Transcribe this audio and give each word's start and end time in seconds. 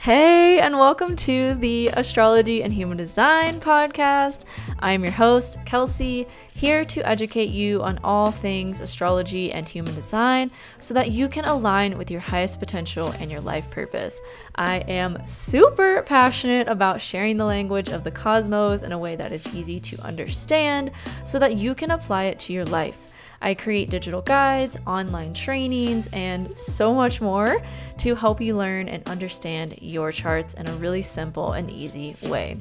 Hey, 0.00 0.58
and 0.60 0.78
welcome 0.78 1.14
to 1.14 1.52
the 1.52 1.88
Astrology 1.88 2.62
and 2.62 2.72
Human 2.72 2.96
Design 2.96 3.60
podcast. 3.60 4.46
I'm 4.78 5.04
your 5.04 5.12
host, 5.12 5.58
Kelsey, 5.66 6.26
here 6.54 6.86
to 6.86 7.06
educate 7.06 7.50
you 7.50 7.82
on 7.82 8.00
all 8.02 8.30
things 8.30 8.80
astrology 8.80 9.52
and 9.52 9.68
human 9.68 9.94
design 9.94 10.52
so 10.78 10.94
that 10.94 11.10
you 11.10 11.28
can 11.28 11.44
align 11.44 11.98
with 11.98 12.10
your 12.10 12.22
highest 12.22 12.60
potential 12.60 13.08
and 13.18 13.30
your 13.30 13.42
life 13.42 13.68
purpose. 13.68 14.22
I 14.54 14.78
am 14.88 15.18
super 15.26 16.00
passionate 16.00 16.66
about 16.66 17.02
sharing 17.02 17.36
the 17.36 17.44
language 17.44 17.90
of 17.90 18.02
the 18.02 18.10
cosmos 18.10 18.80
in 18.80 18.92
a 18.92 18.98
way 18.98 19.16
that 19.16 19.32
is 19.32 19.54
easy 19.54 19.78
to 19.80 20.00
understand 20.00 20.92
so 21.26 21.38
that 21.40 21.58
you 21.58 21.74
can 21.74 21.90
apply 21.90 22.24
it 22.24 22.38
to 22.38 22.54
your 22.54 22.64
life. 22.64 23.12
I 23.42 23.54
create 23.54 23.90
digital 23.90 24.22
guides, 24.22 24.76
online 24.86 25.34
trainings, 25.34 26.08
and 26.12 26.56
so 26.58 26.94
much 26.94 27.20
more 27.20 27.60
to 27.98 28.14
help 28.14 28.40
you 28.40 28.56
learn 28.56 28.88
and 28.88 29.06
understand 29.08 29.74
your 29.80 30.12
charts 30.12 30.54
in 30.54 30.68
a 30.68 30.72
really 30.72 31.02
simple 31.02 31.52
and 31.52 31.70
easy 31.70 32.16
way. 32.22 32.56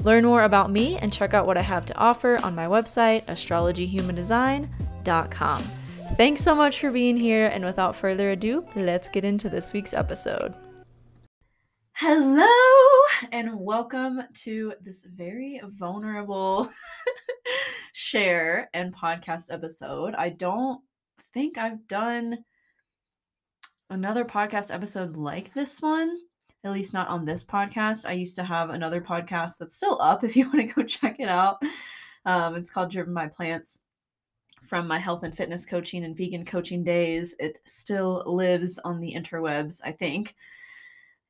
Learn 0.00 0.24
more 0.24 0.44
about 0.44 0.70
me 0.70 0.96
and 0.96 1.12
check 1.12 1.34
out 1.34 1.46
what 1.46 1.58
I 1.58 1.62
have 1.62 1.84
to 1.86 1.98
offer 1.98 2.38
on 2.42 2.54
my 2.54 2.66
website, 2.66 3.26
astrologyhumandesign.com. 3.26 5.62
Thanks 6.16 6.42
so 6.42 6.54
much 6.54 6.80
for 6.80 6.90
being 6.90 7.16
here, 7.16 7.46
and 7.46 7.64
without 7.64 7.96
further 7.96 8.30
ado, 8.30 8.66
let's 8.74 9.08
get 9.08 9.24
into 9.24 9.48
this 9.48 9.72
week's 9.72 9.94
episode. 9.94 10.54
Hello, 11.94 12.48
and 13.30 13.60
welcome 13.60 14.22
to 14.34 14.72
this 14.80 15.04
very 15.04 15.60
vulnerable 15.64 16.72
share 17.92 18.70
and 18.74 18.96
podcast 18.96 19.52
episode. 19.52 20.14
I 20.14 20.30
don't 20.30 20.80
think 21.34 21.58
I've 21.58 21.86
done 21.86 22.38
another 23.90 24.24
podcast 24.24 24.74
episode 24.74 25.16
like 25.16 25.52
this 25.54 25.82
one, 25.82 26.16
at 26.64 26.72
least 26.72 26.94
not 26.94 27.08
on 27.08 27.24
this 27.24 27.44
podcast. 27.44 28.08
I 28.08 28.12
used 28.12 28.36
to 28.36 28.44
have 28.44 28.70
another 28.70 29.00
podcast 29.00 29.58
that's 29.58 29.76
still 29.76 30.00
up 30.00 30.24
if 30.24 30.34
you 30.34 30.46
want 30.46 30.60
to 30.60 30.74
go 30.74 30.82
check 30.82 31.16
it 31.20 31.28
out. 31.28 31.58
Um, 32.24 32.56
it's 32.56 32.70
called 32.70 32.90
Driven 32.90 33.14
by 33.14 33.28
Plants 33.28 33.82
from 34.64 34.88
my 34.88 34.98
health 34.98 35.24
and 35.24 35.36
fitness 35.36 35.66
coaching 35.66 36.04
and 36.04 36.16
vegan 36.16 36.46
coaching 36.46 36.82
days. 36.82 37.36
It 37.38 37.60
still 37.64 38.24
lives 38.26 38.78
on 38.78 38.98
the 38.98 39.12
interwebs, 39.14 39.82
I 39.84 39.92
think. 39.92 40.34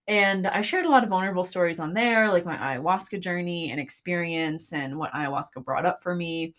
And 0.08 0.47
I 0.47 0.61
shared 0.61 0.84
a 0.84 0.91
lot 0.91 1.05
of 1.05 1.11
vulnerable 1.11 1.45
stories 1.45 1.78
on 1.78 1.95
there, 1.95 2.31
like 2.31 2.45
my 2.45 2.56
ayahuasca 2.56 3.20
journey 3.20 3.70
and 3.70 3.81
experience 3.81 4.72
and 4.72 4.98
what 4.98 5.12
ayahuasca 5.12 5.64
brought 5.64 5.86
up 5.86 6.03
for 6.03 6.14
me. 6.14 6.55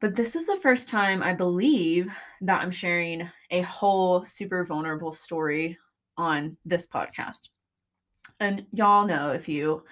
But 0.00 0.16
this 0.16 0.36
is 0.36 0.46
the 0.46 0.58
first 0.60 0.88
time 0.88 1.22
I 1.22 1.32
believe 1.32 2.12
that 2.42 2.60
I'm 2.60 2.70
sharing 2.72 3.30
a 3.50 3.62
whole 3.62 4.24
super 4.24 4.64
vulnerable 4.64 5.12
story 5.12 5.78
on 6.18 6.56
this 6.64 6.86
podcast. 6.86 7.48
And 8.40 8.66
y'all 8.72 9.06
know 9.06 9.30
if 9.30 9.48
you 9.48 9.84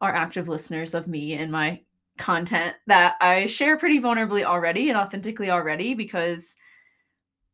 are 0.00 0.14
active 0.14 0.48
listeners 0.48 0.94
of 0.94 1.08
me 1.08 1.34
and 1.34 1.50
my 1.50 1.80
content 2.18 2.76
that 2.86 3.16
I 3.20 3.46
share 3.46 3.76
pretty 3.78 4.00
vulnerably 4.00 4.44
already 4.44 4.88
and 4.88 4.98
authentically 4.98 5.50
already 5.50 5.94
because 5.94 6.56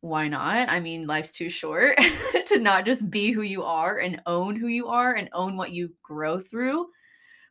why 0.05 0.29
not? 0.29 0.69
I 0.69 0.81
mean, 0.81 1.07
life's 1.07 1.33
too 1.33 1.49
short 1.49 1.99
to 2.47 2.59
not 2.59 2.85
just 2.85 3.09
be 3.09 3.33
who 3.33 3.41
you 3.41 3.63
are 3.63 4.01
and 4.01 4.21
own 4.27 4.55
who 4.55 4.67
you 4.67 4.89
are 4.89 5.15
and 5.15 5.31
own 5.33 5.57
what 5.57 5.73
you 5.73 5.95
grow 6.03 6.39
through. 6.39 6.89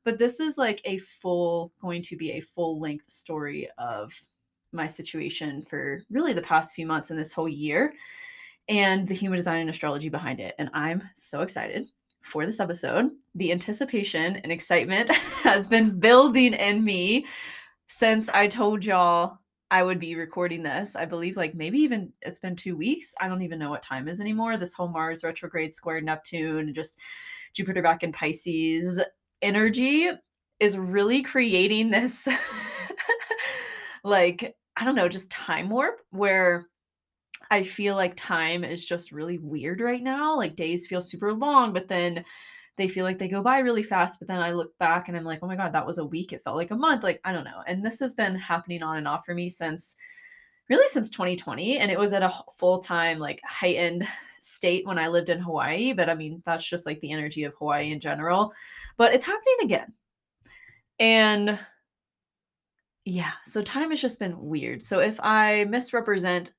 But 0.05 0.19
this 0.19 0.39
is 0.39 0.55
like 0.55 0.79
a 0.85 0.99
full, 0.99 1.73
going 1.81 2.03
to 2.03 2.15
be 2.15 2.33
a 2.33 2.41
full 2.41 2.79
length 2.79 3.09
story 3.09 3.67
of 3.79 4.13
my 4.71 4.85
situation 4.85 5.65
for 5.67 6.03
really 6.11 6.33
the 6.33 6.43
past 6.43 6.75
few 6.75 6.85
months 6.85 7.09
and 7.09 7.17
this 7.17 7.33
whole 7.33 7.49
year 7.49 7.95
and 8.69 9.07
the 9.07 9.15
human 9.15 9.37
design 9.37 9.61
and 9.61 9.69
astrology 9.71 10.09
behind 10.09 10.39
it. 10.39 10.53
And 10.59 10.69
I'm 10.75 11.01
so 11.15 11.41
excited 11.41 11.87
for 12.21 12.45
this 12.45 12.59
episode. 12.59 13.09
The 13.33 13.51
anticipation 13.51 14.35
and 14.35 14.51
excitement 14.51 15.09
has 15.41 15.67
been 15.67 15.99
building 15.99 16.53
in 16.53 16.83
me 16.83 17.25
since 17.87 18.29
I 18.29 18.47
told 18.47 18.85
y'all 18.85 19.39
I 19.73 19.81
would 19.81 19.97
be 19.99 20.13
recording 20.13 20.61
this. 20.61 20.95
I 20.95 21.05
believe 21.05 21.35
like 21.35 21.55
maybe 21.55 21.79
even 21.79 22.13
it's 22.21 22.37
been 22.37 22.55
two 22.55 22.77
weeks. 22.77 23.15
I 23.19 23.27
don't 23.27 23.41
even 23.41 23.57
know 23.57 23.71
what 23.71 23.81
time 23.81 24.07
is 24.07 24.21
anymore. 24.21 24.55
This 24.55 24.71
whole 24.71 24.87
Mars 24.87 25.23
retrograde 25.23 25.73
square 25.73 25.99
Neptune 25.99 26.67
and 26.67 26.75
just 26.75 26.99
Jupiter 27.55 27.81
back 27.81 28.03
in 28.03 28.11
Pisces 28.11 29.01
energy 29.41 30.11
is 30.59 30.77
really 30.77 31.23
creating 31.23 31.89
this 31.89 32.27
like 34.03 34.55
I 34.77 34.85
don't 34.85 34.93
know, 34.93 35.09
just 35.09 35.31
time 35.31 35.71
warp 35.71 36.01
where 36.11 36.67
I 37.49 37.63
feel 37.63 37.95
like 37.95 38.15
time 38.15 38.63
is 38.63 38.85
just 38.85 39.11
really 39.11 39.39
weird 39.39 39.81
right 39.81 40.03
now. 40.03 40.37
Like 40.37 40.55
days 40.55 40.85
feel 40.85 41.01
super 41.01 41.33
long, 41.33 41.73
but 41.73 41.87
then 41.87 42.23
they 42.77 42.87
feel 42.87 43.05
like 43.05 43.19
they 43.19 43.27
go 43.27 43.41
by 43.41 43.59
really 43.59 43.83
fast 43.83 44.19
but 44.19 44.27
then 44.27 44.41
i 44.41 44.51
look 44.51 44.77
back 44.79 45.07
and 45.07 45.17
i'm 45.17 45.23
like 45.23 45.39
oh 45.41 45.47
my 45.47 45.55
god 45.55 45.73
that 45.73 45.85
was 45.85 45.97
a 45.97 46.05
week. 46.05 46.33
It 46.33 46.43
felt 46.43 46.57
like 46.57 46.71
a 46.71 46.75
month. 46.75 47.03
Like 47.03 47.21
i 47.23 47.31
don't 47.31 47.43
know. 47.43 47.63
And 47.67 47.85
this 47.85 47.99
has 47.99 48.15
been 48.15 48.35
happening 48.35 48.83
on 48.83 48.97
and 48.97 49.07
off 49.07 49.25
for 49.25 49.33
me 49.33 49.49
since 49.49 49.95
really 50.69 50.87
since 50.89 51.09
2020 51.09 51.79
and 51.79 51.91
it 51.91 51.99
was 51.99 52.13
at 52.13 52.23
a 52.23 52.33
full-time 52.57 53.19
like 53.19 53.41
heightened 53.45 54.07
state 54.39 54.85
when 54.85 54.97
i 54.97 55.07
lived 55.07 55.29
in 55.29 55.39
hawaii 55.39 55.93
but 55.93 56.09
i 56.09 56.15
mean 56.15 56.41
that's 56.45 56.65
just 56.65 56.85
like 56.85 56.99
the 57.01 57.11
energy 57.11 57.43
of 57.43 57.53
hawaii 57.55 57.91
in 57.91 57.99
general. 57.99 58.53
But 58.97 59.13
it's 59.13 59.25
happening 59.25 59.57
again. 59.63 59.93
And 60.99 61.59
yeah 63.05 63.31
so 63.45 63.61
time 63.61 63.89
has 63.89 64.01
just 64.01 64.19
been 64.19 64.39
weird. 64.39 64.85
So 64.85 64.99
if 64.99 65.19
i 65.21 65.65
misrepresent 65.65 66.53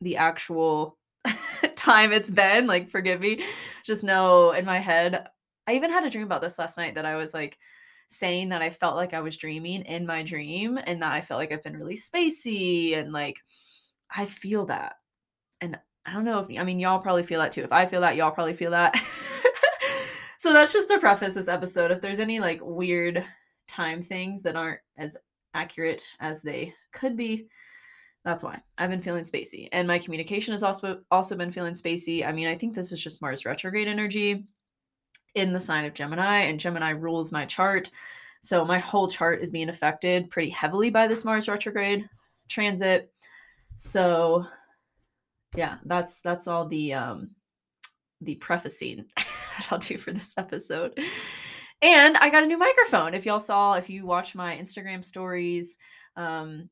the 0.00 0.16
actual 0.16 0.98
time 1.76 2.12
it's 2.12 2.30
been 2.30 2.66
like 2.66 2.90
forgive 2.90 3.20
me 3.20 3.44
just 3.84 4.02
know 4.02 4.50
in 4.52 4.64
my 4.64 4.78
head 4.78 5.28
I 5.72 5.76
even 5.76 5.90
had 5.90 6.04
a 6.04 6.10
dream 6.10 6.24
about 6.24 6.42
this 6.42 6.58
last 6.58 6.76
night 6.76 6.96
that 6.96 7.06
I 7.06 7.16
was 7.16 7.32
like 7.32 7.56
saying 8.08 8.50
that 8.50 8.60
I 8.60 8.68
felt 8.68 8.94
like 8.94 9.14
I 9.14 9.20
was 9.20 9.38
dreaming 9.38 9.86
in 9.86 10.04
my 10.04 10.22
dream 10.22 10.78
and 10.78 11.00
that 11.00 11.12
I 11.12 11.22
felt 11.22 11.38
like 11.38 11.50
I've 11.50 11.62
been 11.62 11.78
really 11.78 11.96
spacey 11.96 12.98
and 12.98 13.10
like 13.10 13.38
I 14.14 14.26
feel 14.26 14.66
that. 14.66 14.96
And 15.62 15.78
I 16.04 16.12
don't 16.12 16.26
know 16.26 16.40
if 16.40 16.58
I 16.58 16.62
mean 16.64 16.78
y'all 16.78 16.98
probably 16.98 17.22
feel 17.22 17.40
that 17.40 17.52
too. 17.52 17.62
If 17.62 17.72
I 17.72 17.86
feel 17.86 18.02
that, 18.02 18.16
y'all 18.16 18.32
probably 18.32 18.52
feel 18.52 18.72
that. 18.72 18.94
so 20.38 20.52
that's 20.52 20.74
just 20.74 20.90
to 20.90 20.98
preface 20.98 21.32
this 21.32 21.48
episode. 21.48 21.90
If 21.90 22.02
there's 22.02 22.20
any 22.20 22.38
like 22.38 22.60
weird 22.62 23.24
time 23.66 24.02
things 24.02 24.42
that 24.42 24.56
aren't 24.56 24.80
as 24.98 25.16
accurate 25.54 26.04
as 26.20 26.42
they 26.42 26.74
could 26.92 27.16
be, 27.16 27.46
that's 28.26 28.44
why 28.44 28.60
I've 28.76 28.90
been 28.90 29.00
feeling 29.00 29.24
spacey. 29.24 29.70
And 29.72 29.88
my 29.88 29.98
communication 29.98 30.52
has 30.52 30.62
also 30.62 31.00
also 31.10 31.34
been 31.34 31.50
feeling 31.50 31.72
spacey. 31.72 32.26
I 32.26 32.32
mean, 32.32 32.46
I 32.46 32.58
think 32.58 32.74
this 32.74 32.92
is 32.92 33.02
just 33.02 33.22
Mars 33.22 33.46
retrograde 33.46 33.88
energy 33.88 34.44
in 35.34 35.52
the 35.52 35.60
sign 35.60 35.84
of 35.84 35.94
Gemini, 35.94 36.42
and 36.42 36.60
Gemini 36.60 36.90
rules 36.90 37.32
my 37.32 37.46
chart. 37.46 37.90
So 38.42 38.64
my 38.64 38.78
whole 38.78 39.08
chart 39.08 39.42
is 39.42 39.52
being 39.52 39.68
affected 39.68 40.30
pretty 40.30 40.50
heavily 40.50 40.90
by 40.90 41.06
this 41.06 41.24
Mars 41.24 41.48
retrograde 41.48 42.08
transit. 42.48 43.12
So 43.76 44.46
yeah, 45.54 45.78
that's 45.84 46.22
that's 46.22 46.48
all 46.48 46.66
the 46.66 46.94
um 46.94 47.30
the 48.20 48.34
prefacing 48.36 49.04
that 49.16 49.66
I'll 49.70 49.78
do 49.78 49.98
for 49.98 50.12
this 50.12 50.34
episode. 50.36 50.98
And 51.80 52.16
I 52.16 52.30
got 52.30 52.44
a 52.44 52.46
new 52.46 52.58
microphone. 52.58 53.14
If 53.14 53.26
y'all 53.26 53.40
saw, 53.40 53.74
if 53.74 53.90
you 53.90 54.06
watch 54.06 54.34
my 54.36 54.56
Instagram 54.56 55.04
stories, 55.04 55.76
um, 56.16 56.70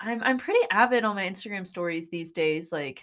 I'm 0.00 0.22
I'm 0.22 0.38
pretty 0.38 0.60
avid 0.70 1.04
on 1.04 1.16
my 1.16 1.26
Instagram 1.26 1.66
stories 1.66 2.10
these 2.10 2.32
days. 2.32 2.72
Like 2.72 3.02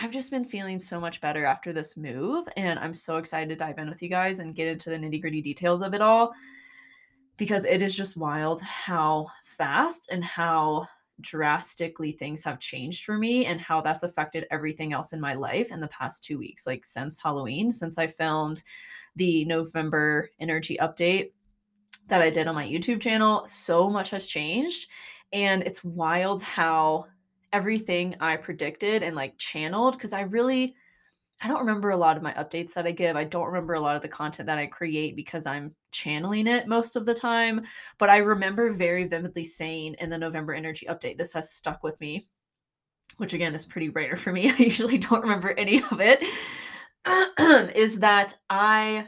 I've 0.00 0.12
just 0.12 0.30
been 0.30 0.44
feeling 0.44 0.80
so 0.80 1.00
much 1.00 1.20
better 1.20 1.44
after 1.44 1.72
this 1.72 1.96
move, 1.96 2.48
and 2.56 2.78
I'm 2.78 2.94
so 2.94 3.16
excited 3.16 3.48
to 3.48 3.56
dive 3.56 3.78
in 3.78 3.90
with 3.90 4.00
you 4.00 4.08
guys 4.08 4.38
and 4.38 4.54
get 4.54 4.68
into 4.68 4.90
the 4.90 4.96
nitty 4.96 5.20
gritty 5.20 5.42
details 5.42 5.82
of 5.82 5.92
it 5.92 6.00
all 6.00 6.32
because 7.36 7.64
it 7.64 7.82
is 7.82 7.96
just 7.96 8.16
wild 8.16 8.62
how 8.62 9.26
fast 9.42 10.08
and 10.12 10.24
how 10.24 10.86
drastically 11.20 12.12
things 12.12 12.44
have 12.44 12.60
changed 12.60 13.04
for 13.04 13.18
me 13.18 13.46
and 13.46 13.60
how 13.60 13.80
that's 13.80 14.04
affected 14.04 14.46
everything 14.52 14.92
else 14.92 15.12
in 15.12 15.20
my 15.20 15.34
life 15.34 15.72
in 15.72 15.80
the 15.80 15.88
past 15.88 16.24
two 16.24 16.38
weeks. 16.38 16.64
Like 16.64 16.86
since 16.86 17.20
Halloween, 17.20 17.72
since 17.72 17.98
I 17.98 18.06
filmed 18.06 18.62
the 19.16 19.44
November 19.46 20.30
energy 20.38 20.78
update 20.80 21.32
that 22.06 22.22
I 22.22 22.30
did 22.30 22.46
on 22.46 22.54
my 22.54 22.66
YouTube 22.66 23.00
channel, 23.00 23.44
so 23.46 23.90
much 23.90 24.10
has 24.10 24.28
changed. 24.28 24.88
And 25.32 25.64
it's 25.64 25.82
wild 25.82 26.40
how 26.40 27.06
everything 27.52 28.16
I 28.20 28.36
predicted 28.36 29.02
and 29.02 29.16
like 29.16 29.38
channeled 29.38 29.94
because 29.94 30.12
I 30.12 30.22
really 30.22 30.74
I 31.40 31.46
don't 31.46 31.60
remember 31.60 31.90
a 31.90 31.96
lot 31.96 32.16
of 32.16 32.22
my 32.22 32.32
updates 32.32 32.74
that 32.74 32.86
I 32.86 32.90
give. 32.90 33.14
I 33.14 33.22
don't 33.22 33.46
remember 33.46 33.74
a 33.74 33.80
lot 33.80 33.94
of 33.94 34.02
the 34.02 34.08
content 34.08 34.48
that 34.48 34.58
I 34.58 34.66
create 34.66 35.14
because 35.14 35.46
I'm 35.46 35.72
channeling 35.92 36.48
it 36.48 36.66
most 36.66 36.96
of 36.96 37.06
the 37.06 37.14
time. 37.14 37.64
But 37.98 38.10
I 38.10 38.18
remember 38.18 38.72
very 38.72 39.04
vividly 39.04 39.44
saying 39.44 39.94
in 40.00 40.10
the 40.10 40.18
November 40.18 40.52
energy 40.52 40.86
update, 40.90 41.16
this 41.16 41.32
has 41.34 41.52
stuck 41.52 41.84
with 41.84 41.98
me, 42.00 42.26
which 43.18 43.34
again 43.34 43.54
is 43.54 43.64
pretty 43.64 43.88
rare 43.90 44.16
for 44.16 44.32
me. 44.32 44.50
I 44.58 44.62
usually 44.62 44.98
don't 44.98 45.22
remember 45.22 45.50
any 45.52 45.82
of 45.90 46.00
it. 46.00 46.24
is 47.76 48.00
that 48.00 48.36
I 48.50 49.06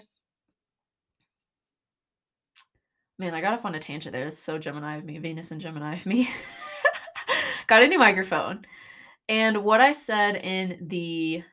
man, 3.19 3.35
I 3.35 3.41
got 3.41 3.53
off 3.53 3.67
on 3.67 3.75
a 3.75 3.81
tangent 3.81 4.13
there. 4.13 4.29
It's 4.29 4.39
so 4.39 4.57
Gemini 4.57 4.97
of 4.97 5.05
me, 5.05 5.19
Venus 5.19 5.51
and 5.51 5.61
Gemini 5.61 5.97
of 5.97 6.07
me. 6.07 6.31
got 7.71 7.83
a 7.83 7.89
new 7.89 7.99
microphone. 7.99 8.67
And 9.29 9.63
what 9.65 9.81
I 9.81 9.93
said 9.93 10.37
in 10.37 10.89
the 10.89 11.45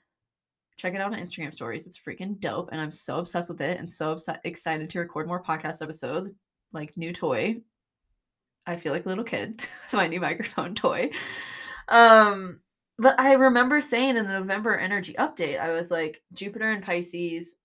check 0.77 0.93
it 0.93 1.01
out 1.01 1.13
on 1.13 1.19
Instagram 1.19 1.53
stories. 1.53 1.87
It's 1.87 1.97
freaking 1.97 2.39
dope. 2.39 2.69
And 2.71 2.79
I'm 2.79 2.91
so 2.91 3.17
obsessed 3.17 3.49
with 3.49 3.61
it 3.61 3.79
and 3.79 3.89
so 3.89 4.11
obs- 4.11 4.29
excited 4.43 4.89
to 4.91 4.99
record 4.99 5.27
more 5.27 5.41
podcast 5.41 5.81
episodes. 5.81 6.31
Like, 6.71 6.95
new 6.97 7.13
toy. 7.13 7.61
I 8.65 8.75
feel 8.75 8.93
like 8.93 9.05
a 9.05 9.09
little 9.09 9.23
kid 9.23 9.57
with 9.85 9.93
my 9.93 10.07
new 10.07 10.19
microphone 10.19 10.75
toy. 10.75 11.09
Um, 11.87 12.59
but 12.99 13.19
I 13.19 13.33
remember 13.33 13.81
saying 13.81 14.17
in 14.17 14.27
the 14.27 14.39
November 14.39 14.77
energy 14.77 15.15
update, 15.17 15.59
I 15.59 15.71
was 15.71 15.89
like, 15.89 16.21
Jupiter 16.33 16.71
and 16.71 16.83
Pisces, 16.83 17.57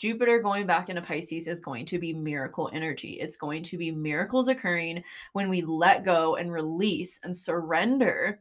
Jupiter 0.00 0.40
going 0.40 0.66
back 0.66 0.88
into 0.88 1.02
Pisces 1.02 1.46
is 1.46 1.60
going 1.60 1.84
to 1.84 1.98
be 1.98 2.14
miracle 2.14 2.70
energy. 2.72 3.18
It's 3.20 3.36
going 3.36 3.62
to 3.64 3.76
be 3.76 3.90
miracles 3.90 4.48
occurring 4.48 5.04
when 5.34 5.50
we 5.50 5.60
let 5.60 6.06
go 6.06 6.36
and 6.36 6.50
release 6.50 7.20
and 7.22 7.36
surrender 7.36 8.40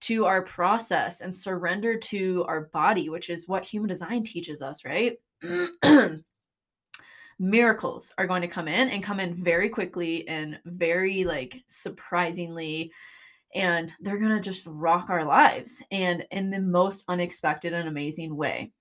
to 0.00 0.26
our 0.26 0.42
process 0.42 1.20
and 1.20 1.34
surrender 1.34 1.96
to 1.96 2.44
our 2.48 2.62
body, 2.72 3.10
which 3.10 3.30
is 3.30 3.46
what 3.46 3.64
human 3.64 3.88
design 3.88 4.24
teaches 4.24 4.60
us, 4.60 4.84
right? 4.84 5.18
Miracles 7.38 8.12
are 8.18 8.26
going 8.26 8.42
to 8.42 8.48
come 8.48 8.66
in 8.66 8.88
and 8.88 9.04
come 9.04 9.20
in 9.20 9.44
very 9.44 9.68
quickly 9.68 10.26
and 10.26 10.58
very 10.64 11.22
like 11.22 11.62
surprisingly 11.68 12.90
and 13.54 13.92
they're 14.00 14.18
going 14.18 14.34
to 14.34 14.40
just 14.40 14.66
rock 14.66 15.10
our 15.10 15.24
lives 15.24 15.82
and 15.90 16.26
in 16.32 16.50
the 16.50 16.60
most 16.60 17.04
unexpected 17.08 17.72
and 17.72 17.88
amazing 17.88 18.36
way. 18.36 18.72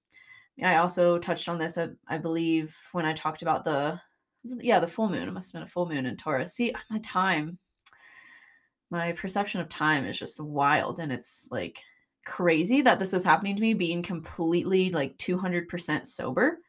I 0.64 0.78
also 0.78 1.20
touched 1.20 1.50
on 1.50 1.58
this, 1.58 1.78
I, 1.78 1.90
I 2.08 2.18
believe, 2.18 2.76
when 2.92 3.06
I 3.06 3.14
talked 3.14 3.42
about 3.42 3.64
the, 3.64 4.00
yeah, 4.44 4.80
the 4.80 4.88
full 4.88 5.10
moon. 5.10 5.28
It 5.28 5.32
must 5.32 5.52
have 5.52 5.60
been 5.60 5.68
a 5.68 5.72
full 5.72 5.88
moon 5.88 6.06
in 6.06 6.18
Taurus. 6.18 6.54
See, 6.54 6.74
my 6.90 7.00
time, 7.00 7.60
my 8.90 9.12
perception 9.12 9.62
of 9.62 9.70
time 9.70 10.06
is 10.06 10.18
just 10.18 10.40
wild. 10.40 11.00
And 11.00 11.12
it's 11.12 11.50
like 11.52 11.80
crazy 12.26 12.82
that 12.82 13.00
this 13.00 13.14
is 13.14 13.24
happening 13.24 13.56
to 13.56 13.62
me 13.62 13.74
being 13.74 14.02
completely 14.02 14.92
like 14.92 15.18
200% 15.18 16.08
sober 16.08 16.60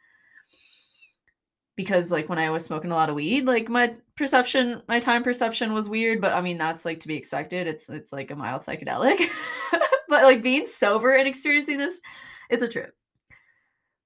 because 1.79 2.11
like 2.11 2.29
when 2.29 2.41
I 2.41 2.51
was 2.51 2.65
smoking 2.65 2.91
a 2.91 2.95
lot 2.97 3.09
of 3.09 3.15
weed, 3.15 3.45
like 3.45 3.69
my 3.69 3.95
perception, 4.17 4.83
my 4.89 4.99
time 4.99 5.23
perception 5.23 5.73
was 5.73 5.89
weird, 5.89 6.21
but 6.21 6.33
I 6.33 6.41
mean 6.41 6.59
that's 6.59 6.85
like 6.85 6.99
to 7.01 7.09
be 7.09 7.15
expected. 7.15 7.69
It's 7.69 7.89
it's 7.89 8.13
like 8.13 8.33
a 8.33 8.37
mild 8.37 8.63
psychedelic. 8.63 9.29
but 10.09 10.25
like 10.25 10.43
being 10.43 10.67
sober 10.67 11.15
and 11.15 11.29
experiencing 11.29 11.79
this, 11.79 12.01
it's 12.51 12.65
a 12.65 12.69
trip. 12.69 12.98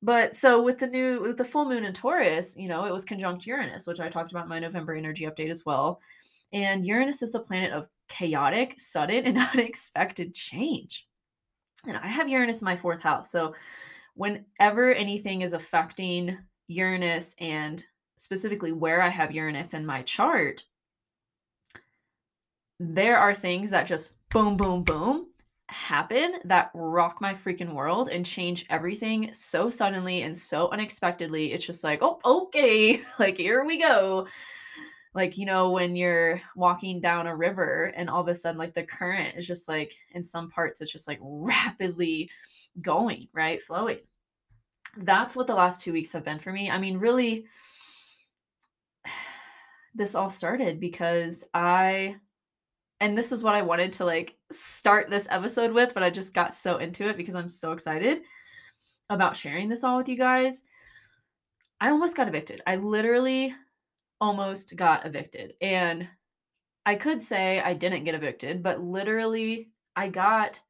But 0.02 0.36
so 0.36 0.60
with 0.60 0.78
the 0.78 0.88
new 0.88 1.20
with 1.20 1.36
the 1.36 1.44
full 1.44 1.64
moon 1.64 1.84
in 1.84 1.92
Taurus, 1.92 2.56
you 2.56 2.68
know, 2.68 2.84
it 2.84 2.92
was 2.92 3.04
conjunct 3.04 3.46
Uranus, 3.46 3.86
which 3.86 4.00
I 4.00 4.08
talked 4.08 4.32
about 4.32 4.44
in 4.44 4.48
my 4.48 4.58
November 4.58 4.94
energy 4.94 5.24
update 5.24 5.50
as 5.50 5.64
well. 5.64 6.00
And 6.52 6.84
Uranus 6.84 7.22
is 7.22 7.30
the 7.30 7.40
planet 7.40 7.72
of 7.72 7.88
chaotic, 8.08 8.80
sudden, 8.80 9.24
and 9.26 9.38
unexpected 9.38 10.34
change. 10.34 11.06
And 11.86 11.96
I 11.96 12.08
have 12.08 12.28
Uranus 12.28 12.62
in 12.62 12.66
my 12.66 12.76
fourth 12.76 13.00
house. 13.00 13.30
So 13.30 13.54
whenever 14.14 14.92
anything 14.92 15.42
is 15.42 15.52
affecting 15.52 16.36
Uranus 16.66 17.36
and 17.38 17.84
specifically 18.16 18.72
where 18.72 19.02
I 19.02 19.08
have 19.08 19.32
Uranus 19.32 19.72
in 19.72 19.86
my 19.86 20.02
chart, 20.02 20.64
there 22.78 23.18
are 23.18 23.34
things 23.34 23.70
that 23.70 23.86
just 23.86 24.12
boom, 24.30 24.56
boom, 24.56 24.82
boom 24.82 25.31
happen 25.72 26.36
that 26.44 26.70
rock 26.74 27.20
my 27.20 27.34
freaking 27.34 27.72
world 27.72 28.08
and 28.08 28.24
change 28.24 28.66
everything 28.70 29.30
so 29.32 29.70
suddenly 29.70 30.22
and 30.22 30.36
so 30.36 30.68
unexpectedly. 30.70 31.52
It's 31.52 31.66
just 31.66 31.82
like, 31.82 32.00
oh, 32.02 32.20
okay, 32.24 33.02
like 33.18 33.38
here 33.38 33.64
we 33.64 33.80
go. 33.80 34.26
Like, 35.14 35.36
you 35.36 35.44
know, 35.44 35.70
when 35.70 35.96
you're 35.96 36.40
walking 36.56 37.00
down 37.00 37.26
a 37.26 37.36
river 37.36 37.92
and 37.96 38.08
all 38.08 38.22
of 38.22 38.28
a 38.28 38.34
sudden, 38.34 38.58
like 38.58 38.74
the 38.74 38.84
current 38.84 39.36
is 39.36 39.46
just 39.46 39.68
like, 39.68 39.94
in 40.12 40.24
some 40.24 40.50
parts, 40.50 40.80
it's 40.80 40.92
just 40.92 41.08
like 41.08 41.18
rapidly 41.22 42.30
going, 42.80 43.28
right? 43.34 43.62
Flowing 43.62 43.98
that's 44.96 45.34
what 45.34 45.46
the 45.46 45.54
last 45.54 45.80
two 45.80 45.92
weeks 45.92 46.12
have 46.12 46.24
been 46.24 46.38
for 46.38 46.52
me. 46.52 46.70
I 46.70 46.78
mean, 46.78 46.98
really, 46.98 47.46
this 49.94 50.14
all 50.14 50.30
started 50.30 50.80
because 50.80 51.46
I, 51.54 52.16
and 53.02 53.18
this 53.18 53.32
is 53.32 53.42
what 53.42 53.56
I 53.56 53.62
wanted 53.62 53.92
to 53.94 54.04
like 54.04 54.36
start 54.52 55.10
this 55.10 55.26
episode 55.28 55.72
with, 55.72 55.92
but 55.92 56.04
I 56.04 56.08
just 56.08 56.34
got 56.34 56.54
so 56.54 56.76
into 56.76 57.08
it 57.08 57.16
because 57.16 57.34
I'm 57.34 57.48
so 57.48 57.72
excited 57.72 58.20
about 59.10 59.36
sharing 59.36 59.68
this 59.68 59.82
all 59.82 59.98
with 59.98 60.08
you 60.08 60.16
guys. 60.16 60.66
I 61.80 61.90
almost 61.90 62.16
got 62.16 62.28
evicted. 62.28 62.62
I 62.64 62.76
literally 62.76 63.56
almost 64.20 64.76
got 64.76 65.04
evicted. 65.04 65.54
And 65.60 66.06
I 66.86 66.94
could 66.94 67.24
say 67.24 67.60
I 67.60 67.74
didn't 67.74 68.04
get 68.04 68.14
evicted, 68.14 68.62
but 68.62 68.80
literally 68.80 69.70
I 69.96 70.06
got 70.06 70.60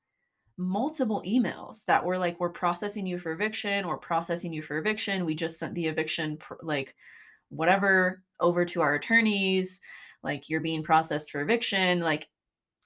multiple 0.57 1.23
emails 1.27 1.85
that 1.85 2.03
were 2.03 2.17
like 2.17 2.41
we're 2.41 2.49
processing 2.49 3.07
you 3.07 3.19
for 3.19 3.33
eviction 3.33 3.85
or 3.85 3.99
processing 3.99 4.53
you 4.53 4.63
for 4.63 4.77
eviction 4.79 5.25
we 5.25 5.35
just 5.35 5.59
sent 5.59 5.75
the 5.75 5.87
eviction 5.87 6.39
like 6.63 6.95
whatever 7.49 8.23
over 8.39 8.63
to 8.63 8.83
our 8.83 8.95
attorneys 8.95 9.81
like 10.23 10.49
you're 10.49 10.61
being 10.61 10.83
processed 10.83 11.31
for 11.31 11.41
eviction 11.41 12.01
like 12.01 12.29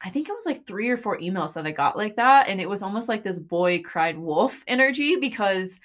i 0.03 0.11
think 0.11 0.29
it 0.29 0.35
was 0.35 0.47
like 0.47 0.67
three 0.67 0.89
or 0.89 0.97
four 0.97 1.19
emails 1.19 1.55
that 1.55 1.67
i 1.67 1.71
got 1.71 1.97
like 1.97 2.17
that 2.17 2.49
and 2.49 2.61
it 2.61 2.69
was 2.69 2.83
almost 2.83 3.09
like 3.09 3.23
this 3.23 3.39
boy 3.39 3.83
cried 3.83 4.19
wolf 4.19 4.63
energy 4.69 5.17
because 5.17 5.81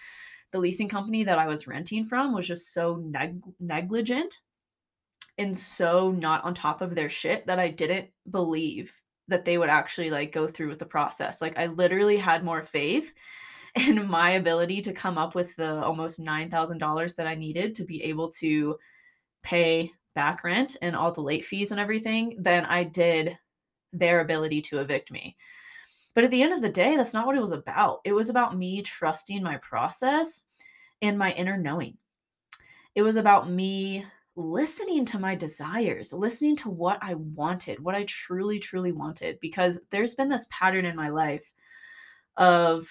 the 0.51 0.59
leasing 0.59 0.89
company 0.89 1.24
that 1.24 1.39
i 1.39 1.48
was 1.48 1.68
renting 1.68 2.06
from 2.06 2.33
was 2.33 2.48
just 2.48 2.74
so 2.74 2.95
neg- 2.95 3.42
negligent 3.59 4.39
and 5.38 5.57
so 5.57 6.12
not 6.12 6.44
on 6.44 6.53
top 6.53 6.81
of 6.81 6.95
their 6.95 7.09
shit 7.09 7.45
that 7.48 7.59
i 7.59 7.69
didn't 7.69 8.09
believe 8.30 8.92
that 9.31 9.45
they 9.45 9.57
would 9.57 9.69
actually 9.69 10.12
like 10.12 10.31
go 10.31 10.47
through 10.47 10.69
with 10.69 10.80
the 10.80 10.86
process. 10.86 11.42
Like 11.42 11.57
I 11.57 11.65
literally 11.68 12.18
had 12.18 12.44
more 12.44 12.63
faith 12.63 13.12
in 13.75 14.07
my 14.07 14.31
ability 14.31 14.81
to 14.83 14.94
come 14.94 15.18
up 15.18 15.33
with 15.33 15.56
the 15.56 15.83
almost 15.83 16.24
$9,000 16.24 17.15
that 17.15 17.27
I 17.27 17.36
needed 17.36 17.75
to 17.75 17.86
be 17.86 18.04
able 18.04 18.30
to 18.33 18.77
pay 19.42 19.92
back 20.15 20.43
rent 20.43 20.77
and 20.81 20.95
all 20.95 21.11
the 21.11 21.21
late 21.21 21.45
fees 21.45 21.71
and 21.71 21.79
everything 21.79 22.35
than 22.39 22.65
I 22.65 22.83
did 22.83 23.37
their 23.93 24.21
ability 24.21 24.61
to 24.63 24.79
evict 24.79 25.11
me. 25.11 25.35
But 26.13 26.23
at 26.23 26.31
the 26.31 26.41
end 26.41 26.53
of 26.53 26.61
the 26.61 26.69
day, 26.69 26.95
that's 26.95 27.13
not 27.13 27.25
what 27.25 27.37
it 27.37 27.41
was 27.41 27.53
about. 27.53 28.01
It 28.03 28.13
was 28.13 28.29
about 28.29 28.57
me 28.57 28.81
trusting 28.81 29.41
my 29.41 29.57
process 29.57 30.45
and 31.01 31.17
my 31.17 31.31
inner 31.31 31.57
knowing. 31.57 31.97
It 32.95 33.01
was 33.01 33.15
about 33.15 33.49
me 33.49 34.05
listening 34.35 35.05
to 35.05 35.19
my 35.19 35.35
desires, 35.35 36.13
listening 36.13 36.55
to 36.57 36.69
what 36.69 36.99
I 37.01 37.15
wanted, 37.15 37.79
what 37.79 37.95
I 37.95 38.03
truly, 38.03 38.59
truly 38.59 38.91
wanted, 38.91 39.39
because 39.39 39.79
there's 39.89 40.15
been 40.15 40.29
this 40.29 40.47
pattern 40.51 40.85
in 40.85 40.95
my 40.95 41.09
life 41.09 41.53
of 42.37 42.89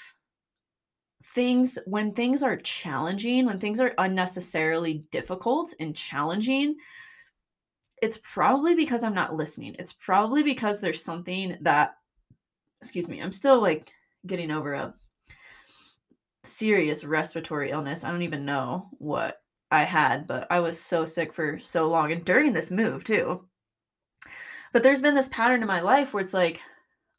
things 1.24 1.78
when 1.86 2.12
things 2.12 2.42
are 2.42 2.56
challenging, 2.56 3.46
when 3.46 3.58
things 3.58 3.80
are 3.80 3.94
unnecessarily 3.98 5.04
difficult 5.10 5.74
and 5.80 5.94
challenging, 5.94 6.76
it's 8.02 8.18
probably 8.22 8.74
because 8.74 9.04
I'm 9.04 9.14
not 9.14 9.36
listening. 9.36 9.76
It's 9.78 9.92
probably 9.92 10.42
because 10.42 10.80
there's 10.80 11.02
something 11.02 11.56
that, 11.62 11.96
excuse 12.80 13.08
me, 13.08 13.20
I'm 13.20 13.32
still 13.32 13.60
like 13.60 13.90
getting 14.26 14.50
over 14.50 14.74
a 14.74 14.94
serious 16.44 17.04
respiratory 17.04 17.70
illness. 17.70 18.04
I 18.04 18.10
don't 18.10 18.22
even 18.22 18.44
know 18.44 18.88
what 18.98 19.40
I 19.70 19.84
had, 19.84 20.26
but 20.26 20.46
I 20.50 20.60
was 20.60 20.80
so 20.80 21.04
sick 21.04 21.32
for 21.32 21.60
so 21.60 21.88
long 21.88 22.12
and 22.12 22.24
during 22.24 22.52
this 22.52 22.70
move 22.70 23.04
too. 23.04 23.46
But 24.72 24.82
there's 24.82 25.02
been 25.02 25.14
this 25.14 25.28
pattern 25.28 25.62
in 25.62 25.66
my 25.66 25.80
life 25.80 26.14
where 26.14 26.22
it's 26.22 26.34
like 26.34 26.60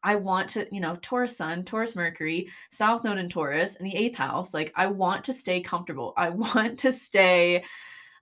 I 0.03 0.15
want 0.15 0.49
to, 0.51 0.67
you 0.73 0.81
know, 0.81 0.97
Taurus 1.01 1.37
Sun, 1.37 1.65
Taurus 1.65 1.95
Mercury, 1.95 2.49
South 2.71 3.03
Node 3.03 3.19
in 3.19 3.29
Taurus, 3.29 3.75
and 3.75 3.85
the 3.85 3.95
eighth 3.95 4.17
house. 4.17 4.53
Like, 4.53 4.73
I 4.75 4.87
want 4.87 5.23
to 5.25 5.33
stay 5.33 5.61
comfortable. 5.61 6.13
I 6.17 6.29
want 6.29 6.79
to 6.79 6.91
stay, 6.91 7.63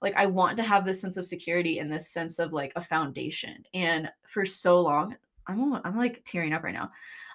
like, 0.02 0.16
I 0.16 0.26
want 0.26 0.58
to 0.58 0.64
have 0.64 0.86
this 0.86 1.02
sense 1.02 1.18
of 1.18 1.26
security 1.26 1.80
and 1.80 1.92
this 1.92 2.10
sense 2.10 2.40
of 2.40 2.54
like 2.54 2.72
a 2.76 2.84
foundation. 2.84 3.64
And 3.74 4.10
for 4.28 4.46
so 4.46 4.82
long, 4.82 5.16
I'm, 5.48 5.74
I'm 5.84 5.98
like 5.98 6.24
tearing 6.26 6.54
up 6.54 6.64
right 6.64 6.74
now. 6.74 6.92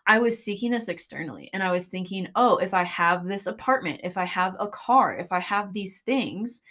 I 0.07 0.19
was 0.19 0.43
seeking 0.43 0.71
this 0.71 0.89
externally 0.89 1.51
and 1.53 1.63
I 1.63 1.73
was 1.73 1.89
thinking, 1.89 2.29
oh, 2.37 2.59
if 2.59 2.75
I 2.75 2.85
have 2.85 3.27
this 3.27 3.47
apartment, 3.47 4.01
if 4.05 4.19
I 4.19 4.25
have 4.25 4.55
a 4.61 4.69
car, 4.69 5.17
if 5.17 5.33
I 5.33 5.41
have 5.41 5.73
these 5.73 6.03
things, 6.03 6.63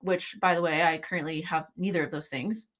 which 0.00 0.36
by 0.40 0.54
the 0.54 0.62
way, 0.62 0.82
I 0.82 0.98
currently 0.98 1.40
have 1.42 1.66
neither 1.76 2.04
of 2.04 2.10
those 2.10 2.28
things, 2.28 2.70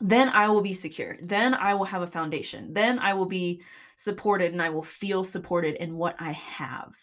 then 0.00 0.28
I 0.28 0.48
will 0.48 0.60
be 0.60 0.74
secure. 0.74 1.16
Then 1.22 1.54
I 1.54 1.74
will 1.74 1.84
have 1.84 2.02
a 2.02 2.06
foundation. 2.08 2.72
Then 2.72 2.98
I 2.98 3.14
will 3.14 3.26
be 3.26 3.62
supported 3.96 4.52
and 4.52 4.60
I 4.60 4.70
will 4.70 4.82
feel 4.82 5.22
supported 5.22 5.76
in 5.76 5.96
what 5.96 6.16
I 6.18 6.32
have. 6.32 6.96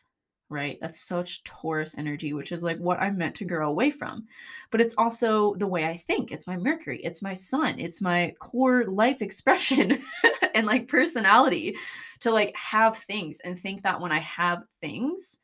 Right? 0.50 0.79
That's 0.82 1.00
such 1.00 1.44
Taurus 1.44 1.98
energy, 1.98 2.34
which 2.34 2.51
is 2.51 2.63
like 2.63 2.79
what 2.79 3.00
I'm 3.00 3.18
meant 3.18 3.36
to 3.36 3.46
grow 3.46 3.70
away 3.70 3.91
from. 3.91 4.27
But 4.72 4.82
it's 4.82 4.96
also 4.98 5.53
the 5.56 5.68
way 5.68 5.86
I 5.86 5.98
think. 5.98 6.32
It's 6.32 6.48
my 6.48 6.58
Mercury, 6.58 7.01
it's 7.03 7.22
my 7.22 7.34
sun, 7.34 7.79
it's 7.79 8.01
my 8.01 8.34
core 8.39 8.86
life 8.86 9.22
expression 9.22 10.03
and 10.56 10.65
like 10.65 10.88
personality 10.88 11.75
to 12.22 12.32
like 12.32 12.56
have 12.56 12.98
things 12.98 13.39
and 13.41 13.60
think 13.60 13.84
that 13.84 14.01
when 14.01 14.12
I 14.12 14.20
have 14.20 14.63
things, 14.82 15.41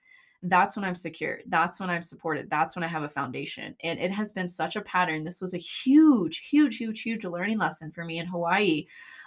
that's 0.50 0.75
when 0.75 0.85
I'm 0.85 0.95
secure. 0.95 1.39
That's 1.47 1.79
when 1.79 1.89
I'm 1.89 2.03
supported. 2.03 2.50
That's 2.50 2.75
when 2.75 2.83
I 2.83 2.88
have 2.88 3.03
a 3.03 3.09
foundation. 3.09 3.75
And 3.83 4.00
it 4.00 4.12
has 4.12 4.31
been 4.31 4.50
such 4.50 4.75
a 4.75 4.81
pattern. 4.81 5.24
This 5.24 5.41
was 5.41 5.53
a 5.53 5.59
huge, 5.59 6.39
huge, 6.50 6.77
huge, 6.77 7.01
huge 7.01 7.25
learning 7.25 7.57
lesson 7.57 7.91
for 7.91 8.05
me 8.05 8.19
in 8.19 8.27
Hawaii 8.27 8.85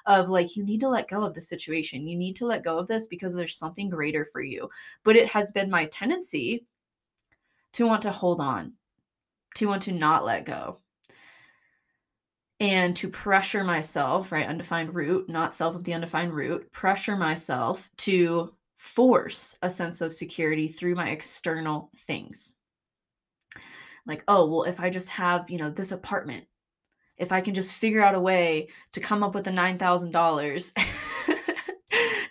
of 0.08 0.30
like 0.30 0.56
you 0.56 0.64
need 0.64 0.80
to 0.80 0.88
let 0.88 1.08
go 1.08 1.22
of 1.22 1.34
the 1.34 1.40
situation. 1.40 2.08
You 2.08 2.16
need 2.16 2.34
to 2.36 2.46
let 2.46 2.64
go 2.64 2.78
of 2.78 2.88
this 2.88 3.06
because 3.06 3.34
there's 3.34 3.56
something 3.56 3.90
greater 3.90 4.26
for 4.32 4.40
you. 4.40 4.68
But 5.04 5.16
it 5.16 5.28
has 5.28 5.52
been 5.52 5.70
my 5.70 5.84
tendency 5.86 6.66
to 7.74 7.86
want 7.86 8.02
to 8.02 8.10
hold 8.10 8.40
on, 8.40 8.72
to 9.56 9.68
want 9.68 9.82
to 9.82 9.92
not 9.92 10.24
let 10.24 10.46
go. 10.46 10.78
And 12.58 12.96
to 12.96 13.08
pressure 13.08 13.62
myself, 13.62 14.32
right? 14.32 14.48
Undefined 14.48 14.94
root, 14.94 15.28
not 15.28 15.54
self 15.54 15.76
of 15.76 15.84
the 15.84 15.92
undefined 15.92 16.32
root, 16.32 16.72
pressure 16.72 17.14
myself 17.14 17.88
to 17.98 18.52
force 18.78 19.58
a 19.62 19.70
sense 19.70 20.00
of 20.00 20.14
security 20.14 20.68
through 20.68 20.94
my 20.94 21.10
external 21.10 21.90
things. 22.06 22.54
Like, 24.06 24.24
oh, 24.26 24.48
well, 24.48 24.62
if 24.64 24.80
I 24.80 24.88
just 24.88 25.10
have, 25.10 25.50
you 25.50 25.58
know, 25.58 25.70
this 25.70 25.92
apartment, 25.92 26.46
if 27.18 27.32
I 27.32 27.40
can 27.40 27.54
just 27.54 27.72
figure 27.72 28.02
out 28.02 28.14
a 28.14 28.20
way 28.20 28.68
to 28.92 29.00
come 29.00 29.22
up 29.22 29.34
with 29.34 29.44
the 29.44 29.50
$9,000 29.50 30.72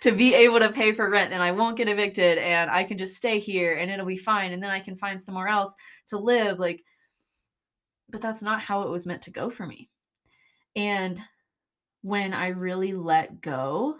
to 0.00 0.12
be 0.12 0.34
able 0.34 0.60
to 0.60 0.70
pay 0.70 0.92
for 0.92 1.10
rent 1.10 1.32
and 1.32 1.42
I 1.42 1.52
won't 1.52 1.76
get 1.76 1.88
evicted 1.88 2.38
and 2.38 2.70
I 2.70 2.84
can 2.84 2.98
just 2.98 3.16
stay 3.16 3.38
here 3.38 3.76
and 3.76 3.90
it'll 3.90 4.06
be 4.06 4.16
fine 4.16 4.52
and 4.52 4.62
then 4.62 4.70
I 4.70 4.80
can 4.80 4.96
find 4.96 5.20
somewhere 5.20 5.48
else 5.48 5.76
to 6.08 6.18
live 6.18 6.58
like 6.58 6.82
but 8.08 8.20
that's 8.20 8.42
not 8.42 8.60
how 8.60 8.82
it 8.82 8.90
was 8.90 9.06
meant 9.06 9.22
to 9.22 9.30
go 9.30 9.50
for 9.50 9.66
me. 9.66 9.90
And 10.74 11.20
when 12.02 12.32
I 12.32 12.48
really 12.48 12.92
let 12.92 13.40
go 13.40 13.96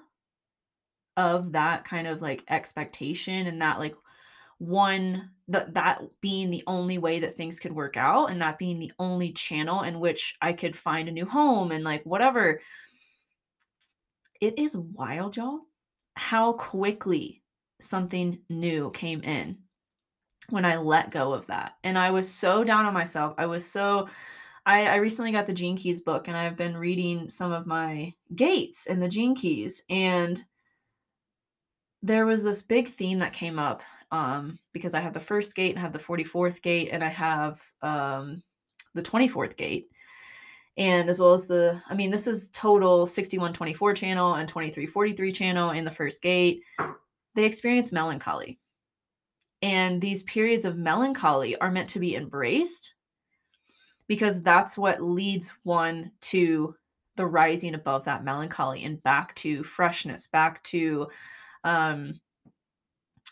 of 1.17 1.53
that 1.53 1.85
kind 1.85 2.07
of 2.07 2.23
like 2.23 2.45
expectation 2.49 3.47
and 3.47 3.61
that 3.61 3.79
like 3.79 3.95
one 4.59 5.31
that 5.49 5.75
that 5.75 6.03
being 6.21 6.51
the 6.51 6.65
only 6.67 6.99
way 6.99 7.21
that 7.21 7.37
things 7.37 7.59
could 7.59 7.73
work 7.73 7.97
out 7.97 8.27
and 8.27 8.41
that 8.41 8.59
being 8.59 8.79
the 8.79 8.93
only 8.99 9.33
channel 9.33 9.83
in 9.83 10.01
which 10.01 10.37
I 10.43 10.53
could 10.53 10.77
find 10.77 11.09
a 11.09 11.13
new 11.13 11.27
home 11.27 11.73
and 11.73 11.85
like 11.85 12.05
whatever. 12.05 12.61
It 14.41 14.59
is 14.59 14.77
wild 14.77 15.37
y'all 15.37 15.61
how 16.15 16.53
quickly 16.55 17.43
something 17.81 18.41
new 18.49 18.91
came 18.91 19.23
in 19.23 19.59
when 20.51 20.65
I 20.65 20.77
let 20.77 21.11
go 21.11 21.33
of 21.33 21.47
that. 21.47 21.75
And 21.85 21.97
I 21.97 22.11
was 22.11 22.29
so 22.29 22.65
down 22.65 22.87
on 22.87 22.95
myself. 22.95 23.35
I 23.39 23.47
was 23.47 23.65
so 23.65 24.09
I, 24.67 24.87
I 24.87 24.97
recently 24.97 25.33
got 25.33 25.47
the 25.47 25.55
Gene 25.55 25.77
Keys 25.77 26.01
book 26.01 26.29
and 26.29 26.37
I've 26.37 26.57
been 26.57 26.77
reading 26.77 27.31
some 27.31 27.53
of 27.53 27.67
my 27.67 28.13
gates 28.35 28.87
and 28.87 29.03
the 29.03 29.09
Gene 29.09 29.35
Keys 29.35 29.83
and 29.89 30.45
there 32.03 32.27
was 32.27 32.43
this 32.43 32.63
big 32.63 32.89
theme 32.89 33.19
that 33.21 33.33
came 33.33 33.59
up 33.59 33.83
um, 34.11 34.59
because 34.73 34.95
I 34.95 35.01
have 35.01 35.15
the 35.15 35.21
first 35.21 35.55
gate 35.55 35.71
and 35.71 35.79
I 35.79 35.83
have 35.83 35.93
the 35.93 35.99
44th 35.99 36.63
gate 36.63 36.91
and 36.93 37.05
I 37.05 37.09
have 37.09 37.61
um, 37.83 38.43
the 38.95 39.03
24th 39.03 39.57
gate. 39.57 39.89
And 40.77 41.11
as 41.11 41.19
well 41.19 41.33
as 41.33 41.47
the, 41.47 41.83
I 41.89 41.95
mean, 41.95 42.11
this 42.11 42.27
is 42.27 42.51
total 42.51 43.07
6124 43.07 43.95
channel 43.95 44.35
and 44.35 44.49
2343 44.49 45.33
channel 45.33 45.71
in 45.71 45.85
the 45.85 45.91
first 45.91 46.23
gate. 46.23 46.63
They 47.35 47.45
experience 47.45 47.93
melancholy. 47.93 48.61
And 49.61 50.01
these 50.01 50.23
periods 50.23 50.65
of 50.65 50.77
melancholy 50.77 51.57
are 51.57 51.71
meant 51.71 51.91
to 51.91 51.99
be 51.99 52.15
embraced 52.15 52.95
because 54.07 54.41
that's 54.43 54.79
what 54.79 55.03
leads 55.03 55.53
one 55.65 56.13
to 56.21 56.75
the 57.17 57.27
rising 57.27 57.75
above 57.75 58.05
that 58.05 58.25
melancholy 58.25 58.85
and 58.85 59.03
back 59.03 59.35
to 59.35 59.65
freshness, 59.65 60.29
back 60.29 60.63
to 60.63 61.09
um 61.65 62.21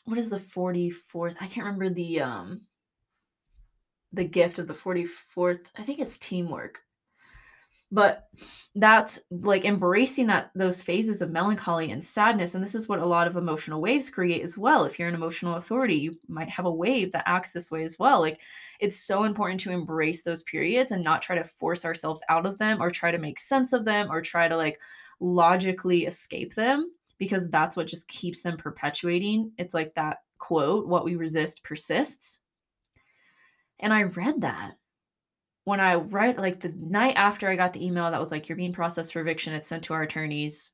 what 0.07 0.19
is 0.19 0.31
the 0.31 0.39
44th? 0.39 1.37
I 1.41 1.49
can't 1.49 1.67
remember 1.67 1.91
the 1.91 2.21
um 2.21 2.63
the 4.13 4.25
gift 4.25 4.59
of 4.59 4.67
the 4.67 4.75
44th. 4.75 5.67
I 5.77 5.83
think 5.83 5.99
it's 5.99 6.17
teamwork. 6.17 6.81
But 7.93 8.25
that's 8.75 9.21
like 9.31 9.65
embracing 9.65 10.27
that 10.27 10.51
those 10.57 10.81
phases 10.81 11.23
of 11.23 11.31
melancholy 11.31 11.93
and 11.93 12.03
sadness 12.03 12.55
and 12.55 12.65
this 12.65 12.75
is 12.75 12.89
what 12.89 12.99
a 12.99 13.07
lot 13.07 13.29
of 13.29 13.37
emotional 13.37 13.81
waves 13.81 14.11
create 14.11 14.43
as 14.43 14.59
well. 14.59 14.85
If 14.85 14.99
you're 14.99 15.09
an 15.09 15.15
emotional 15.15 15.57
authority, 15.57 15.95
you 15.95 16.19
might 16.29 16.49
have 16.49 16.67
a 16.67 16.73
wave 16.73 17.13
that 17.13 17.25
acts 17.27 17.53
this 17.53 17.71
way 17.71 17.85
as 17.85 17.97
well. 17.99 18.21
Like 18.21 18.41
it's 18.81 18.97
so 19.07 19.25
important 19.25 19.61
to 19.61 19.71
embrace 19.71 20.23
those 20.23 20.43
periods 20.45 20.91
and 20.93 21.05
not 21.05 21.23
try 21.23 21.37
to 21.37 21.45
force 21.45 21.85
ourselves 21.85 22.25
out 22.29 22.47
of 22.47 22.59
them 22.59 22.83
or 22.83 22.91
try 22.91 23.13
to 23.13 23.19
make 23.19 23.39
sense 23.39 23.73
of 23.73 23.85
them 23.85 24.11
or 24.11 24.21
try 24.21 24.49
to 24.49 24.57
like 24.57 24.79
logically 25.21 26.07
escape 26.07 26.55
them 26.55 26.91
because 27.19 27.49
that's 27.49 27.77
what 27.77 27.87
just 27.87 28.09
keeps 28.09 28.43
them 28.43 28.57
perpetuating. 28.57 29.53
It's 29.59 29.75
like 29.75 29.95
that 29.95 30.19
quote, 30.39 30.87
what 30.87 31.05
we 31.05 31.17
resist 31.17 31.65
persists. 31.65 32.41
And 33.79 33.93
I 33.93 34.05
read 34.05 34.41
that 34.43 34.77
when 35.67 35.81
I 35.81 35.95
read 35.95 36.39
like 36.39 36.61
the 36.61 36.73
night 36.79 37.15
after 37.17 37.51
I 37.51 37.57
got 37.57 37.73
the 37.73 37.85
email 37.85 38.09
that 38.09 38.21
was 38.21 38.31
like, 38.31 38.49
you're 38.49 38.57
being 38.57 38.73
processed 38.73 39.13
for 39.13 39.21
eviction, 39.21 39.53
it's 39.53 39.67
sent 39.67 39.83
to 39.85 39.95
our 39.95 40.03
attorneys. 40.03 40.73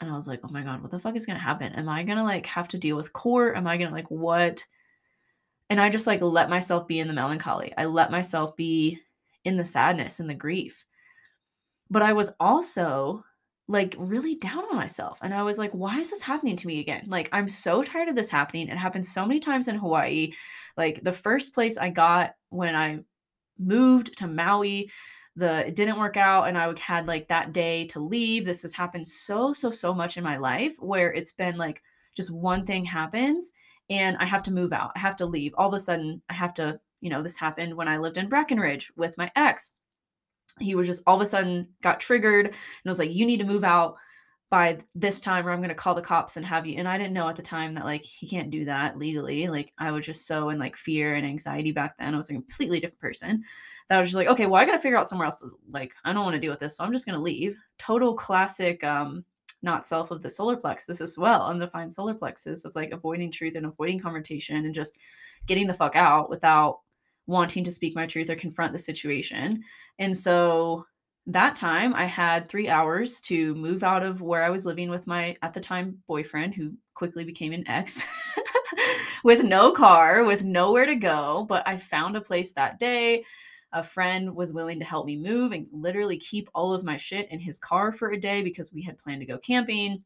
And 0.00 0.08
I 0.08 0.14
was 0.14 0.28
like, 0.28 0.38
oh 0.44 0.52
my 0.52 0.62
God, 0.62 0.80
what 0.82 0.92
the 0.92 1.00
fuck 1.00 1.16
is 1.16 1.26
gonna 1.26 1.40
happen? 1.40 1.72
Am 1.72 1.88
I 1.88 2.04
gonna 2.04 2.22
like 2.22 2.46
have 2.46 2.68
to 2.68 2.78
deal 2.78 2.94
with 2.94 3.12
court? 3.12 3.56
Am 3.56 3.66
I 3.66 3.76
gonna 3.76 3.90
like 3.90 4.08
what? 4.08 4.64
And 5.68 5.80
I 5.80 5.90
just 5.90 6.06
like 6.06 6.20
let 6.20 6.48
myself 6.48 6.86
be 6.86 7.00
in 7.00 7.08
the 7.08 7.12
melancholy. 7.12 7.74
I 7.76 7.86
let 7.86 8.12
myself 8.12 8.54
be 8.54 9.00
in 9.44 9.56
the 9.56 9.64
sadness 9.64 10.20
and 10.20 10.30
the 10.30 10.34
grief. 10.34 10.84
But 11.90 12.02
I 12.02 12.12
was 12.12 12.32
also 12.38 13.24
like 13.68 13.94
really 13.98 14.34
down 14.34 14.64
on 14.70 14.76
myself. 14.76 15.18
And 15.22 15.32
I 15.32 15.42
was 15.42 15.58
like, 15.58 15.72
why 15.72 15.98
is 15.98 16.10
this 16.10 16.22
happening 16.22 16.56
to 16.56 16.66
me 16.66 16.80
again? 16.80 17.04
Like, 17.08 17.28
I'm 17.32 17.48
so 17.48 17.82
tired 17.82 18.08
of 18.08 18.16
this 18.16 18.30
happening. 18.30 18.68
It 18.68 18.76
happened 18.76 19.06
so 19.06 19.24
many 19.24 19.40
times 19.40 19.68
in 19.68 19.76
Hawaii. 19.76 20.32
Like, 20.76 21.02
the 21.02 21.12
first 21.12 21.54
place 21.54 21.78
I 21.78 21.90
got 21.90 22.34
when 22.50 22.74
I 22.74 23.00
moved 23.58 24.18
to 24.18 24.26
Maui, 24.26 24.90
the 25.36 25.66
it 25.68 25.76
didn't 25.76 25.98
work 25.98 26.16
out 26.16 26.48
and 26.48 26.58
I 26.58 26.72
had 26.78 27.06
like 27.06 27.28
that 27.28 27.52
day 27.52 27.86
to 27.88 28.00
leave. 28.00 28.44
This 28.44 28.62
has 28.62 28.74
happened 28.74 29.08
so, 29.08 29.52
so, 29.52 29.70
so 29.70 29.94
much 29.94 30.16
in 30.16 30.24
my 30.24 30.36
life 30.36 30.74
where 30.78 31.12
it's 31.12 31.32
been 31.32 31.56
like 31.56 31.82
just 32.14 32.30
one 32.30 32.66
thing 32.66 32.84
happens 32.84 33.52
and 33.88 34.16
I 34.18 34.26
have 34.26 34.42
to 34.44 34.52
move 34.52 34.72
out. 34.72 34.92
I 34.94 34.98
have 34.98 35.16
to 35.16 35.26
leave. 35.26 35.54
All 35.56 35.68
of 35.68 35.74
a 35.74 35.80
sudden, 35.80 36.20
I 36.28 36.34
have 36.34 36.54
to, 36.54 36.78
you 37.00 37.10
know, 37.10 37.22
this 37.22 37.38
happened 37.38 37.74
when 37.74 37.88
I 37.88 37.98
lived 37.98 38.18
in 38.18 38.28
Breckenridge 38.28 38.92
with 38.96 39.16
my 39.16 39.30
ex 39.34 39.78
he 40.58 40.74
was 40.74 40.86
just 40.86 41.02
all 41.06 41.16
of 41.16 41.22
a 41.22 41.26
sudden 41.26 41.68
got 41.82 42.00
triggered 42.00 42.46
and 42.46 42.56
was 42.84 42.98
like, 42.98 43.12
you 43.12 43.26
need 43.26 43.38
to 43.38 43.44
move 43.44 43.64
out 43.64 43.96
by 44.50 44.78
this 44.94 45.18
time 45.18 45.46
or 45.46 45.50
I'm 45.50 45.60
going 45.60 45.70
to 45.70 45.74
call 45.74 45.94
the 45.94 46.02
cops 46.02 46.36
and 46.36 46.44
have 46.44 46.66
you. 46.66 46.76
And 46.78 46.86
I 46.86 46.98
didn't 46.98 47.14
know 47.14 47.26
at 47.26 47.36
the 47.36 47.42
time 47.42 47.74
that 47.74 47.86
like 47.86 48.04
he 48.04 48.28
can't 48.28 48.50
do 48.50 48.66
that 48.66 48.98
legally. 48.98 49.48
Like 49.48 49.72
I 49.78 49.90
was 49.90 50.04
just 50.04 50.26
so 50.26 50.50
in 50.50 50.58
like 50.58 50.76
fear 50.76 51.14
and 51.14 51.26
anxiety 51.26 51.72
back 51.72 51.96
then. 51.98 52.12
I 52.12 52.18
was 52.18 52.28
a 52.28 52.34
completely 52.34 52.78
different 52.78 53.00
person 53.00 53.44
that 53.88 53.96
I 53.96 54.00
was 54.00 54.10
just 54.10 54.16
like, 54.16 54.28
okay, 54.28 54.44
well, 54.44 54.60
I 54.60 54.66
got 54.66 54.72
to 54.72 54.78
figure 54.78 54.98
out 54.98 55.08
somewhere 55.08 55.24
else. 55.24 55.40
To, 55.40 55.58
like, 55.70 55.94
I 56.04 56.12
don't 56.12 56.24
want 56.24 56.34
to 56.34 56.40
deal 56.40 56.50
with 56.50 56.60
this. 56.60 56.76
So 56.76 56.84
I'm 56.84 56.92
just 56.92 57.06
going 57.06 57.16
to 57.16 57.22
leave. 57.22 57.56
Total 57.78 58.14
classic, 58.14 58.84
um, 58.84 59.24
not 59.62 59.86
self 59.86 60.10
of 60.10 60.20
the 60.20 60.28
solar 60.28 60.56
plexus 60.56 61.00
as 61.00 61.16
well. 61.16 61.46
Undefined 61.46 61.94
solar 61.94 62.14
plexus 62.14 62.66
of 62.66 62.74
like 62.74 62.90
avoiding 62.90 63.32
truth 63.32 63.54
and 63.56 63.64
avoiding 63.64 64.00
confrontation 64.00 64.66
and 64.66 64.74
just 64.74 64.98
getting 65.46 65.66
the 65.66 65.74
fuck 65.74 65.96
out 65.96 66.28
without 66.28 66.80
wanting 67.32 67.64
to 67.64 67.72
speak 67.72 67.96
my 67.96 68.06
truth 68.06 68.30
or 68.30 68.36
confront 68.36 68.72
the 68.72 68.78
situation. 68.78 69.64
And 69.98 70.16
so 70.16 70.86
that 71.26 71.56
time 71.56 71.94
I 71.94 72.04
had 72.04 72.48
three 72.48 72.68
hours 72.68 73.20
to 73.22 73.54
move 73.54 73.82
out 73.82 74.04
of 74.04 74.20
where 74.20 74.44
I 74.44 74.50
was 74.50 74.66
living 74.66 74.90
with 74.90 75.06
my, 75.06 75.36
at 75.42 75.54
the 75.54 75.60
time, 75.60 75.98
boyfriend, 76.06 76.54
who 76.54 76.72
quickly 76.94 77.24
became 77.24 77.52
an 77.52 77.66
ex, 77.68 78.04
with 79.24 79.44
no 79.44 79.72
car, 79.72 80.24
with 80.24 80.44
nowhere 80.44 80.86
to 80.86 80.96
go. 80.96 81.46
But 81.48 81.66
I 81.66 81.76
found 81.76 82.16
a 82.16 82.20
place 82.20 82.52
that 82.52 82.78
day. 82.78 83.24
A 83.72 83.82
friend 83.82 84.34
was 84.34 84.52
willing 84.52 84.78
to 84.80 84.84
help 84.84 85.06
me 85.06 85.16
move 85.16 85.52
and 85.52 85.66
literally 85.72 86.18
keep 86.18 86.50
all 86.54 86.74
of 86.74 86.84
my 86.84 86.98
shit 86.98 87.30
in 87.30 87.40
his 87.40 87.58
car 87.58 87.90
for 87.90 88.10
a 88.10 88.20
day 88.20 88.42
because 88.42 88.72
we 88.72 88.82
had 88.82 88.98
planned 88.98 89.20
to 89.20 89.26
go 89.26 89.38
camping. 89.38 90.02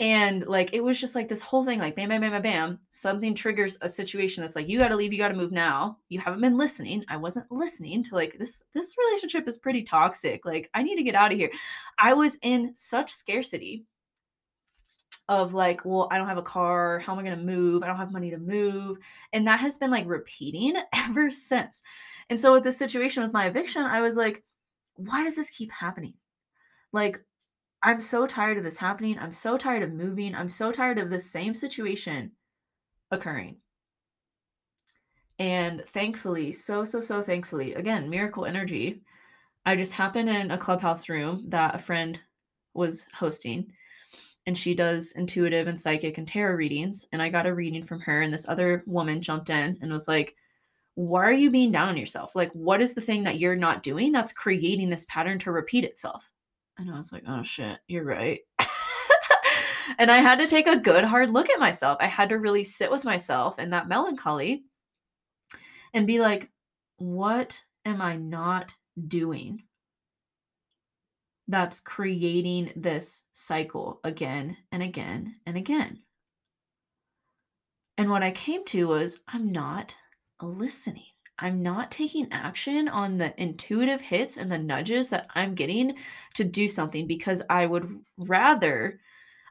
And 0.00 0.44
like 0.46 0.74
it 0.74 0.82
was 0.82 1.00
just 1.00 1.14
like 1.14 1.28
this 1.28 1.42
whole 1.42 1.64
thing, 1.64 1.78
like 1.78 1.94
bam, 1.94 2.08
bam, 2.08 2.20
bam, 2.20 2.32
bam, 2.32 2.42
bam. 2.42 2.78
Something 2.90 3.34
triggers 3.34 3.78
a 3.80 3.88
situation 3.88 4.42
that's 4.42 4.56
like, 4.56 4.68
you 4.68 4.78
gotta 4.78 4.96
leave, 4.96 5.12
you 5.12 5.18
gotta 5.18 5.34
move 5.34 5.52
now. 5.52 5.98
You 6.08 6.18
haven't 6.18 6.40
been 6.40 6.58
listening. 6.58 7.04
I 7.08 7.16
wasn't 7.16 7.50
listening 7.50 8.02
to 8.04 8.14
like 8.16 8.36
this, 8.38 8.64
this 8.74 8.96
relationship 8.98 9.46
is 9.46 9.58
pretty 9.58 9.84
toxic. 9.84 10.44
Like, 10.44 10.68
I 10.74 10.82
need 10.82 10.96
to 10.96 11.04
get 11.04 11.14
out 11.14 11.32
of 11.32 11.38
here. 11.38 11.50
I 11.98 12.12
was 12.12 12.38
in 12.42 12.72
such 12.74 13.12
scarcity 13.12 13.84
of 15.28 15.54
like, 15.54 15.84
well, 15.84 16.08
I 16.10 16.18
don't 16.18 16.28
have 16.28 16.38
a 16.38 16.42
car. 16.42 16.98
How 16.98 17.12
am 17.12 17.18
I 17.18 17.22
going 17.22 17.38
to 17.38 17.44
move? 17.44 17.82
I 17.82 17.86
don't 17.86 17.96
have 17.96 18.12
money 18.12 18.30
to 18.30 18.38
move. 18.38 18.98
And 19.32 19.46
that 19.46 19.60
has 19.60 19.78
been 19.78 19.90
like 19.90 20.06
repeating 20.06 20.74
ever 20.92 21.30
since. 21.30 21.82
And 22.30 22.38
so 22.38 22.52
with 22.52 22.64
this 22.64 22.76
situation 22.76 23.22
with 23.22 23.32
my 23.32 23.46
eviction, 23.46 23.82
I 23.82 24.00
was 24.00 24.16
like, 24.16 24.42
why 24.96 25.24
does 25.24 25.36
this 25.36 25.50
keep 25.50 25.72
happening? 25.72 26.14
Like, 26.92 27.20
I'm 27.86 28.00
so 28.00 28.26
tired 28.26 28.56
of 28.56 28.64
this 28.64 28.78
happening. 28.78 29.18
I'm 29.18 29.30
so 29.30 29.58
tired 29.58 29.82
of 29.82 29.92
moving. 29.92 30.34
I'm 30.34 30.48
so 30.48 30.72
tired 30.72 30.96
of 30.98 31.10
this 31.10 31.30
same 31.30 31.54
situation 31.54 32.32
occurring. 33.10 33.58
And 35.38 35.84
thankfully, 35.88 36.52
so, 36.52 36.86
so, 36.86 37.02
so 37.02 37.20
thankfully, 37.20 37.74
again, 37.74 38.08
miracle 38.08 38.46
energy. 38.46 39.02
I 39.66 39.76
just 39.76 39.92
happened 39.92 40.30
in 40.30 40.50
a 40.50 40.56
clubhouse 40.58 41.10
room 41.10 41.44
that 41.48 41.74
a 41.74 41.78
friend 41.78 42.18
was 42.72 43.06
hosting, 43.12 43.70
and 44.46 44.56
she 44.56 44.74
does 44.74 45.12
intuitive 45.12 45.66
and 45.66 45.78
psychic 45.78 46.16
and 46.16 46.26
tarot 46.26 46.54
readings. 46.54 47.06
And 47.12 47.20
I 47.20 47.28
got 47.28 47.46
a 47.46 47.54
reading 47.54 47.84
from 47.84 48.00
her, 48.00 48.22
and 48.22 48.32
this 48.32 48.48
other 48.48 48.82
woman 48.86 49.20
jumped 49.20 49.50
in 49.50 49.78
and 49.82 49.92
was 49.92 50.08
like, 50.08 50.34
Why 50.94 51.24
are 51.24 51.32
you 51.32 51.50
being 51.50 51.72
down 51.72 51.90
on 51.90 51.98
yourself? 51.98 52.34
Like, 52.34 52.52
what 52.52 52.80
is 52.80 52.94
the 52.94 53.02
thing 53.02 53.24
that 53.24 53.38
you're 53.38 53.56
not 53.56 53.82
doing 53.82 54.10
that's 54.10 54.32
creating 54.32 54.88
this 54.88 55.06
pattern 55.06 55.38
to 55.40 55.52
repeat 55.52 55.84
itself? 55.84 56.30
And 56.78 56.90
I 56.90 56.96
was 56.96 57.12
like, 57.12 57.24
oh 57.28 57.42
shit, 57.42 57.78
you're 57.86 58.04
right. 58.04 58.40
and 59.98 60.10
I 60.10 60.18
had 60.18 60.36
to 60.36 60.46
take 60.46 60.66
a 60.66 60.76
good 60.76 61.04
hard 61.04 61.30
look 61.30 61.50
at 61.50 61.60
myself. 61.60 61.98
I 62.00 62.06
had 62.06 62.30
to 62.30 62.38
really 62.38 62.64
sit 62.64 62.90
with 62.90 63.04
myself 63.04 63.58
in 63.58 63.70
that 63.70 63.88
melancholy 63.88 64.64
and 65.92 66.06
be 66.06 66.20
like, 66.20 66.50
what 66.96 67.60
am 67.84 68.02
I 68.02 68.16
not 68.16 68.74
doing 69.08 69.62
that's 71.46 71.80
creating 71.80 72.72
this 72.74 73.24
cycle 73.34 74.00
again 74.02 74.56
and 74.72 74.82
again 74.82 75.36
and 75.46 75.56
again? 75.56 76.00
And 77.96 78.10
what 78.10 78.24
I 78.24 78.32
came 78.32 78.64
to 78.66 78.88
was, 78.88 79.20
I'm 79.28 79.52
not 79.52 79.94
listening. 80.42 81.04
I'm 81.38 81.62
not 81.62 81.90
taking 81.90 82.28
action 82.30 82.88
on 82.88 83.18
the 83.18 83.34
intuitive 83.42 84.00
hits 84.00 84.36
and 84.36 84.50
the 84.50 84.58
nudges 84.58 85.10
that 85.10 85.26
I'm 85.34 85.54
getting 85.54 85.96
to 86.34 86.44
do 86.44 86.68
something 86.68 87.06
because 87.06 87.42
I 87.50 87.66
would 87.66 88.00
rather, 88.16 89.00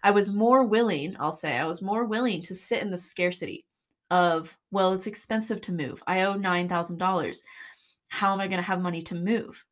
I 0.02 0.12
was 0.12 0.32
more 0.32 0.64
willing, 0.64 1.16
I'll 1.20 1.34
say, 1.34 1.58
I 1.58 1.66
was 1.66 1.82
more 1.82 2.06
willing 2.06 2.42
to 2.44 2.56
sit 2.56 2.82
in 2.82 2.90
the 2.90 2.98
scarcity 2.98 3.66
of, 4.10 4.56
well, 4.72 4.94
it's 4.94 5.08
expensive 5.08 5.60
to 5.62 5.74
move. 5.74 6.02
I 6.08 6.22
owe 6.22 6.36
$9,000. 6.36 7.44
How 8.08 8.34
am 8.34 8.40
I 8.40 8.48
going 8.48 8.62
to 8.62 8.68
have 8.68 8.82
money 8.82 9.02
to 9.04 9.16
move? 9.16 9.64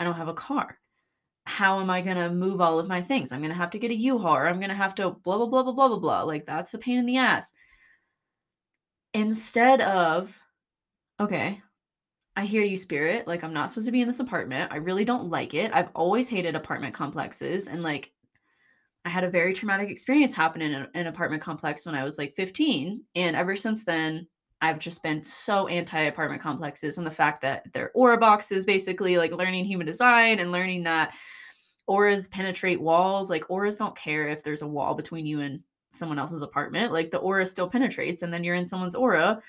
I 0.00 0.04
don't 0.04 0.14
have 0.14 0.28
a 0.28 0.34
car. 0.34 0.78
How 1.46 1.80
am 1.80 1.90
I 1.90 2.00
going 2.00 2.16
to 2.16 2.30
move 2.30 2.60
all 2.60 2.78
of 2.78 2.88
my 2.88 3.00
things? 3.00 3.30
I'm 3.30 3.40
going 3.40 3.50
to 3.50 3.56
have 3.56 3.70
to 3.70 3.78
get 3.78 3.90
a 3.90 3.94
U-Haul 3.94 4.38
I'm 4.38 4.58
going 4.58 4.70
to 4.70 4.74
have 4.74 4.94
to 4.96 5.10
blah, 5.10 5.36
blah, 5.36 5.46
blah, 5.46 5.62
blah, 5.62 5.72
blah, 5.72 5.88
blah, 5.88 5.98
blah. 5.98 6.22
Like 6.22 6.46
that's 6.46 6.74
a 6.74 6.78
pain 6.78 6.98
in 6.98 7.06
the 7.06 7.18
ass. 7.18 7.54
Instead 9.14 9.80
of, 9.80 10.39
okay, 11.20 11.60
I 12.36 12.44
hear 12.44 12.62
you, 12.62 12.76
spirit. 12.76 13.26
Like, 13.26 13.44
I'm 13.44 13.52
not 13.52 13.70
supposed 13.70 13.86
to 13.86 13.92
be 13.92 14.00
in 14.00 14.06
this 14.06 14.20
apartment. 14.20 14.72
I 14.72 14.76
really 14.76 15.04
don't 15.04 15.28
like 15.28 15.52
it. 15.54 15.70
I've 15.74 15.90
always 15.94 16.28
hated 16.28 16.54
apartment 16.54 16.94
complexes. 16.94 17.68
And 17.68 17.82
like, 17.82 18.12
I 19.04 19.10
had 19.10 19.24
a 19.24 19.30
very 19.30 19.52
traumatic 19.52 19.90
experience 19.90 20.34
happen 20.34 20.62
in 20.62 20.86
an 20.94 21.06
apartment 21.06 21.42
complex 21.42 21.86
when 21.86 21.94
I 21.94 22.04
was 22.04 22.18
like 22.18 22.34
15. 22.36 23.02
And 23.14 23.36
ever 23.36 23.56
since 23.56 23.84
then, 23.84 24.26
I've 24.62 24.78
just 24.78 25.02
been 25.02 25.24
so 25.24 25.68
anti 25.68 26.02
apartment 26.02 26.42
complexes 26.42 26.98
and 26.98 27.06
the 27.06 27.10
fact 27.10 27.40
that 27.42 27.64
they're 27.72 27.92
aura 27.94 28.18
boxes, 28.18 28.66
basically, 28.66 29.16
like 29.16 29.32
learning 29.32 29.64
human 29.64 29.86
design 29.86 30.38
and 30.38 30.52
learning 30.52 30.84
that 30.84 31.14
auras 31.86 32.28
penetrate 32.28 32.80
walls. 32.80 33.30
Like, 33.30 33.50
auras 33.50 33.76
don't 33.76 33.96
care 33.96 34.28
if 34.28 34.42
there's 34.42 34.62
a 34.62 34.68
wall 34.68 34.94
between 34.94 35.26
you 35.26 35.40
and 35.40 35.60
someone 35.92 36.18
else's 36.18 36.42
apartment. 36.42 36.92
Like, 36.92 37.10
the 37.10 37.18
aura 37.18 37.46
still 37.46 37.70
penetrates, 37.70 38.22
and 38.22 38.32
then 38.32 38.44
you're 38.44 38.54
in 38.54 38.66
someone's 38.66 38.94
aura 38.94 39.42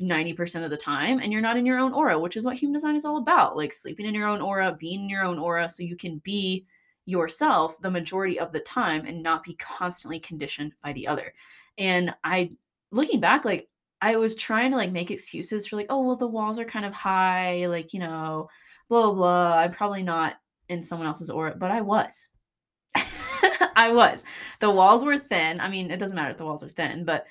90% 0.00 0.64
of 0.64 0.70
the 0.70 0.76
time 0.76 1.20
and 1.20 1.32
you're 1.32 1.40
not 1.40 1.56
in 1.56 1.64
your 1.64 1.78
own 1.78 1.92
aura, 1.92 2.18
which 2.18 2.36
is 2.36 2.44
what 2.44 2.56
human 2.56 2.74
design 2.74 2.96
is 2.96 3.04
all 3.04 3.16
about. 3.18 3.56
Like 3.56 3.72
sleeping 3.72 4.06
in 4.06 4.14
your 4.14 4.28
own 4.28 4.40
aura, 4.40 4.76
being 4.78 5.04
in 5.04 5.08
your 5.08 5.24
own 5.24 5.38
aura 5.38 5.68
so 5.68 5.82
you 5.82 5.96
can 5.96 6.18
be 6.18 6.66
yourself 7.06 7.80
the 7.80 7.90
majority 7.90 8.38
of 8.38 8.52
the 8.52 8.60
time 8.60 9.06
and 9.06 9.22
not 9.22 9.44
be 9.44 9.54
constantly 9.54 10.18
conditioned 10.18 10.72
by 10.82 10.92
the 10.92 11.06
other. 11.06 11.32
And 11.78 12.14
I 12.24 12.52
looking 12.90 13.20
back 13.20 13.44
like 13.44 13.68
I 14.02 14.16
was 14.16 14.36
trying 14.36 14.70
to 14.72 14.76
like 14.76 14.92
make 14.92 15.10
excuses 15.10 15.66
for 15.66 15.76
like, 15.76 15.86
oh 15.88 16.02
well 16.02 16.16
the 16.16 16.26
walls 16.26 16.58
are 16.58 16.64
kind 16.64 16.84
of 16.84 16.92
high, 16.92 17.66
like, 17.66 17.94
you 17.94 18.00
know, 18.00 18.50
blah 18.88 19.02
blah 19.02 19.14
blah. 19.14 19.58
I'm 19.58 19.72
probably 19.72 20.02
not 20.02 20.34
in 20.68 20.82
someone 20.82 21.06
else's 21.06 21.30
aura, 21.30 21.54
but 21.56 21.70
I 21.70 21.80
was. 21.80 22.30
I 22.94 23.90
was. 23.92 24.24
The 24.60 24.70
walls 24.70 25.04
were 25.04 25.18
thin. 25.18 25.60
I 25.60 25.68
mean, 25.68 25.90
it 25.90 25.98
doesn't 25.98 26.16
matter 26.16 26.30
if 26.30 26.38
the 26.38 26.44
walls 26.44 26.62
are 26.62 26.68
thin, 26.68 27.04
but 27.04 27.26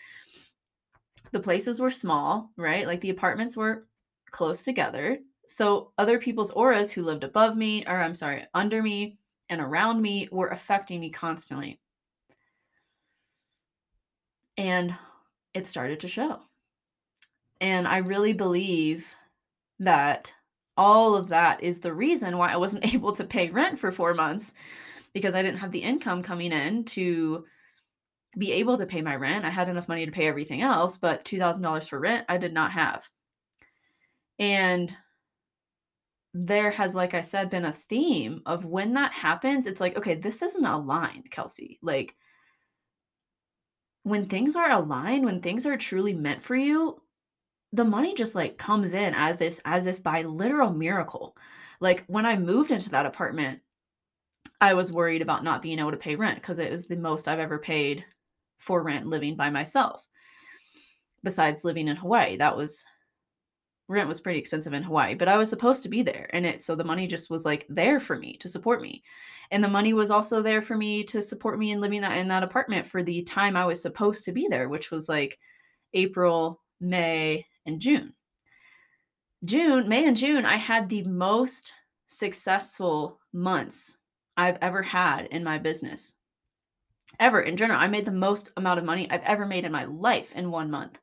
the 1.32 1.40
places 1.40 1.80
were 1.80 1.92
small, 1.92 2.52
right? 2.58 2.88
Like 2.88 3.02
the 3.02 3.10
apartments 3.10 3.58
were 3.58 3.88
close 4.32 4.64
together. 4.64 5.20
So 5.48 5.92
other 5.98 6.20
people's 6.20 6.52
auras 6.52 6.92
who 6.92 7.04
lived 7.04 7.24
above 7.24 7.56
me, 7.56 7.86
or 7.86 7.98
I'm 7.98 8.16
sorry, 8.16 8.46
under 8.54 8.82
me 8.82 9.18
and 9.50 9.62
around 9.62 10.02
me 10.02 10.28
were 10.32 10.50
affecting 10.50 11.00
me 11.00 11.10
constantly. 11.10 11.80
And 14.58 14.96
it 15.54 15.68
started 15.68 16.00
to 16.02 16.08
show. 16.08 16.40
And 17.62 17.88
I 17.88 17.98
really 17.98 18.34
believe 18.34 19.06
that 19.80 20.34
all 20.78 21.16
of 21.16 21.30
that 21.30 21.64
is 21.64 21.80
the 21.80 21.94
reason 21.94 22.38
why 22.38 22.52
I 22.52 22.58
wasn't 22.58 22.86
able 22.94 23.14
to 23.14 23.24
pay 23.24 23.50
rent 23.50 23.80
for 23.80 23.92
four 23.92 24.14
months 24.14 24.56
because 25.14 25.36
I 25.36 25.42
didn't 25.42 25.60
have 25.60 25.72
the 25.72 25.80
income 25.80 26.22
coming 26.22 26.52
in 26.52 26.84
to 26.86 27.46
be 28.38 28.52
able 28.54 28.78
to 28.78 28.86
pay 28.86 29.02
my 29.02 29.16
rent. 29.16 29.46
I 29.46 29.50
had 29.50 29.70
enough 29.70 29.88
money 29.88 30.06
to 30.06 30.12
pay 30.12 30.28
everything 30.28 30.62
else, 30.62 30.98
but 30.98 31.26
$2,000 31.26 31.88
for 31.88 32.00
rent 32.00 32.26
I 32.30 32.38
did 32.38 32.54
not 32.54 32.72
have. 32.72 33.08
And 34.40 34.96
there 36.34 36.72
has, 36.72 36.96
like 36.96 37.14
I 37.14 37.22
said, 37.22 37.50
been 37.50 37.66
a 37.66 37.74
theme 37.74 38.42
of 38.46 38.66
when 38.66 38.94
that 38.96 39.14
happens, 39.14 39.68
it's 39.68 39.80
like, 39.80 39.98
okay, 39.98 40.16
this 40.16 40.42
isn't 40.42 40.66
aligned, 40.66 41.32
Kelsey. 41.32 41.80
Like, 41.82 42.16
when 44.04 44.26
things 44.26 44.56
are 44.56 44.70
aligned, 44.70 45.26
when 45.26 45.42
things 45.42 45.66
are 45.66 45.78
truly 45.78 46.14
meant 46.14 46.44
for 46.44 46.56
you, 46.56 47.02
the 47.74 47.84
money 47.84 48.14
just 48.14 48.36
like 48.36 48.58
comes 48.58 48.94
in 48.94 49.14
as 49.16 49.42
if 49.42 49.60
as 49.66 49.88
if 49.88 50.04
by 50.04 50.22
literal 50.22 50.72
miracle. 50.72 51.36
Like 51.80 52.06
when 52.08 52.26
I 52.26 52.38
moved 52.38 52.72
into 52.72 52.90
that 52.92 53.06
apartment, 53.06 53.62
I 54.62 54.76
was 54.76 54.94
worried 54.94 55.22
about 55.22 55.44
not 55.44 55.62
being 55.62 55.80
able 55.80 55.92
to 55.92 55.98
pay 55.98 56.16
rent 56.16 56.40
because 56.40 56.60
it 56.60 56.72
was 56.72 56.86
the 56.86 56.96
most 56.96 57.28
I've 57.28 57.40
ever 57.40 57.58
paid 57.58 58.06
for 58.66 58.82
rent 58.82 59.06
living 59.06 59.36
by 59.36 59.50
myself. 59.50 60.04
Besides 61.24 61.64
living 61.64 61.88
in 61.88 61.96
Hawaii, 61.96 62.38
that 62.38 62.58
was 62.58 62.86
rent 63.88 64.10
was 64.10 64.20
pretty 64.20 64.40
expensive 64.40 64.74
in 64.74 64.82
Hawaii, 64.82 65.14
but 65.14 65.28
I 65.28 65.38
was 65.38 65.50
supposed 65.50 65.84
to 65.84 65.90
be 65.90 66.02
there 66.02 66.28
and 66.34 66.44
it 66.46 66.64
so 66.64 66.76
the 66.76 66.84
money 66.84 67.06
just 67.06 67.30
was 67.30 67.46
like 67.46 67.68
there 67.70 68.00
for 68.00 68.18
me 68.18 68.36
to 68.38 68.50
support 68.50 68.82
me. 68.82 69.04
And 69.52 69.64
the 69.64 69.68
money 69.68 69.94
was 69.94 70.10
also 70.10 70.42
there 70.42 70.64
for 70.64 70.76
me 70.76 71.04
to 71.04 71.22
support 71.22 71.60
me 71.60 71.72
in 71.72 71.80
living 71.80 72.02
that 72.02 72.18
in 72.18 72.28
that 72.30 72.42
apartment 72.42 72.88
for 72.88 73.04
the 73.04 73.22
time 73.24 73.56
I 73.56 73.66
was 73.66 73.82
supposed 73.82 74.26
to 74.26 74.32
be 74.32 74.48
there, 74.50 74.70
which 74.70 74.90
was 74.90 75.08
like 75.08 75.38
April, 75.94 76.62
May, 76.82 77.46
and 77.68 77.80
June. 77.80 78.14
June, 79.44 79.88
May 79.88 80.08
and 80.08 80.18
June, 80.18 80.46
I 80.46 80.58
had 80.58 80.90
the 80.90 81.04
most 81.04 81.74
successful 82.08 83.20
months 83.32 84.00
I've 84.36 84.58
ever 84.62 84.82
had 84.82 85.28
in 85.28 85.44
my 85.44 85.60
business 85.60 86.16
ever 87.20 87.42
in 87.42 87.58
general. 87.58 87.80
I 87.80 87.88
made 87.88 88.06
the 88.06 88.12
most 88.12 88.52
amount 88.58 88.80
of 88.80 88.86
money 88.86 89.10
I've 89.10 89.24
ever 89.24 89.46
made 89.46 89.66
in 89.66 89.72
my 89.72 89.86
life 89.86 90.32
in 90.34 90.52
one 90.52 90.72
month. 90.72 91.00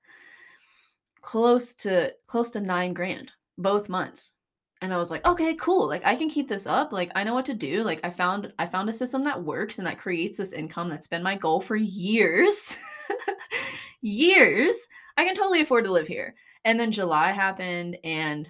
Close 1.21 1.75
to 1.77 2.13
close 2.27 2.51
to 2.51 2.61
9 2.61 2.95
grand 2.95 3.31
both 3.59 3.89
months. 3.89 4.35
And 4.81 4.93
I 4.93 4.97
was 4.99 5.11
like, 5.11 5.25
"Okay, 5.25 5.55
cool. 5.55 5.87
Like 5.87 6.05
I 6.05 6.17
can 6.17 6.29
keep 6.29 6.49
this 6.49 6.67
up. 6.67 6.93
Like 6.93 7.13
I 7.15 7.23
know 7.25 7.35
what 7.35 7.45
to 7.47 7.55
do. 7.55 7.85
Like 7.85 8.01
I 8.03 8.11
found 8.11 8.53
I 8.59 8.67
found 8.67 8.89
a 8.89 8.93
system 8.93 9.23
that 9.25 9.43
works 9.43 9.79
and 9.79 9.87
that 9.87 9.99
creates 9.99 10.39
this 10.39 10.53
income 10.53 10.89
that's 10.89 11.07
been 11.07 11.23
my 11.23 11.37
goal 11.37 11.61
for 11.61 11.77
years." 11.77 12.79
years. 14.03 14.89
I 15.17 15.25
can 15.25 15.35
totally 15.35 15.63
afford 15.63 15.85
to 15.85 15.93
live 15.93 16.09
here. 16.09 16.35
And 16.65 16.79
then 16.79 16.93
July 16.93 17.33
happened 17.33 17.97
and 18.05 18.49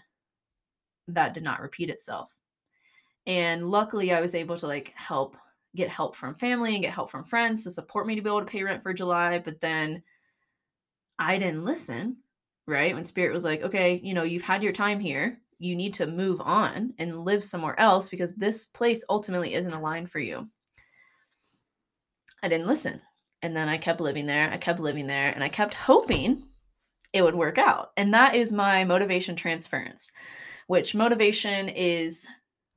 that 1.08 1.34
did 1.34 1.42
not 1.42 1.60
repeat 1.60 1.90
itself. 1.90 2.34
And 3.26 3.70
luckily 3.70 4.12
I 4.12 4.20
was 4.20 4.34
able 4.34 4.56
to 4.58 4.66
like 4.66 4.92
help 4.96 5.36
get 5.74 5.88
help 5.88 6.16
from 6.16 6.34
family 6.34 6.74
and 6.74 6.82
get 6.82 6.92
help 6.92 7.10
from 7.10 7.24
friends 7.24 7.64
to 7.64 7.70
support 7.70 8.06
me 8.06 8.14
to 8.14 8.22
be 8.22 8.28
able 8.28 8.40
to 8.40 8.46
pay 8.46 8.62
rent 8.62 8.82
for 8.82 8.92
July. 8.92 9.38
But 9.38 9.60
then 9.60 10.02
I 11.18 11.38
didn't 11.38 11.64
listen, 11.64 12.18
right? 12.66 12.94
When 12.94 13.04
Spirit 13.04 13.32
was 13.32 13.44
like, 13.44 13.62
okay, 13.62 14.00
you 14.02 14.14
know, 14.14 14.22
you've 14.22 14.42
had 14.42 14.62
your 14.62 14.72
time 14.72 15.00
here. 15.00 15.40
You 15.58 15.76
need 15.76 15.94
to 15.94 16.06
move 16.06 16.40
on 16.40 16.92
and 16.98 17.24
live 17.24 17.44
somewhere 17.44 17.78
else 17.78 18.08
because 18.08 18.34
this 18.34 18.66
place 18.66 19.04
ultimately 19.08 19.54
isn't 19.54 19.72
aligned 19.72 20.10
for 20.10 20.18
you. 20.18 20.48
I 22.42 22.48
didn't 22.48 22.66
listen. 22.66 23.00
And 23.42 23.56
then 23.56 23.68
I 23.68 23.78
kept 23.78 24.00
living 24.00 24.26
there. 24.26 24.50
I 24.50 24.56
kept 24.56 24.80
living 24.80 25.06
there 25.06 25.30
and 25.30 25.42
I 25.42 25.48
kept 25.48 25.74
hoping 25.74 26.44
it 27.12 27.22
would 27.22 27.34
work 27.34 27.58
out. 27.58 27.90
And 27.96 28.12
that 28.14 28.34
is 28.34 28.52
my 28.52 28.84
motivation 28.84 29.36
transference, 29.36 30.10
which 30.66 30.94
motivation 30.94 31.68
is 31.68 32.26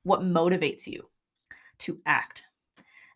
what 0.03 0.21
motivates 0.21 0.85
you 0.85 1.09
to 1.79 1.99
act, 2.05 2.43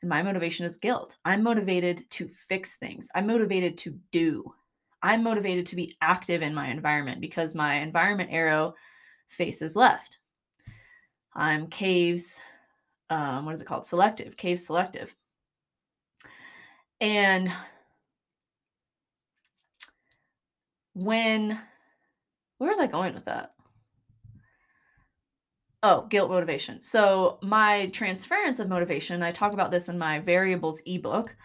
and 0.02 0.10
my 0.10 0.22
motivation 0.22 0.66
is 0.66 0.78
guilt. 0.78 1.18
I'm 1.26 1.44
motivated 1.44 2.10
to 2.12 2.28
fix 2.28 2.78
things. 2.78 3.10
I'm 3.16 3.28
motivated 3.28 3.78
to 3.80 3.98
do. 4.12 4.44
I'm 5.02 5.24
motivated 5.24 5.66
to 5.68 5.76
be 5.76 5.98
active 6.02 6.42
in 6.42 6.54
my 6.54 6.70
environment 6.70 7.22
because 7.22 7.56
my 7.56 7.76
environment 7.76 8.30
arrow 8.32 8.74
faces 9.30 9.76
left. 9.76 10.20
I'm 11.34 11.68
caves, 11.68 12.42
um, 13.10 13.46
what 13.46 13.56
is 13.56 13.62
it 13.62 13.66
called? 13.66 13.86
Selective, 13.86 14.36
cave 14.36 14.60
selective. 14.60 15.16
And 17.02 17.52
when, 20.94 21.60
where 22.58 22.70
was 22.70 22.80
I 22.80 22.88
going 22.88 23.14
with 23.14 23.26
that? 23.26 23.54
Oh, 25.82 26.08
guilt 26.10 26.30
motivation. 26.30 26.82
So, 26.84 27.40
my 27.42 27.88
transference 27.88 28.60
of 28.60 28.68
motivation, 28.68 29.24
I 29.24 29.32
talk 29.32 29.54
about 29.54 29.72
this 29.72 29.88
in 29.88 29.98
my 29.98 30.20
variables 30.20 30.82
ebook 30.86 31.36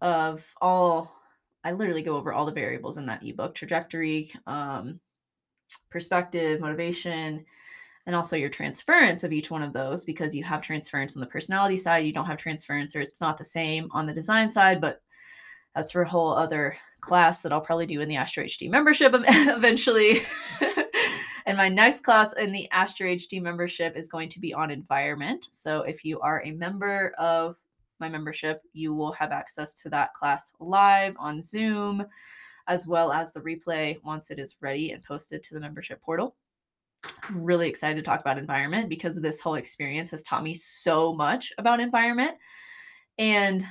of 0.00 0.44
all, 0.60 1.16
I 1.64 1.72
literally 1.72 2.02
go 2.02 2.16
over 2.16 2.32
all 2.32 2.46
the 2.46 2.52
variables 2.52 2.98
in 2.98 3.06
that 3.06 3.24
ebook 3.24 3.54
trajectory, 3.54 4.32
um, 4.46 5.00
perspective, 5.90 6.60
motivation, 6.60 7.44
and 8.06 8.14
also 8.14 8.36
your 8.36 8.48
transference 8.48 9.24
of 9.24 9.32
each 9.32 9.50
one 9.50 9.62
of 9.62 9.72
those 9.72 10.04
because 10.04 10.34
you 10.34 10.44
have 10.44 10.62
transference 10.62 11.16
on 11.16 11.20
the 11.20 11.26
personality 11.26 11.76
side, 11.76 12.04
you 12.04 12.12
don't 12.12 12.26
have 12.26 12.38
transference, 12.38 12.94
or 12.94 13.00
it's 13.00 13.20
not 13.20 13.38
the 13.38 13.44
same 13.44 13.88
on 13.92 14.06
the 14.06 14.14
design 14.14 14.50
side, 14.50 14.80
but 14.80 15.02
that's 15.74 15.92
for 15.92 16.02
a 16.02 16.08
whole 16.08 16.32
other 16.34 16.76
class 17.00 17.42
that 17.42 17.52
I'll 17.52 17.60
probably 17.60 17.86
do 17.86 18.00
in 18.00 18.08
the 18.08 18.16
Astro 18.16 18.44
HD 18.44 18.70
membership 18.70 19.12
eventually. 19.16 20.22
and 21.48 21.56
my 21.56 21.70
next 21.70 22.02
class 22.02 22.34
in 22.34 22.52
the 22.52 22.70
Astro 22.72 23.08
HD 23.08 23.40
membership 23.40 23.96
is 23.96 24.10
going 24.10 24.28
to 24.28 24.38
be 24.38 24.52
on 24.52 24.70
environment. 24.70 25.48
So 25.50 25.80
if 25.80 26.04
you 26.04 26.20
are 26.20 26.42
a 26.44 26.50
member 26.50 27.14
of 27.18 27.56
my 28.00 28.08
membership, 28.10 28.60
you 28.74 28.92
will 28.92 29.12
have 29.12 29.32
access 29.32 29.72
to 29.80 29.88
that 29.88 30.12
class 30.12 30.52
live 30.60 31.16
on 31.18 31.42
Zoom, 31.42 32.04
as 32.66 32.86
well 32.86 33.10
as 33.10 33.32
the 33.32 33.40
replay 33.40 33.96
once 34.04 34.30
it 34.30 34.38
is 34.38 34.56
ready 34.60 34.92
and 34.92 35.02
posted 35.02 35.42
to 35.42 35.54
the 35.54 35.60
membership 35.60 36.02
portal. 36.02 36.36
I'm 37.22 37.42
really 37.42 37.70
excited 37.70 37.96
to 37.96 38.02
talk 38.02 38.20
about 38.20 38.36
environment 38.36 38.90
because 38.90 39.18
this 39.18 39.40
whole 39.40 39.54
experience 39.54 40.10
has 40.10 40.22
taught 40.22 40.42
me 40.42 40.52
so 40.52 41.14
much 41.14 41.50
about 41.56 41.80
environment. 41.80 42.32
And 43.16 43.66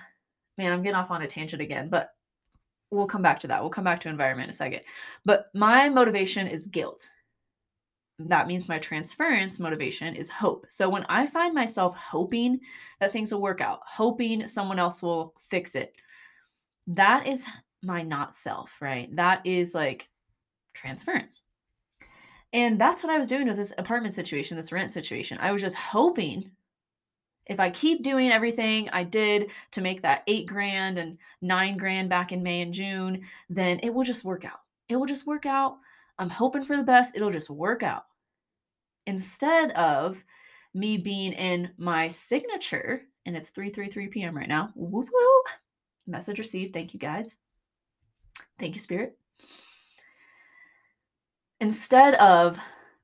man, 0.58 0.72
I'm 0.72 0.82
getting 0.82 0.96
off 0.96 1.12
on 1.12 1.22
a 1.22 1.28
tangent 1.28 1.62
again, 1.62 1.90
but 1.90 2.10
we'll 2.90 3.06
come 3.06 3.22
back 3.22 3.40
to 3.42 3.48
that. 3.50 3.62
We'll 3.62 3.70
come 3.70 3.84
back 3.84 4.00
to 4.02 4.10
environment 4.10 4.48
in 4.48 4.52
a 4.52 4.56
second. 4.56 4.82
But 5.26 5.52
my 5.54 5.90
motivation 5.90 6.48
is 6.48 6.66
guilt. 6.66 7.08
That 8.20 8.48
means 8.48 8.68
my 8.68 8.80
transference 8.80 9.60
motivation 9.60 10.16
is 10.16 10.30
hope. 10.30 10.66
So 10.70 10.90
when 10.90 11.06
I 11.08 11.28
find 11.28 11.54
myself 11.54 11.96
hoping 11.96 12.60
that 13.00 13.12
things 13.12 13.32
will 13.32 13.42
work 13.42 13.62
out, 13.62 13.82
hoping 13.86 14.48
someone 14.48 14.80
else 14.80 15.04
will 15.04 15.36
fix 15.50 15.76
it, 15.76 15.94
that 16.88 17.28
is 17.28 17.48
my 17.84 18.02
not 18.02 18.36
self, 18.36 18.74
right? 18.82 19.16
That 19.16 19.46
is 19.46 19.76
like 19.76 20.08
transference. 20.74 21.44
And 22.54 22.80
that's 22.80 23.04
what 23.04 23.12
I 23.12 23.18
was 23.18 23.28
doing 23.28 23.48
with 23.48 23.58
this 23.58 23.74
apartment 23.78 24.16
situation, 24.16 24.58
this 24.58 24.72
rent 24.72 24.92
situation. 24.92 25.38
I 25.40 25.52
was 25.52 25.62
just 25.62 25.76
hoping 25.76 26.50
if 27.46 27.60
I 27.60 27.70
keep 27.70 28.04
doing 28.04 28.32
everything 28.32 28.90
I 28.90 29.04
did 29.04 29.52
to 29.72 29.82
make 29.82 30.02
that 30.02 30.24
eight 30.28 30.48
grand 30.48 30.98
and 30.98 31.18
nine 31.42 31.78
grand 31.78 32.10
back 32.10 32.32
in 32.32 32.44
May 32.44 32.62
and 32.62 32.74
June, 32.74 33.22
then 33.50 33.80
it 33.84 33.94
will 33.94 34.04
just 34.04 34.24
work 34.24 34.44
out. 34.44 34.62
It 34.90 34.96
will 34.96 35.06
just 35.06 35.28
work 35.28 35.46
out. 35.46 35.78
I'm 36.20 36.30
hoping 36.30 36.64
for 36.64 36.78
the 36.78 36.84
best. 36.84 37.16
It'll 37.16 37.32
just 37.32 37.50
work 37.50 37.84
out. 37.84 38.04
Instead 39.06 39.72
of 39.72 40.24
me 40.74 40.98
being 40.98 41.34
in 41.34 41.70
my 41.78 42.08
signature, 42.08 43.04
and 43.26 43.36
it's 43.36 43.52
3:33 43.52 44.12
p.m. 44.12 44.36
right 44.36 44.48
now. 44.48 44.70
Woo. 44.76 45.06
Message 46.06 46.40
received. 46.40 46.74
Thank 46.74 46.94
you, 46.94 47.00
guides. 47.00 47.40
Thank 48.60 48.76
you, 48.76 48.82
Spirit. 48.82 49.18
Instead 51.60 52.16
of 52.16 52.58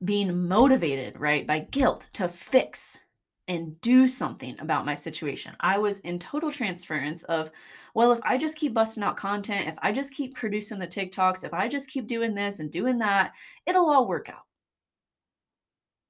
being 0.04 0.46
motivated, 0.48 1.18
right, 1.18 1.46
by 1.46 1.60
guilt 1.60 2.08
to 2.14 2.28
fix 2.28 3.00
and 3.48 3.78
do 3.80 4.08
something 4.08 4.56
about 4.60 4.86
my 4.86 4.94
situation. 4.94 5.54
I 5.60 5.78
was 5.78 6.00
in 6.00 6.18
total 6.18 6.50
transference 6.50 7.24
of, 7.24 7.50
well, 7.94 8.12
if 8.12 8.20
I 8.22 8.38
just 8.38 8.56
keep 8.56 8.72
busting 8.72 9.02
out 9.02 9.16
content, 9.16 9.68
if 9.68 9.74
I 9.82 9.92
just 9.92 10.14
keep 10.14 10.34
producing 10.34 10.78
the 10.78 10.86
TikToks, 10.86 11.44
if 11.44 11.52
I 11.52 11.68
just 11.68 11.90
keep 11.90 12.06
doing 12.06 12.34
this 12.34 12.60
and 12.60 12.70
doing 12.70 12.98
that, 12.98 13.32
it'll 13.66 13.90
all 13.90 14.08
work 14.08 14.28
out. 14.28 14.44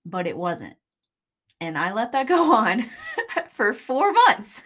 But 0.06 0.26
it 0.26 0.36
wasn't. 0.36 0.74
And 1.60 1.76
I 1.76 1.92
let 1.92 2.12
that 2.12 2.28
go 2.28 2.52
on 2.52 2.88
for 3.54 3.74
four 3.74 4.12
months. 4.12 4.62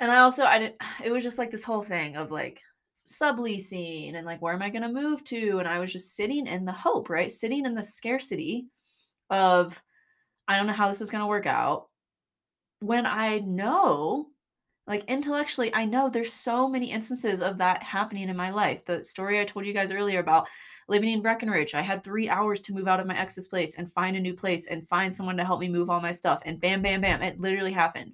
and 0.00 0.10
I 0.10 0.18
also, 0.18 0.44
I 0.44 0.58
didn't, 0.58 0.76
it 1.04 1.10
was 1.10 1.22
just 1.22 1.38
like 1.38 1.50
this 1.50 1.64
whole 1.64 1.84
thing 1.84 2.16
of 2.16 2.30
like, 2.30 2.60
subleasing 3.06 4.14
and 4.14 4.26
like 4.26 4.42
where 4.42 4.52
am 4.52 4.60
i 4.60 4.68
going 4.68 4.82
to 4.82 4.92
move 4.92 5.24
to 5.24 5.58
and 5.60 5.66
i 5.66 5.78
was 5.78 5.90
just 5.90 6.14
sitting 6.14 6.46
in 6.46 6.66
the 6.66 6.72
hope 6.72 7.08
right 7.08 7.32
sitting 7.32 7.64
in 7.64 7.74
the 7.74 7.82
scarcity 7.82 8.66
of 9.30 9.80
I 10.48 10.56
don't 10.56 10.66
know 10.66 10.72
how 10.72 10.88
this 10.88 11.02
is 11.02 11.10
going 11.10 11.20
to 11.20 11.28
work 11.28 11.46
out. 11.46 11.88
When 12.80 13.04
I 13.04 13.40
know, 13.40 14.28
like 14.86 15.04
intellectually, 15.04 15.72
I 15.74 15.84
know 15.84 16.08
there's 16.08 16.32
so 16.32 16.66
many 16.66 16.90
instances 16.90 17.42
of 17.42 17.58
that 17.58 17.82
happening 17.82 18.30
in 18.30 18.36
my 18.36 18.50
life. 18.50 18.84
The 18.86 19.04
story 19.04 19.38
I 19.38 19.44
told 19.44 19.66
you 19.66 19.74
guys 19.74 19.92
earlier 19.92 20.20
about 20.20 20.48
living 20.88 21.10
in 21.10 21.20
Breckenridge, 21.20 21.74
I 21.74 21.82
had 21.82 22.02
three 22.02 22.30
hours 22.30 22.62
to 22.62 22.72
move 22.72 22.88
out 22.88 22.98
of 22.98 23.06
my 23.06 23.18
ex's 23.18 23.48
place 23.48 23.76
and 23.76 23.92
find 23.92 24.16
a 24.16 24.20
new 24.20 24.34
place 24.34 24.68
and 24.68 24.88
find 24.88 25.14
someone 25.14 25.36
to 25.36 25.44
help 25.44 25.60
me 25.60 25.68
move 25.68 25.90
all 25.90 26.00
my 26.00 26.12
stuff. 26.12 26.40
And 26.46 26.58
bam, 26.58 26.80
bam, 26.80 27.02
bam, 27.02 27.20
it 27.20 27.38
literally 27.38 27.72
happened. 27.72 28.12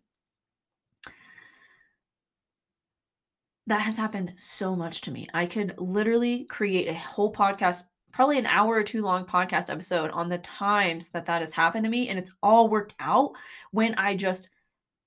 That 3.68 3.80
has 3.80 3.96
happened 3.96 4.34
so 4.36 4.74
much 4.74 5.02
to 5.02 5.10
me. 5.10 5.28
I 5.32 5.46
could 5.46 5.74
literally 5.78 6.44
create 6.44 6.88
a 6.88 6.94
whole 6.94 7.32
podcast 7.32 7.84
probably 8.14 8.38
an 8.38 8.46
hour 8.46 8.76
or 8.76 8.84
two 8.84 9.02
long 9.02 9.26
podcast 9.26 9.70
episode 9.70 10.08
on 10.12 10.28
the 10.28 10.38
times 10.38 11.10
that 11.10 11.26
that 11.26 11.40
has 11.40 11.52
happened 11.52 11.82
to 11.82 11.90
me. 11.90 12.08
And 12.08 12.16
it's 12.16 12.32
all 12.44 12.68
worked 12.68 12.94
out 13.00 13.32
when 13.72 13.94
I 13.96 14.16
just 14.16 14.50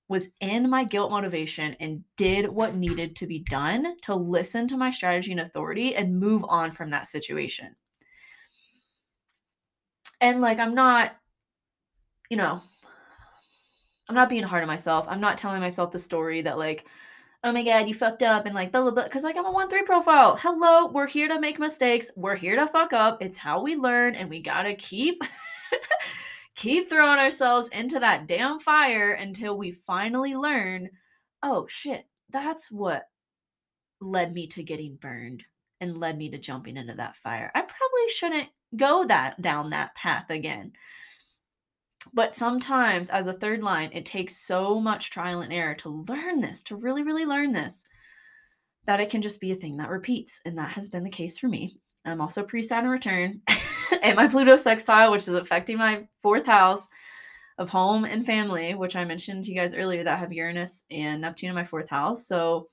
was 0.08 0.32
in 0.40 0.68
my 0.68 0.84
guilt 0.84 1.10
motivation 1.10 1.74
and 1.80 2.04
did 2.16 2.46
what 2.46 2.76
needed 2.76 3.16
to 3.16 3.26
be 3.26 3.38
done 3.38 3.96
to 4.02 4.14
listen 4.14 4.68
to 4.68 4.76
my 4.76 4.90
strategy 4.90 5.32
and 5.32 5.40
authority 5.40 5.96
and 5.96 6.20
move 6.20 6.44
on 6.48 6.70
from 6.70 6.90
that 6.90 7.08
situation. 7.08 7.74
And 10.20 10.42
like, 10.42 10.58
I'm 10.58 10.74
not, 10.74 11.12
you 12.28 12.36
know, 12.36 12.60
I'm 14.08 14.14
not 14.14 14.28
being 14.28 14.42
hard 14.42 14.62
on 14.62 14.68
myself. 14.68 15.06
I'm 15.08 15.20
not 15.20 15.38
telling 15.38 15.60
myself 15.60 15.92
the 15.92 15.98
story 15.98 16.42
that, 16.42 16.58
like, 16.58 16.84
oh 17.44 17.52
my 17.52 17.62
god, 17.62 17.88
you 17.88 17.94
fucked 17.94 18.22
up 18.22 18.46
and 18.46 18.54
like 18.54 18.72
blah 18.72 18.82
blah 18.82 18.90
blah. 18.90 19.04
Because 19.04 19.24
like 19.24 19.36
I'm 19.36 19.46
a 19.46 19.52
one 19.52 19.68
three 19.68 19.82
profile. 19.82 20.36
Hello, 20.36 20.86
we're 20.86 21.06
here 21.06 21.28
to 21.28 21.40
make 21.40 21.58
mistakes. 21.58 22.10
We're 22.16 22.36
here 22.36 22.56
to 22.56 22.66
fuck 22.66 22.92
up. 22.92 23.22
It's 23.22 23.38
how 23.38 23.62
we 23.62 23.76
learn, 23.76 24.14
and 24.14 24.28
we 24.28 24.42
gotta 24.42 24.74
keep 24.74 25.22
keep 26.56 26.88
throwing 26.88 27.18
ourselves 27.18 27.68
into 27.70 28.00
that 28.00 28.26
damn 28.26 28.58
fire 28.58 29.12
until 29.12 29.56
we 29.56 29.72
finally 29.72 30.34
learn. 30.34 30.90
Oh 31.42 31.66
shit, 31.68 32.06
that's 32.30 32.70
what 32.70 33.08
led 34.00 34.32
me 34.34 34.46
to 34.48 34.62
getting 34.62 34.96
burned 34.96 35.44
and 35.80 35.98
led 35.98 36.18
me 36.18 36.30
to 36.30 36.38
jumping 36.38 36.76
into 36.76 36.94
that 36.94 37.16
fire. 37.16 37.50
I 37.54 37.60
probably 37.62 38.08
shouldn't 38.08 38.48
go 38.76 39.04
that 39.06 39.40
down 39.40 39.70
that 39.70 39.94
path 39.94 40.30
again. 40.30 40.72
But 42.12 42.34
sometimes, 42.34 43.10
as 43.10 43.26
a 43.26 43.32
third 43.32 43.62
line, 43.62 43.90
it 43.92 44.06
takes 44.06 44.36
so 44.36 44.80
much 44.80 45.10
trial 45.10 45.40
and 45.40 45.52
error 45.52 45.74
to 45.76 46.04
learn 46.08 46.40
this, 46.40 46.62
to 46.64 46.76
really, 46.76 47.02
really 47.02 47.26
learn 47.26 47.52
this, 47.52 47.84
that 48.86 49.00
it 49.00 49.10
can 49.10 49.20
just 49.20 49.40
be 49.40 49.52
a 49.52 49.56
thing 49.56 49.76
that 49.78 49.90
repeats. 49.90 50.40
And 50.44 50.56
that 50.58 50.70
has 50.70 50.88
been 50.88 51.04
the 51.04 51.10
case 51.10 51.38
for 51.38 51.48
me. 51.48 51.78
I'm 52.04 52.20
also 52.20 52.44
pre 52.44 52.62
Saturn 52.62 52.90
return 52.90 53.42
and 54.02 54.16
my 54.16 54.28
Pluto 54.28 54.56
sextile, 54.56 55.10
which 55.10 55.28
is 55.28 55.34
affecting 55.34 55.76
my 55.76 56.06
fourth 56.22 56.46
house 56.46 56.88
of 57.58 57.68
home 57.68 58.04
and 58.04 58.24
family, 58.24 58.74
which 58.74 58.96
I 58.96 59.04
mentioned 59.04 59.44
to 59.44 59.50
you 59.50 59.60
guys 59.60 59.74
earlier 59.74 60.04
that 60.04 60.20
have 60.20 60.32
Uranus 60.32 60.84
and 60.90 61.20
Neptune 61.20 61.50
in 61.50 61.54
my 61.54 61.64
fourth 61.64 61.90
house. 61.90 62.26
So 62.26 62.68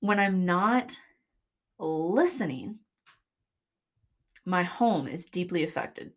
when 0.00 0.20
I'm 0.20 0.44
not 0.44 1.00
listening, 1.78 2.78
my 4.44 4.62
home 4.62 5.08
is 5.08 5.26
deeply 5.26 5.64
affected 5.64 6.12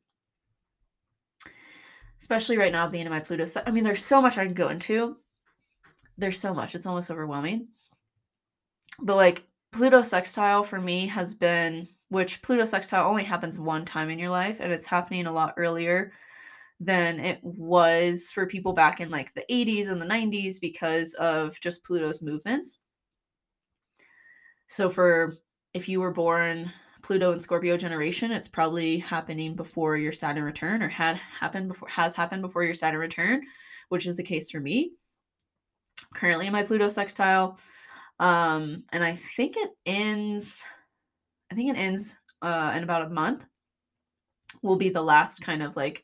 especially 2.21 2.57
right 2.57 2.71
now 2.71 2.87
being 2.87 3.05
in 3.05 3.11
my 3.11 3.19
Pluto. 3.19 3.45
I 3.65 3.71
mean, 3.71 3.83
there's 3.83 4.05
so 4.05 4.21
much 4.21 4.37
I 4.37 4.45
can 4.45 4.53
go 4.53 4.69
into. 4.69 5.17
There's 6.17 6.39
so 6.39 6.53
much. 6.53 6.75
It's 6.75 6.85
almost 6.85 7.09
overwhelming. 7.09 7.67
But 9.01 9.15
like 9.15 9.43
Pluto 9.71 10.03
sextile 10.03 10.63
for 10.63 10.79
me 10.79 11.07
has 11.07 11.33
been, 11.33 11.87
which 12.09 12.41
Pluto 12.43 12.65
sextile 12.65 13.09
only 13.09 13.23
happens 13.23 13.57
one 13.57 13.85
time 13.85 14.09
in 14.09 14.19
your 14.19 14.29
life, 14.29 14.57
and 14.59 14.71
it's 14.71 14.85
happening 14.85 15.25
a 15.25 15.31
lot 15.31 15.55
earlier 15.57 16.11
than 16.79 17.19
it 17.19 17.39
was 17.43 18.29
for 18.31 18.45
people 18.45 18.73
back 18.73 18.99
in 19.01 19.09
like 19.09 19.33
the 19.33 19.45
80s 19.49 19.89
and 19.89 20.01
the 20.01 20.05
90s 20.05 20.59
because 20.59 21.13
of 21.15 21.59
just 21.59 21.83
Pluto's 21.83 22.21
movements. 22.21 22.81
So 24.67 24.89
for 24.89 25.35
if 25.73 25.89
you 25.89 26.01
were 26.01 26.13
born 26.13 26.71
Pluto 27.03 27.31
and 27.33 27.41
Scorpio 27.41 27.77
generation, 27.77 28.31
it's 28.31 28.47
probably 28.47 28.99
happening 28.99 29.55
before 29.55 29.97
your 29.97 30.13
Saturn 30.13 30.43
return 30.43 30.81
or 30.83 30.89
had 30.89 31.17
happened 31.17 31.69
before 31.69 31.89
has 31.89 32.15
happened 32.15 32.41
before 32.41 32.63
your 32.63 32.75
Saturn 32.75 32.99
return, 32.99 33.43
which 33.89 34.05
is 34.07 34.17
the 34.17 34.23
case 34.23 34.49
for 34.51 34.59
me. 34.59 34.93
currently 36.13 36.47
in 36.47 36.53
my 36.53 36.63
Pluto 36.63 36.89
sextile. 36.89 37.59
Um, 38.19 38.83
and 38.91 39.03
I 39.03 39.15
think 39.15 39.57
it 39.57 39.71
ends 39.85 40.63
I 41.51 41.55
think 41.55 41.69
it 41.75 41.79
ends 41.79 42.17
uh 42.41 42.73
in 42.75 42.83
about 42.83 43.05
a 43.07 43.09
month. 43.09 43.45
Will 44.61 44.75
be 44.77 44.89
the 44.89 45.01
last 45.01 45.41
kind 45.41 45.63
of 45.63 45.75
like 45.75 46.03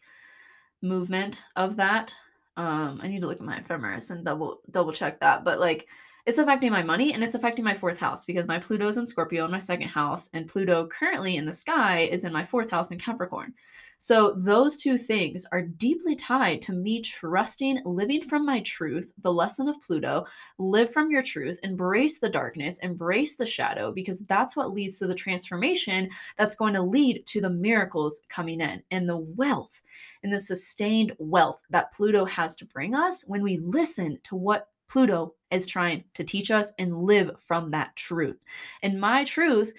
movement 0.82 1.44
of 1.56 1.76
that. 1.78 2.14
Um, 2.56 3.00
I 3.04 3.08
need 3.08 3.22
to 3.22 3.28
look 3.28 3.40
at 3.40 3.46
my 3.46 3.58
ephemeris 3.58 4.10
and 4.10 4.26
double 4.26 4.62
double 4.72 4.94
check 4.94 5.20
that, 5.20 5.44
but 5.44 5.60
like 5.60 5.88
it's 6.28 6.40
affecting 6.40 6.74
my 6.74 6.84
money 6.84 7.14
and 7.14 7.24
it's 7.24 7.36
affecting 7.36 7.64
my 7.64 7.74
fourth 7.74 7.98
house 7.98 8.26
because 8.26 8.46
my 8.48 8.60
Pluto's 8.60 8.98
in 8.98 9.08
Scorpio 9.08 9.46
in 9.46 9.52
my 9.52 9.60
second 9.60 9.88
house, 9.88 10.30
and 10.34 10.46
Pluto 10.46 10.86
currently 10.88 11.38
in 11.38 11.46
the 11.46 11.54
sky 11.54 12.02
is 12.02 12.26
in 12.26 12.34
my 12.34 12.44
fourth 12.44 12.70
house 12.70 12.92
in 12.92 13.00
Capricorn. 13.00 13.54
So, 14.00 14.36
those 14.38 14.76
two 14.76 14.98
things 14.98 15.48
are 15.54 15.62
deeply 15.62 16.18
tied 16.18 16.62
to 16.64 16.74
me 16.74 17.02
trusting 17.02 17.82
living 17.86 18.22
from 18.22 18.46
my 18.46 18.60
truth, 18.60 19.14
the 19.24 19.32
lesson 19.32 19.70
of 19.70 19.82
Pluto. 19.82 20.26
Live 20.60 20.92
from 20.92 21.10
your 21.10 21.22
truth, 21.22 21.60
embrace 21.64 22.20
the 22.20 22.30
darkness, 22.30 22.80
embrace 22.80 23.38
the 23.38 23.46
shadow, 23.46 23.94
because 23.94 24.26
that's 24.26 24.58
what 24.58 24.74
leads 24.74 25.00
to 25.00 25.08
the 25.08 25.16
transformation 25.16 26.10
that's 26.38 26.58
going 26.58 26.74
to 26.74 26.82
lead 26.82 27.26
to 27.28 27.40
the 27.40 27.50
miracles 27.50 28.22
coming 28.28 28.60
in 28.60 28.84
and 28.92 29.08
the 29.08 29.18
wealth 29.18 29.82
and 30.24 30.34
the 30.34 30.40
sustained 30.40 31.14
wealth 31.20 31.62
that 31.70 31.94
Pluto 31.94 32.26
has 32.26 32.58
to 32.58 32.66
bring 32.66 32.94
us 32.94 33.24
when 33.28 33.42
we 33.42 33.58
listen 33.60 34.20
to 34.26 34.36
what 34.36 34.68
Pluto 34.90 35.34
is 35.52 35.68
trying 35.68 36.04
to 36.14 36.24
teach 36.24 36.52
us 36.52 36.74
and 36.80 37.04
live 37.04 37.32
from 37.42 37.70
that 37.70 37.96
truth. 37.96 38.38
And 38.84 39.00
my 39.00 39.24
truth 39.24 39.74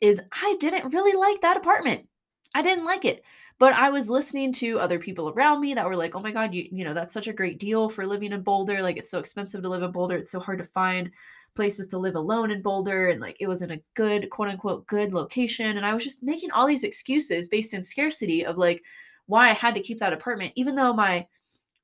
is 0.00 0.20
I 0.32 0.56
didn't 0.60 0.92
really 0.92 1.16
like 1.16 1.40
that 1.40 1.56
apartment. 1.56 2.06
I 2.54 2.62
didn't 2.62 2.84
like 2.84 3.04
it. 3.04 3.24
But 3.58 3.74
I 3.74 3.90
was 3.90 4.10
listening 4.10 4.52
to 4.54 4.80
other 4.80 4.98
people 4.98 5.30
around 5.30 5.60
me 5.60 5.74
that 5.74 5.86
were 5.86 5.96
like, 5.96 6.14
"Oh 6.14 6.20
my 6.20 6.32
god, 6.32 6.52
you 6.54 6.68
you 6.70 6.84
know, 6.84 6.94
that's 6.94 7.14
such 7.14 7.28
a 7.28 7.32
great 7.32 7.58
deal 7.58 7.88
for 7.88 8.06
living 8.06 8.32
in 8.32 8.42
Boulder. 8.42 8.82
Like 8.82 8.96
it's 8.96 9.10
so 9.10 9.20
expensive 9.20 9.62
to 9.62 9.68
live 9.68 9.82
in 9.82 9.92
Boulder. 9.92 10.16
It's 10.16 10.30
so 10.32 10.40
hard 10.40 10.58
to 10.58 10.64
find 10.64 11.10
places 11.54 11.86
to 11.88 11.98
live 11.98 12.16
alone 12.16 12.50
in 12.50 12.62
Boulder 12.62 13.10
and 13.10 13.20
like 13.20 13.36
it 13.40 13.46
was 13.46 13.62
in 13.62 13.70
a 13.70 13.80
good 13.94 14.28
quote 14.30 14.48
unquote 14.48 14.86
good 14.86 15.14
location." 15.14 15.76
And 15.76 15.86
I 15.86 15.94
was 15.94 16.04
just 16.04 16.22
making 16.22 16.50
all 16.50 16.66
these 16.66 16.84
excuses 16.84 17.48
based 17.48 17.74
in 17.74 17.82
scarcity 17.82 18.44
of 18.44 18.58
like 18.58 18.82
why 19.26 19.50
I 19.50 19.54
had 19.54 19.74
to 19.76 19.82
keep 19.82 19.98
that 20.00 20.12
apartment 20.12 20.52
even 20.56 20.74
though 20.74 20.92
my 20.92 21.26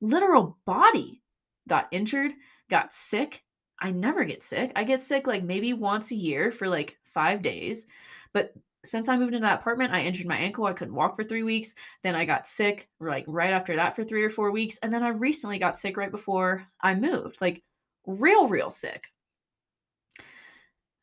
literal 0.01 0.57
body 0.65 1.21
got 1.67 1.87
injured, 1.91 2.33
got 2.71 2.93
sick. 2.93 3.43
I 3.79 3.91
never 3.91 4.23
get 4.23 4.43
sick. 4.43 4.71
I 4.75 4.83
get 4.83 5.01
sick 5.01 5.27
like 5.27 5.43
maybe 5.43 5.73
once 5.73 6.09
a 6.11 6.15
year 6.15 6.51
for 6.51 6.67
like 6.67 6.97
5 7.13 7.43
days. 7.43 7.87
But 8.33 8.53
since 8.83 9.09
I 9.09 9.17
moved 9.17 9.35
into 9.35 9.45
that 9.45 9.59
apartment, 9.59 9.93
I 9.93 10.01
injured 10.01 10.25
my 10.25 10.37
ankle. 10.37 10.65
I 10.65 10.73
couldn't 10.73 10.95
walk 10.95 11.15
for 11.15 11.23
three 11.23 11.43
weeks. 11.43 11.75
Then 12.01 12.15
I 12.15 12.25
got 12.25 12.47
sick, 12.47 12.89
like 12.99 13.25
right 13.27 13.51
after 13.51 13.75
that 13.75 13.95
for 13.95 14.03
three 14.03 14.23
or 14.23 14.31
four 14.31 14.51
weeks. 14.51 14.79
And 14.79 14.91
then 14.91 15.03
I 15.03 15.09
recently 15.09 15.59
got 15.59 15.77
sick 15.77 15.97
right 15.97 16.09
before 16.09 16.65
I 16.81 16.95
moved, 16.95 17.39
like 17.41 17.61
real, 18.07 18.47
real 18.47 18.71
sick. 18.71 19.03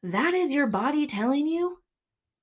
That 0.03 0.35
is 0.35 0.53
your 0.53 0.67
body 0.67 1.07
telling 1.07 1.47
you 1.47 1.79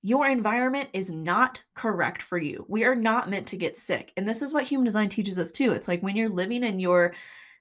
your 0.05 0.27
environment 0.27 0.87
is 0.93 1.09
not 1.09 1.63
correct 1.73 2.21
for 2.21 2.37
you. 2.37 2.63
We 2.69 2.83
are 2.83 2.93
not 2.93 3.27
meant 3.27 3.47
to 3.47 3.57
get 3.57 3.75
sick. 3.75 4.13
And 4.15 4.27
this 4.27 4.43
is 4.43 4.53
what 4.53 4.63
human 4.63 4.85
design 4.85 5.09
teaches 5.09 5.39
us 5.39 5.51
too. 5.51 5.71
It's 5.71 5.87
like 5.87 6.03
when 6.03 6.15
you're 6.15 6.29
living 6.29 6.63
in 6.63 6.77
your 6.77 7.15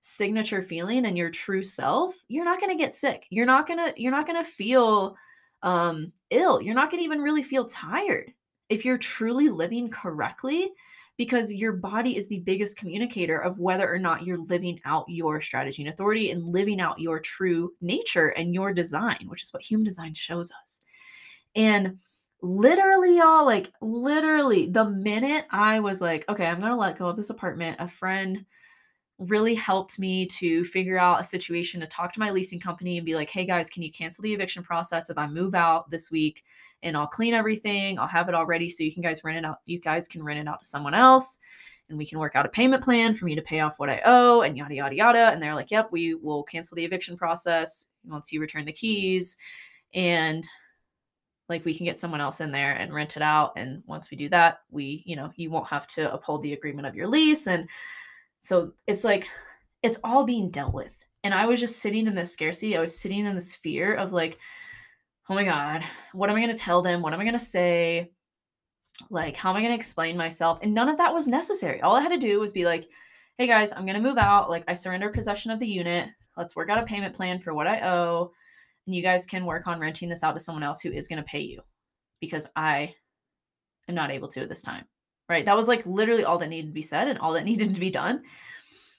signature 0.07 0.62
feeling 0.62 1.07
and 1.07 1.17
your 1.17 1.31
true 1.31 1.62
self, 1.62 2.14
you're 2.29 2.45
not 2.45 2.61
going 2.61 2.71
to 2.71 2.83
get 2.83 2.95
sick. 2.95 3.27
You're 3.31 3.47
not 3.47 3.67
going 3.67 3.79
to 3.79 3.95
you're 4.01 4.12
not 4.12 4.27
going 4.27 4.43
to 4.43 4.49
feel 4.49 5.17
um, 5.62 6.12
ill. 6.31 6.61
You're 6.61 6.75
not 6.75 6.90
going 6.90 7.01
to 7.01 7.05
even 7.05 7.23
really 7.23 7.43
feel 7.43 7.64
tired 7.64 8.31
if 8.69 8.85
you're 8.85 8.99
truly 8.99 9.49
living 9.49 9.88
correctly 9.88 10.73
because 11.17 11.55
your 11.55 11.73
body 11.73 12.17
is 12.17 12.29
the 12.29 12.40
biggest 12.40 12.77
communicator 12.77 13.38
of 13.38 13.59
whether 13.59 13.90
or 13.90 13.99
not 13.99 14.25
you're 14.25 14.37
living 14.37 14.79
out 14.85 15.07
your 15.09 15.40
strategy 15.40 15.83
and 15.83 15.93
authority 15.93 16.33
and 16.33 16.45
living 16.45 16.81
out 16.81 16.99
your 16.99 17.19
true 17.19 17.73
nature 17.81 18.29
and 18.29 18.53
your 18.53 18.75
design, 18.75 19.25
which 19.29 19.43
is 19.43 19.55
what 19.55 19.62
human 19.62 19.85
design 19.85 20.12
shows 20.12 20.53
us. 20.62 20.81
And 21.57 21.99
literally, 22.43 23.19
y'all, 23.19 23.47
like 23.47 23.73
literally, 23.81 24.69
the 24.69 24.85
minute 24.85 25.47
I 25.51 25.81
was 25.81 26.03
like, 26.03 26.29
okay, 26.29 26.47
I'm 26.47 26.61
to 26.61 26.77
let 26.77 26.99
go 26.99 27.07
of 27.07 27.17
this 27.17 27.31
apartment, 27.31 27.77
a 27.79 27.88
friend 27.88 28.45
really 29.18 29.55
helped 29.55 29.98
me 29.98 30.27
to 30.27 30.64
figure 30.64 30.98
out 30.98 31.20
a 31.20 31.24
situation 31.24 31.81
to 31.81 31.87
talk 31.87 32.12
to 32.12 32.20
my 32.20 32.31
leasing 32.31 32.59
company 32.59 32.96
and 32.98 33.07
be 33.07 33.14
like, 33.14 33.31
hey 33.31 33.44
guys, 33.44 33.70
can 33.70 33.83
you 33.83 33.92
cancel 33.92 34.22
the 34.22 34.35
eviction 34.35 34.62
process 34.62 35.09
if 35.09 35.16
I 35.16 35.27
move 35.27 35.55
out 35.55 35.88
this 35.90 36.11
week 36.11 36.44
and 36.83 36.96
I'll 36.96 37.07
clean 37.07 37.33
everything, 37.33 37.98
I'll 37.98 38.09
have 38.09 38.29
it 38.29 38.35
all 38.35 38.46
ready 38.46 38.68
so 38.68 38.83
you 38.83 38.92
can 38.92 39.03
guys 39.03 39.22
rent 39.22 39.38
it 39.38 39.44
out. 39.44 39.59
You 39.66 39.79
guys 39.79 40.09
can 40.09 40.22
rent 40.22 40.40
it 40.40 40.48
out 40.48 40.62
to 40.62 40.68
someone 40.68 40.94
else 40.94 41.38
and 41.88 41.98
we 41.98 42.07
can 42.07 42.18
work 42.18 42.35
out 42.35 42.46
a 42.46 42.50
payment 42.50 42.83
plan 42.83 43.14
for 43.14 43.24
me 43.24 43.35
to 43.35 43.42
pay 43.42 43.61
off 43.61 43.79
what 43.79 43.90
I 43.90 44.03
owe 44.05 44.40
and 44.40 44.57
yada 44.57 44.74
yada 44.74 44.96
yada. 44.96 45.29
And 45.29 45.42
they're 45.42 45.55
like, 45.55 45.70
yep, 45.70 45.88
we 45.92 46.14
will 46.14 46.42
cancel 46.42 46.74
the 46.74 46.85
eviction 46.85 47.16
process 47.16 47.88
once 48.05 48.33
you 48.33 48.40
return 48.40 48.64
the 48.64 48.72
keys. 48.72 49.37
And 49.94 50.46
like 51.48 51.64
we 51.64 51.77
can 51.77 51.85
get 51.85 52.00
someone 52.00 52.20
else 52.20 52.40
in 52.40 52.50
there 52.50 52.72
and 52.72 52.92
rent 52.92 53.16
it 53.16 53.22
out. 53.22 53.53
And 53.57 53.83
once 53.87 54.11
we 54.11 54.16
do 54.16 54.29
that, 54.31 54.61
we, 54.70 55.03
you 55.07 55.14
know, 55.14 55.31
you 55.37 55.50
won't 55.50 55.68
have 55.68 55.87
to 55.88 56.12
uphold 56.12 56.42
the 56.42 56.55
agreement 56.55 56.87
of 56.87 56.96
your 56.96 57.07
lease 57.07 57.46
and 57.46 57.68
so 58.44 58.72
it's 58.87 59.04
like 59.04 59.26
it's 59.83 59.98
all 60.04 60.24
being 60.24 60.50
dealt 60.50 60.74
with. 60.74 60.92
And 61.24 61.33
I 61.33 61.46
was 61.46 61.59
just 61.59 61.78
sitting 61.78 62.07
in 62.07 62.14
this 62.14 62.33
scarcity. 62.33 62.76
I 62.76 62.80
was 62.80 62.98
sitting 62.98 63.24
in 63.24 63.35
this 63.35 63.54
fear 63.54 63.94
of 63.94 64.12
like, 64.12 64.38
oh 65.30 65.35
my 65.35 65.44
God, 65.44 65.83
what 66.12 66.28
am 66.28 66.37
I 66.37 66.40
going 66.40 66.52
to 66.52 66.59
tell 66.59 66.83
them? 66.83 67.00
What 67.00 67.14
am 67.14 67.20
I 67.20 67.24
going 67.24 67.33
to 67.33 67.38
say? 67.38 68.12
Like, 69.11 69.35
how 69.35 69.50
am 69.50 69.57
I 69.57 69.61
going 69.61 69.72
to 69.72 69.76
explain 69.76 70.16
myself? 70.16 70.59
And 70.62 70.74
none 70.74 70.90
of 70.90 70.98
that 70.98 71.14
was 71.14 71.26
necessary. 71.26 71.80
All 71.80 71.96
I 71.96 72.02
had 72.02 72.11
to 72.11 72.18
do 72.18 72.38
was 72.38 72.52
be 72.52 72.66
like, 72.66 72.87
hey 73.38 73.46
guys, 73.46 73.72
I'm 73.72 73.87
going 73.87 73.96
to 73.96 74.07
move 74.07 74.18
out. 74.18 74.50
Like, 74.50 74.64
I 74.68 74.74
surrender 74.74 75.09
possession 75.09 75.50
of 75.50 75.59
the 75.59 75.66
unit. 75.66 76.11
Let's 76.37 76.54
work 76.54 76.68
out 76.68 76.83
a 76.83 76.87
payment 76.87 77.14
plan 77.14 77.40
for 77.40 77.54
what 77.54 77.66
I 77.66 77.80
owe. 77.80 78.30
And 78.87 78.94
you 78.94 79.02
guys 79.02 79.26
can 79.26 79.46
work 79.46 79.66
on 79.66 79.80
renting 79.80 80.11
this 80.11 80.22
out 80.22 80.33
to 80.33 80.40
someone 80.40 80.62
else 80.62 80.83
who 80.83 80.92
is 80.92 81.09
going 81.09 81.22
to 81.22 81.28
pay 81.28 81.40
you 81.40 81.62
because 82.20 82.46
I 82.54 82.94
am 83.88 83.94
not 83.94 84.11
able 84.11 84.28
to 84.28 84.42
at 84.42 84.50
this 84.50 84.62
time 84.62 84.85
right? 85.28 85.44
That 85.44 85.56
was 85.56 85.68
like 85.68 85.87
literally 85.87 86.24
all 86.24 86.38
that 86.38 86.48
needed 86.48 86.68
to 86.68 86.74
be 86.74 86.82
said 86.82 87.08
and 87.08 87.18
all 87.18 87.32
that 87.34 87.44
needed 87.46 87.74
to 87.74 87.80
be 87.80 87.90
done. 87.90 88.22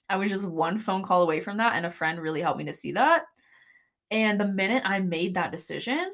I 0.10 0.18
was 0.18 0.30
just 0.30 0.46
one 0.46 0.78
phone 0.78 1.04
call 1.04 1.24
away 1.24 1.42
from 1.42 1.58
that, 1.58 1.76
and 1.76 1.86
a 1.86 1.92
friend 1.92 2.22
really 2.22 2.42
helped 2.42 2.60
me 2.60 2.66
to 2.66 2.74
see 2.74 2.92
that. 2.92 3.24
And 4.12 4.40
the 4.40 4.48
minute 4.48 4.84
I 4.86 5.00
made 5.00 5.34
that 5.34 5.52
decision, 5.52 6.12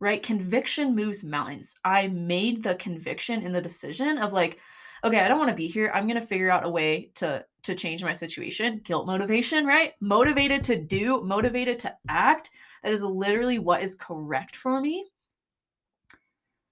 right, 0.00 0.22
conviction 0.22 0.94
moves 0.94 1.24
mountains. 1.24 1.74
I 1.84 2.08
made 2.08 2.62
the 2.62 2.74
conviction 2.74 3.42
in 3.42 3.52
the 3.52 3.62
decision 3.62 4.18
of 4.18 4.34
like, 4.34 4.58
okay, 5.02 5.20
I 5.20 5.28
don't 5.28 5.38
want 5.38 5.50
to 5.50 5.56
be 5.56 5.66
here. 5.66 5.90
I'm 5.94 6.06
going 6.06 6.20
to 6.20 6.26
figure 6.26 6.50
out 6.50 6.66
a 6.66 6.70
way 6.70 7.10
to 7.16 7.44
to 7.62 7.74
change 7.76 8.02
my 8.02 8.12
situation. 8.12 8.80
Guilt 8.84 9.06
motivation, 9.06 9.64
right? 9.64 9.92
Motivated 10.00 10.64
to 10.64 10.76
do, 10.76 11.22
motivated 11.22 11.78
to 11.80 11.94
act. 12.08 12.50
That 12.82 12.92
is 12.92 13.02
literally 13.02 13.60
what 13.60 13.82
is 13.82 13.94
correct 13.94 14.56
for 14.56 14.80
me. 14.80 15.06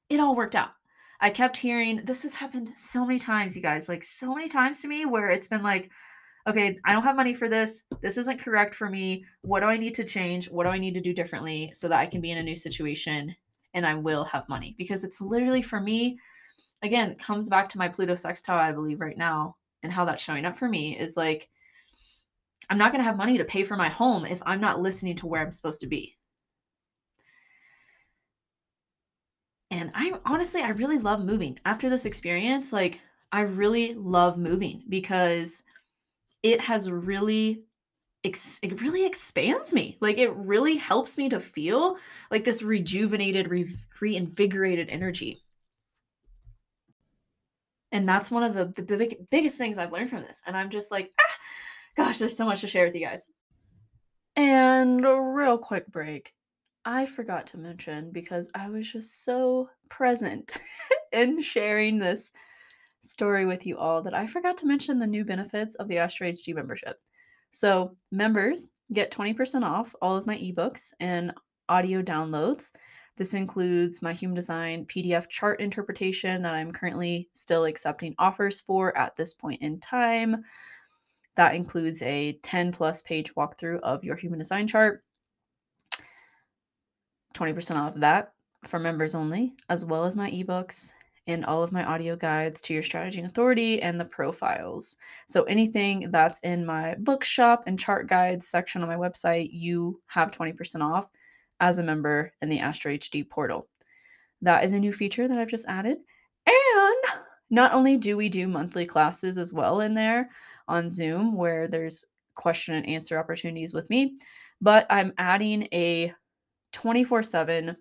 It 0.08 0.18
all 0.18 0.34
worked 0.34 0.56
out. 0.56 0.70
I 1.20 1.30
kept 1.30 1.56
hearing 1.56 2.02
this 2.04 2.22
has 2.22 2.34
happened 2.34 2.72
so 2.76 3.04
many 3.04 3.18
times, 3.18 3.54
you 3.54 3.62
guys, 3.62 3.88
like 3.88 4.02
so 4.02 4.34
many 4.34 4.48
times 4.48 4.80
to 4.80 4.88
me 4.88 5.04
where 5.04 5.28
it's 5.28 5.48
been 5.48 5.62
like, 5.62 5.90
okay, 6.48 6.78
I 6.86 6.92
don't 6.92 7.02
have 7.02 7.16
money 7.16 7.34
for 7.34 7.48
this. 7.48 7.82
This 8.00 8.16
isn't 8.16 8.40
correct 8.40 8.74
for 8.74 8.88
me. 8.88 9.24
What 9.42 9.60
do 9.60 9.66
I 9.66 9.76
need 9.76 9.94
to 9.96 10.04
change? 10.04 10.48
What 10.48 10.64
do 10.64 10.70
I 10.70 10.78
need 10.78 10.94
to 10.94 11.00
do 11.00 11.12
differently 11.12 11.70
so 11.74 11.88
that 11.88 11.98
I 11.98 12.06
can 12.06 12.22
be 12.22 12.30
in 12.30 12.38
a 12.38 12.42
new 12.42 12.56
situation 12.56 13.34
and 13.74 13.86
I 13.86 13.94
will 13.94 14.24
have 14.24 14.48
money? 14.48 14.74
Because 14.78 15.04
it's 15.04 15.20
literally 15.20 15.60
for 15.60 15.78
me, 15.78 16.18
again, 16.82 17.16
comes 17.16 17.50
back 17.50 17.68
to 17.70 17.78
my 17.78 17.88
Pluto 17.88 18.14
sextile, 18.14 18.58
I 18.58 18.72
believe, 18.72 19.00
right 19.00 19.18
now, 19.18 19.56
and 19.82 19.92
how 19.92 20.06
that's 20.06 20.22
showing 20.22 20.46
up 20.46 20.56
for 20.56 20.68
me 20.68 20.98
is 20.98 21.16
like, 21.16 21.50
I'm 22.70 22.78
not 22.78 22.92
going 22.92 23.00
to 23.02 23.08
have 23.08 23.18
money 23.18 23.36
to 23.36 23.44
pay 23.44 23.64
for 23.64 23.76
my 23.76 23.88
home 23.90 24.24
if 24.24 24.40
I'm 24.46 24.60
not 24.60 24.80
listening 24.80 25.16
to 25.16 25.26
where 25.26 25.42
I'm 25.42 25.52
supposed 25.52 25.82
to 25.82 25.86
be. 25.86 26.16
And 29.80 29.90
I 29.94 30.12
honestly, 30.26 30.60
I 30.60 30.68
really 30.68 30.98
love 30.98 31.24
moving. 31.24 31.58
After 31.64 31.88
this 31.88 32.04
experience, 32.04 32.70
like, 32.70 33.00
I 33.32 33.40
really 33.40 33.94
love 33.94 34.36
moving 34.36 34.82
because 34.90 35.64
it 36.42 36.60
has 36.60 36.90
really 36.90 37.64
it 38.22 38.82
really 38.82 39.06
expands 39.06 39.72
me. 39.72 39.96
Like 40.00 40.18
it 40.18 40.30
really 40.36 40.76
helps 40.76 41.16
me 41.16 41.30
to 41.30 41.40
feel 41.40 41.96
like 42.30 42.44
this 42.44 42.62
rejuvenated, 42.62 43.48
re- 43.48 43.74
reinvigorated 43.98 44.90
energy. 44.90 45.42
And 47.90 48.06
that's 48.06 48.30
one 48.30 48.42
of 48.42 48.52
the, 48.52 48.66
the, 48.66 48.82
the 48.82 48.96
big, 48.98 49.30
biggest 49.30 49.56
things 49.56 49.78
I've 49.78 49.92
learned 49.92 50.10
from 50.10 50.20
this. 50.20 50.42
And 50.46 50.54
I'm 50.54 50.68
just 50.68 50.90
like, 50.90 51.10
ah, 51.18 51.36
gosh, 51.96 52.18
there's 52.18 52.36
so 52.36 52.44
much 52.44 52.60
to 52.60 52.68
share 52.68 52.84
with 52.84 52.94
you 52.94 53.06
guys. 53.06 53.30
And 54.36 55.06
a 55.06 55.18
real 55.18 55.56
quick 55.56 55.86
break. 55.86 56.34
I 56.84 57.06
forgot 57.06 57.46
to 57.48 57.58
mention 57.58 58.10
because 58.10 58.50
I 58.54 58.70
was 58.70 58.90
just 58.90 59.24
so 59.24 59.68
present 59.88 60.58
in 61.12 61.42
sharing 61.42 61.98
this 61.98 62.30
story 63.02 63.46
with 63.46 63.66
you 63.66 63.78
all 63.78 64.02
that 64.02 64.14
I 64.14 64.26
forgot 64.26 64.56
to 64.58 64.66
mention 64.66 64.98
the 64.98 65.06
new 65.06 65.24
benefits 65.24 65.74
of 65.76 65.88
the 65.88 65.98
Astro 65.98 66.28
HD 66.28 66.54
membership. 66.54 66.98
So, 67.50 67.96
members 68.12 68.72
get 68.92 69.10
20% 69.10 69.64
off 69.64 69.94
all 70.00 70.16
of 70.16 70.26
my 70.26 70.36
ebooks 70.38 70.92
and 71.00 71.32
audio 71.68 72.00
downloads. 72.00 72.72
This 73.16 73.34
includes 73.34 74.02
my 74.02 74.12
human 74.12 74.36
design 74.36 74.86
PDF 74.86 75.28
chart 75.28 75.60
interpretation 75.60 76.42
that 76.42 76.54
I'm 76.54 76.72
currently 76.72 77.28
still 77.34 77.64
accepting 77.64 78.14
offers 78.18 78.60
for 78.60 78.96
at 78.96 79.16
this 79.16 79.34
point 79.34 79.60
in 79.62 79.80
time. 79.80 80.44
That 81.36 81.54
includes 81.54 82.02
a 82.02 82.38
10 82.42 82.72
plus 82.72 83.02
page 83.02 83.34
walkthrough 83.34 83.80
of 83.80 84.04
your 84.04 84.16
human 84.16 84.38
design 84.38 84.66
chart 84.66 85.02
20% 87.34 87.76
off 87.76 87.94
that 87.96 88.32
for 88.64 88.78
members 88.78 89.14
only, 89.14 89.54
as 89.68 89.84
well 89.84 90.04
as 90.04 90.16
my 90.16 90.30
ebooks 90.30 90.92
and 91.26 91.44
all 91.44 91.62
of 91.62 91.72
my 91.72 91.84
audio 91.84 92.16
guides 92.16 92.60
to 92.62 92.74
your 92.74 92.82
strategy 92.82 93.18
and 93.18 93.28
authority 93.28 93.82
and 93.82 93.98
the 94.00 94.04
profiles. 94.04 94.96
So 95.28 95.44
anything 95.44 96.10
that's 96.10 96.40
in 96.40 96.66
my 96.66 96.96
bookshop 96.98 97.64
and 97.66 97.78
chart 97.78 98.08
guides 98.08 98.48
section 98.48 98.82
on 98.82 98.88
my 98.88 98.96
website, 98.96 99.50
you 99.52 100.00
have 100.06 100.32
20% 100.32 100.82
off 100.82 101.10
as 101.60 101.78
a 101.78 101.82
member 101.82 102.32
in 102.42 102.48
the 102.48 102.58
Astro 102.58 102.92
HD 102.92 103.28
portal. 103.28 103.68
That 104.42 104.64
is 104.64 104.72
a 104.72 104.78
new 104.78 104.92
feature 104.92 105.28
that 105.28 105.38
I've 105.38 105.50
just 105.50 105.68
added. 105.68 105.98
And 106.46 107.20
not 107.50 107.72
only 107.74 107.96
do 107.96 108.16
we 108.16 108.28
do 108.28 108.48
monthly 108.48 108.86
classes 108.86 109.38
as 109.38 109.52
well 109.52 109.80
in 109.80 109.94
there 109.94 110.30
on 110.68 110.90
Zoom 110.90 111.34
where 111.34 111.68
there's 111.68 112.06
question 112.34 112.74
and 112.74 112.86
answer 112.86 113.18
opportunities 113.18 113.74
with 113.74 113.90
me, 113.90 114.16
but 114.60 114.86
I'm 114.88 115.12
adding 115.18 115.68
a 115.72 116.14
24 116.72 117.22
7 117.22 117.76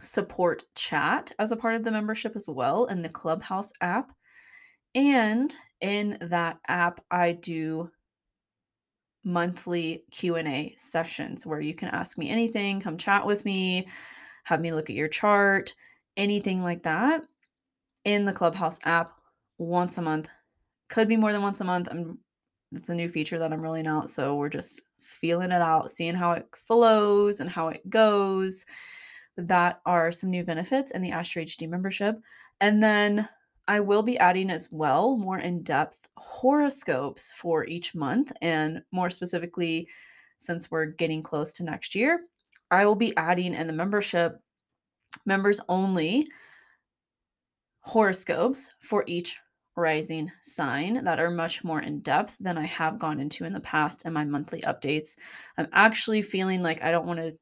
support 0.00 0.62
chat 0.74 1.32
as 1.38 1.52
a 1.52 1.56
part 1.56 1.74
of 1.74 1.84
the 1.84 1.90
membership 1.90 2.36
as 2.36 2.48
well 2.48 2.86
in 2.86 3.02
the 3.02 3.08
Clubhouse 3.08 3.72
app. 3.80 4.12
And 4.94 5.54
in 5.80 6.18
that 6.22 6.58
app, 6.68 7.04
I 7.10 7.32
do 7.32 7.90
monthly 9.24 10.04
Q&A 10.10 10.74
sessions 10.78 11.46
where 11.46 11.60
you 11.60 11.74
can 11.74 11.88
ask 11.88 12.16
me 12.16 12.30
anything, 12.30 12.80
come 12.80 12.96
chat 12.96 13.26
with 13.26 13.44
me, 13.44 13.88
have 14.44 14.60
me 14.60 14.72
look 14.72 14.88
at 14.88 14.96
your 14.96 15.08
chart, 15.08 15.74
anything 16.16 16.62
like 16.62 16.82
that 16.84 17.22
in 18.04 18.24
the 18.24 18.32
Clubhouse 18.32 18.80
app 18.84 19.10
once 19.58 19.98
a 19.98 20.02
month. 20.02 20.28
Could 20.88 21.08
be 21.08 21.16
more 21.16 21.32
than 21.32 21.42
once 21.42 21.60
a 21.60 21.64
month. 21.64 21.88
I'm 21.90 22.18
it's 22.72 22.88
a 22.88 22.94
new 22.94 23.08
feature 23.08 23.38
that 23.38 23.52
I'm 23.52 23.60
rolling 23.60 23.88
out, 23.88 24.10
so 24.10 24.36
we're 24.36 24.48
just 24.48 24.80
feeling 25.20 25.52
it 25.52 25.62
out, 25.62 25.90
seeing 25.90 26.14
how 26.14 26.32
it 26.32 26.46
flows 26.66 27.40
and 27.40 27.50
how 27.50 27.68
it 27.68 27.88
goes. 27.90 28.66
That 29.36 29.80
are 29.86 30.12
some 30.12 30.30
new 30.30 30.44
benefits 30.44 30.92
in 30.92 31.02
the 31.02 31.12
Astro 31.12 31.42
HD 31.42 31.68
membership. 31.68 32.20
And 32.60 32.82
then 32.82 33.28
I 33.68 33.80
will 33.80 34.02
be 34.02 34.18
adding 34.18 34.50
as 34.50 34.68
well 34.70 35.16
more 35.16 35.38
in 35.38 35.62
depth 35.62 35.98
horoscopes 36.16 37.32
for 37.32 37.64
each 37.66 37.94
month. 37.94 38.32
And 38.42 38.82
more 38.92 39.10
specifically, 39.10 39.88
since 40.38 40.70
we're 40.70 40.86
getting 40.86 41.22
close 41.22 41.52
to 41.54 41.64
next 41.64 41.94
year, 41.94 42.20
I 42.70 42.84
will 42.84 42.94
be 42.94 43.16
adding 43.16 43.54
in 43.54 43.66
the 43.66 43.72
membership 43.72 44.40
members 45.26 45.60
only 45.68 46.28
horoscopes 47.80 48.72
for 48.80 49.04
each 49.06 49.36
rising 49.80 50.30
sign 50.42 51.04
that 51.04 51.18
are 51.18 51.30
much 51.30 51.64
more 51.64 51.80
in 51.80 52.00
depth 52.00 52.36
than 52.38 52.58
I 52.58 52.66
have 52.66 52.98
gone 52.98 53.18
into 53.18 53.44
in 53.44 53.52
the 53.52 53.60
past 53.60 54.04
in 54.06 54.12
my 54.12 54.24
monthly 54.24 54.60
updates. 54.62 55.16
I'm 55.58 55.68
actually 55.72 56.22
feeling 56.22 56.62
like 56.62 56.82
I 56.82 56.90
don't 56.90 57.06
want 57.06 57.20
to 57.20 57.36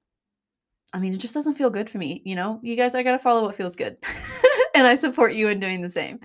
I 0.92 0.98
mean, 0.98 1.12
it 1.12 1.18
just 1.18 1.35
doesn't 1.35 1.57
feel 1.57 1.68
good 1.68 1.90
for 1.90 1.98
me, 1.98 2.22
you 2.24 2.35
know? 2.35 2.61
You 2.62 2.74
guys 2.74 2.94
I 2.94 3.03
got 3.03 3.12
to 3.12 3.18
follow 3.18 3.42
what 3.42 3.57
feels 3.57 3.77
good. 3.77 3.98
and 4.74 4.87
I 4.87 4.94
support 4.94 5.35
you 5.35 5.48
in 5.48 5.61
doing 5.61 5.83
the 5.83 5.90
same. 5.90 6.18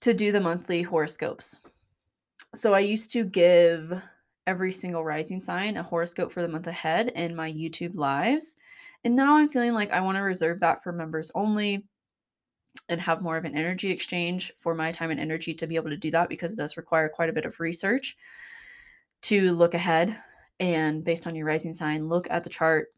To 0.00 0.12
do 0.12 0.32
the 0.32 0.40
monthly 0.40 0.82
horoscopes. 0.82 1.60
So 2.54 2.74
I 2.74 2.80
used 2.80 3.12
to 3.12 3.24
give 3.24 3.92
every 4.46 4.72
single 4.72 5.04
rising 5.04 5.40
sign 5.40 5.76
a 5.76 5.82
horoscope 5.82 6.32
for 6.32 6.42
the 6.42 6.48
month 6.48 6.66
ahead 6.66 7.08
in 7.10 7.34
my 7.34 7.50
YouTube 7.50 7.96
lives. 7.96 8.58
And 9.04 9.14
now 9.14 9.36
I'm 9.36 9.48
feeling 9.48 9.72
like 9.72 9.92
I 9.92 10.00
want 10.00 10.16
to 10.16 10.22
reserve 10.22 10.60
that 10.60 10.82
for 10.82 10.92
members 10.92 11.30
only 11.34 11.84
and 12.88 13.00
have 13.00 13.22
more 13.22 13.36
of 13.36 13.44
an 13.44 13.56
energy 13.56 13.90
exchange 13.90 14.52
for 14.58 14.74
my 14.74 14.92
time 14.92 15.10
and 15.10 15.20
energy 15.20 15.54
to 15.54 15.66
be 15.66 15.76
able 15.76 15.90
to 15.90 15.96
do 15.96 16.10
that 16.10 16.28
because 16.28 16.52
it 16.52 16.58
does 16.58 16.76
require 16.76 17.08
quite 17.08 17.28
a 17.30 17.32
bit 17.32 17.44
of 17.44 17.60
research 17.60 18.16
to 19.22 19.52
look 19.52 19.74
ahead 19.74 20.16
and 20.60 21.02
based 21.02 21.26
on 21.26 21.34
your 21.34 21.46
rising 21.46 21.74
sign, 21.74 22.08
look 22.08 22.26
at 22.30 22.44
the 22.44 22.50
chart 22.50 22.88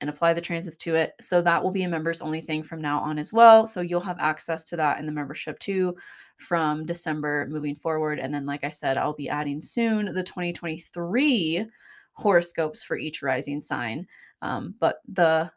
and 0.00 0.10
apply 0.10 0.32
the 0.32 0.40
transits 0.40 0.76
to 0.76 0.94
it. 0.94 1.12
So 1.20 1.40
that 1.42 1.62
will 1.62 1.70
be 1.70 1.84
a 1.84 1.88
members 1.88 2.22
only 2.22 2.40
thing 2.40 2.62
from 2.62 2.80
now 2.80 3.00
on 3.00 3.18
as 3.18 3.32
well. 3.32 3.66
So 3.66 3.80
you'll 3.80 4.00
have 4.00 4.18
access 4.18 4.64
to 4.64 4.76
that 4.76 4.98
in 4.98 5.06
the 5.06 5.12
membership 5.12 5.58
too 5.58 5.96
from 6.38 6.84
December 6.84 7.46
moving 7.48 7.76
forward. 7.76 8.18
And 8.18 8.34
then, 8.34 8.44
like 8.44 8.64
I 8.64 8.70
said, 8.70 8.98
I'll 8.98 9.14
be 9.14 9.28
adding 9.28 9.62
soon 9.62 10.06
the 10.12 10.22
2023 10.22 11.66
horoscopes 12.14 12.82
for 12.82 12.96
each 12.96 13.22
rising 13.22 13.60
sign. 13.60 14.06
Um, 14.42 14.74
but 14.80 14.96
the 15.08 15.50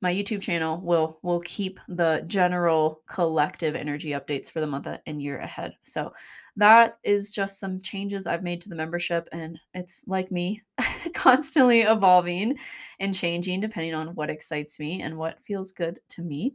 my 0.00 0.12
YouTube 0.12 0.40
channel 0.40 0.80
will 0.80 1.18
will 1.22 1.40
keep 1.40 1.80
the 1.88 2.22
general 2.26 3.02
collective 3.08 3.74
energy 3.74 4.10
updates 4.10 4.50
for 4.50 4.60
the 4.60 4.66
month 4.66 4.86
and 5.06 5.22
year 5.22 5.38
ahead. 5.40 5.74
So 5.84 6.12
that 6.56 6.98
is 7.04 7.30
just 7.30 7.60
some 7.60 7.80
changes 7.80 8.26
I've 8.26 8.42
made 8.42 8.60
to 8.62 8.68
the 8.68 8.74
membership 8.74 9.28
and 9.32 9.58
it's 9.74 10.06
like 10.08 10.30
me 10.30 10.62
constantly 11.14 11.82
evolving 11.82 12.56
and 13.00 13.14
changing 13.14 13.60
depending 13.60 13.94
on 13.94 14.14
what 14.14 14.30
excites 14.30 14.78
me 14.78 15.02
and 15.02 15.16
what 15.16 15.38
feels 15.46 15.72
good 15.72 16.00
to 16.10 16.22
me. 16.22 16.54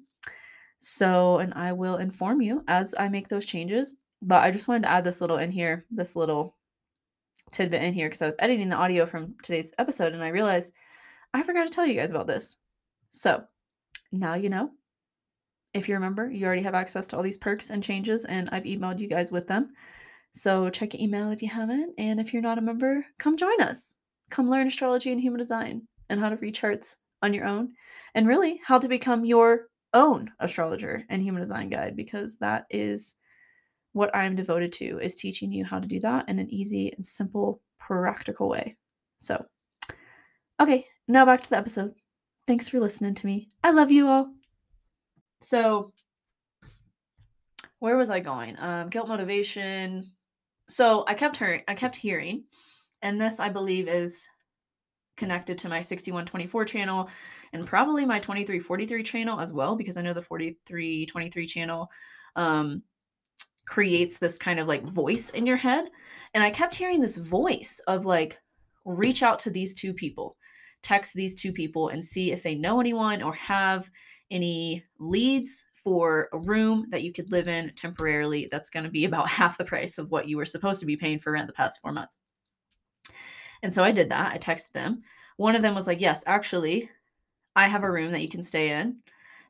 So, 0.79 1.39
and 1.39 1.53
I 1.53 1.71
will 1.71 1.97
inform 1.97 2.41
you 2.41 2.63
as 2.67 2.93
I 2.99 3.07
make 3.07 3.29
those 3.29 3.45
changes, 3.45 3.95
but 4.21 4.43
I 4.43 4.51
just 4.51 4.67
wanted 4.67 4.83
to 4.83 4.91
add 4.91 5.05
this 5.05 5.21
little 5.21 5.37
in 5.37 5.51
here, 5.51 5.85
this 5.89 6.17
little 6.17 6.57
tidbit 7.51 7.81
in 7.81 7.93
here 7.93 8.07
because 8.07 8.21
I 8.21 8.25
was 8.25 8.35
editing 8.39 8.67
the 8.67 8.75
audio 8.75 9.05
from 9.05 9.35
today's 9.43 9.73
episode 9.77 10.13
and 10.13 10.23
I 10.23 10.29
realized 10.29 10.73
I 11.33 11.43
forgot 11.43 11.63
to 11.63 11.69
tell 11.69 11.85
you 11.85 11.95
guys 11.95 12.11
about 12.11 12.27
this. 12.27 12.62
So 13.13 13.43
now 14.11 14.33
you 14.33 14.49
know. 14.49 14.71
If 15.73 15.87
you 15.87 15.95
remember, 15.95 16.29
you 16.29 16.45
already 16.45 16.61
have 16.63 16.75
access 16.75 17.07
to 17.07 17.17
all 17.17 17.23
these 17.23 17.37
perks 17.37 17.69
and 17.69 17.83
changes, 17.83 18.25
and 18.25 18.49
I've 18.51 18.63
emailed 18.63 18.99
you 18.99 19.07
guys 19.07 19.31
with 19.31 19.47
them. 19.47 19.73
So 20.33 20.69
check 20.69 20.93
your 20.93 21.01
email 21.01 21.31
if 21.31 21.41
you 21.41 21.49
haven't. 21.49 21.93
And 21.97 22.19
if 22.19 22.33
you're 22.33 22.41
not 22.41 22.57
a 22.57 22.61
member, 22.61 23.05
come 23.19 23.37
join 23.37 23.61
us. 23.61 23.97
Come 24.29 24.49
learn 24.49 24.67
astrology 24.67 25.11
and 25.11 25.21
human 25.21 25.39
design 25.39 25.83
and 26.09 26.19
how 26.19 26.29
to 26.29 26.37
read 26.37 26.55
charts 26.55 26.97
on 27.21 27.33
your 27.33 27.45
own, 27.45 27.69
and 28.15 28.27
really 28.27 28.59
how 28.65 28.77
to 28.77 28.87
become 28.87 29.25
your 29.25 29.67
own 29.93 30.29
astrologer 30.39 31.03
and 31.09 31.21
human 31.21 31.41
design 31.41 31.69
guide 31.69 31.95
because 31.95 32.37
that 32.39 32.65
is 32.69 33.15
what 33.93 34.13
I'm 34.15 34.35
devoted 34.35 34.73
to 34.73 34.99
is 34.99 35.15
teaching 35.15 35.51
you 35.51 35.63
how 35.63 35.79
to 35.79 35.87
do 35.87 35.99
that 36.01 36.27
in 36.27 36.39
an 36.39 36.49
easy 36.49 36.91
and 36.95 37.05
simple 37.05 37.61
practical 37.79 38.49
way. 38.49 38.75
So, 39.19 39.45
okay, 40.59 40.87
now 41.07 41.25
back 41.25 41.43
to 41.43 41.49
the 41.49 41.57
episode. 41.57 41.93
Thanks 42.45 42.67
for 42.67 42.79
listening 42.79 43.15
to 43.15 43.25
me. 43.25 43.49
I 43.63 43.71
love 43.71 43.91
you 43.91 44.07
all. 44.07 44.29
So, 45.41 45.93
where 47.79 47.97
was 47.97 48.09
I 48.09 48.19
going? 48.19 48.55
Um, 48.59 48.89
guilt 48.89 49.07
motivation. 49.07 50.11
So 50.69 51.03
I 51.07 51.13
kept 51.13 51.37
hearing, 51.37 51.61
I 51.67 51.75
kept 51.75 51.95
hearing, 51.95 52.45
and 53.01 53.19
this 53.19 53.39
I 53.39 53.49
believe 53.49 53.87
is 53.87 54.29
connected 55.17 55.57
to 55.59 55.69
my 55.69 55.81
6124 55.81 56.65
channel 56.65 57.09
and 57.51 57.67
probably 57.67 58.05
my 58.05 58.19
2343 58.19 59.03
channel 59.03 59.39
as 59.39 59.53
well 59.53 59.75
because 59.75 59.97
I 59.97 60.01
know 60.01 60.13
the 60.13 60.21
4323 60.21 61.45
channel 61.45 61.89
um, 62.35 62.81
creates 63.65 64.17
this 64.17 64.37
kind 64.37 64.59
of 64.59 64.67
like 64.67 64.83
voice 64.83 65.29
in 65.31 65.45
your 65.45 65.57
head. 65.57 65.85
And 66.33 66.43
I 66.43 66.49
kept 66.49 66.73
hearing 66.73 66.99
this 66.99 67.17
voice 67.17 67.79
of 67.87 68.05
like, 68.05 68.39
reach 68.85 69.23
out 69.23 69.39
to 69.39 69.49
these 69.49 69.73
two 69.73 69.93
people 69.93 70.35
text 70.83 71.13
these 71.13 71.33
two 71.33 71.51
people 71.51 71.89
and 71.89 72.03
see 72.03 72.31
if 72.31 72.43
they 72.43 72.55
know 72.55 72.79
anyone 72.79 73.23
or 73.23 73.33
have 73.33 73.89
any 74.29 74.83
leads 74.99 75.65
for 75.75 76.29
a 76.33 76.37
room 76.37 76.85
that 76.89 77.03
you 77.03 77.11
could 77.11 77.31
live 77.31 77.47
in 77.47 77.71
temporarily 77.75 78.47
that's 78.51 78.69
going 78.69 78.83
to 78.83 78.89
be 78.89 79.05
about 79.05 79.29
half 79.29 79.57
the 79.57 79.65
price 79.65 79.97
of 79.97 80.11
what 80.11 80.27
you 80.27 80.37
were 80.37 80.45
supposed 80.45 80.79
to 80.79 80.85
be 80.85 80.95
paying 80.95 81.19
for 81.19 81.31
rent 81.31 81.47
the 81.47 81.53
past 81.53 81.81
four 81.81 81.91
months. 81.91 82.19
And 83.63 83.73
so 83.73 83.83
I 83.83 83.91
did 83.91 84.09
that. 84.09 84.33
I 84.33 84.37
texted 84.37 84.73
them. 84.73 85.01
One 85.37 85.55
of 85.55 85.61
them 85.61 85.73
was 85.73 85.87
like, 85.87 86.01
Yes, 86.01 86.23
actually, 86.27 86.89
I 87.55 87.67
have 87.67 87.83
a 87.83 87.91
room 87.91 88.11
that 88.11 88.21
you 88.21 88.29
can 88.29 88.43
stay 88.43 88.71
in 88.71 88.97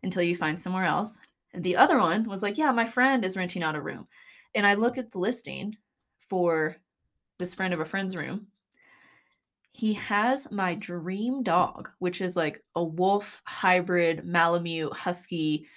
until 0.04 0.24
you 0.24 0.36
find 0.36 0.60
somewhere 0.60 0.86
else. 0.86 1.20
And 1.54 1.64
the 1.64 1.76
other 1.76 2.00
one 2.00 2.28
was 2.30 2.44
like, 2.44 2.58
Yeah, 2.58 2.72
my 2.72 2.86
friend 2.86 3.26
is 3.26 3.36
renting 3.36 3.64
out 3.64 3.76
a 3.76 3.82
room. 3.82 4.08
And 4.56 4.68
I 4.68 4.76
look 4.76 4.98
at 4.98 5.12
the 5.12 5.20
listing 5.20 5.76
for 6.30 6.78
this 7.40 7.54
friend 7.54 7.74
of 7.74 7.80
a 7.80 7.86
friend's 7.86 8.16
room 8.16 8.48
he 9.74 9.94
has 9.94 10.52
my 10.52 10.76
dream 10.76 11.42
dog, 11.42 11.90
which 11.98 12.22
is 12.22 12.36
like 12.36 12.64
a 12.76 12.84
wolf 12.84 13.42
hybrid 13.46 14.24
Malamute 14.24 14.94
husky 14.94 15.68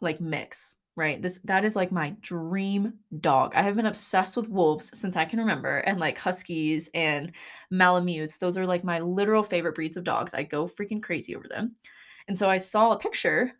like 0.00 0.20
mix, 0.20 0.74
right? 0.94 1.20
This 1.20 1.40
that 1.40 1.64
is 1.64 1.74
like 1.74 1.90
my 1.90 2.14
dream 2.20 2.94
dog. 3.20 3.52
I 3.56 3.62
have 3.62 3.74
been 3.74 3.86
obsessed 3.86 4.36
with 4.36 4.48
wolves 4.48 4.96
since 4.96 5.16
I 5.16 5.24
can 5.24 5.40
remember 5.40 5.78
and 5.78 5.98
like 5.98 6.16
huskies 6.16 6.88
and 6.94 7.32
Malamutes. 7.72 8.38
Those 8.38 8.56
are 8.56 8.66
like 8.66 8.84
my 8.84 9.00
literal 9.00 9.42
favorite 9.42 9.74
breeds 9.74 9.96
of 9.96 10.04
dogs. 10.04 10.32
I 10.32 10.44
go 10.44 10.68
freaking 10.68 11.02
crazy 11.02 11.34
over 11.34 11.48
them. 11.48 11.74
And 12.28 12.38
so 12.38 12.48
I 12.48 12.58
saw 12.58 12.92
a 12.92 12.98
picture 12.98 13.54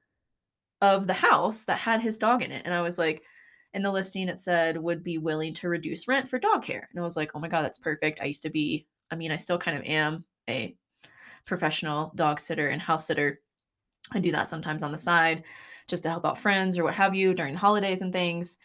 of 0.81 1.09
the 1.09 1.13
house 1.13 1.65
that 1.65 1.79
had 1.79 2.01
his 2.01 2.19
dog 2.19 2.41
in 2.43 2.53
it 2.53 2.63
and 2.65 2.73
I 2.73 2.83
was 2.83 2.99
like 2.99 3.25
in 3.75 3.83
the 3.83 3.91
listing 3.91 4.29
it 4.29 4.39
said 4.41 4.77
would 4.77 5.03
be 5.03 5.19
willing 5.19 5.55
to 5.55 5.69
reduce 5.69 6.07
rent 6.07 6.31
for 6.31 6.39
dog 6.39 6.63
care. 6.63 6.89
And 6.93 7.01
I 7.01 7.03
was 7.03 7.17
like, 7.17 7.33
"Oh 7.35 7.41
my 7.41 7.49
god, 7.49 7.63
that's 7.63 7.79
perfect. 7.79 8.21
I 8.23 8.27
used 8.27 8.45
to 8.45 8.51
be 8.51 8.87
I 9.11 9.17
mean, 9.17 9.31
I 9.31 9.37
still 9.37 9.59
kind 9.59 9.77
of 9.77 9.85
am 9.85 10.25
a 10.49 10.77
professional 11.45 12.13
dog 12.15 12.41
sitter 12.41 12.69
and 12.69 12.81
house 12.81 13.07
sitter. 13.07 13.41
I 14.13 14.21
do 14.21 14.33
that 14.33 14.49
sometimes 14.49 14.83
on 14.83 14.93
the 14.93 14.99
side 14.99 15.45
just 15.89 16.03
to 16.03 16.11
help 16.11 16.25
out 16.25 16.39
friends 16.39 16.79
or 16.79 16.85
what 16.85 16.95
have 16.95 17.15
you 17.15 17.35
during 17.35 17.55
the 17.55 17.59
holidays 17.59 18.03
and 18.03 18.13
things. 18.13 18.59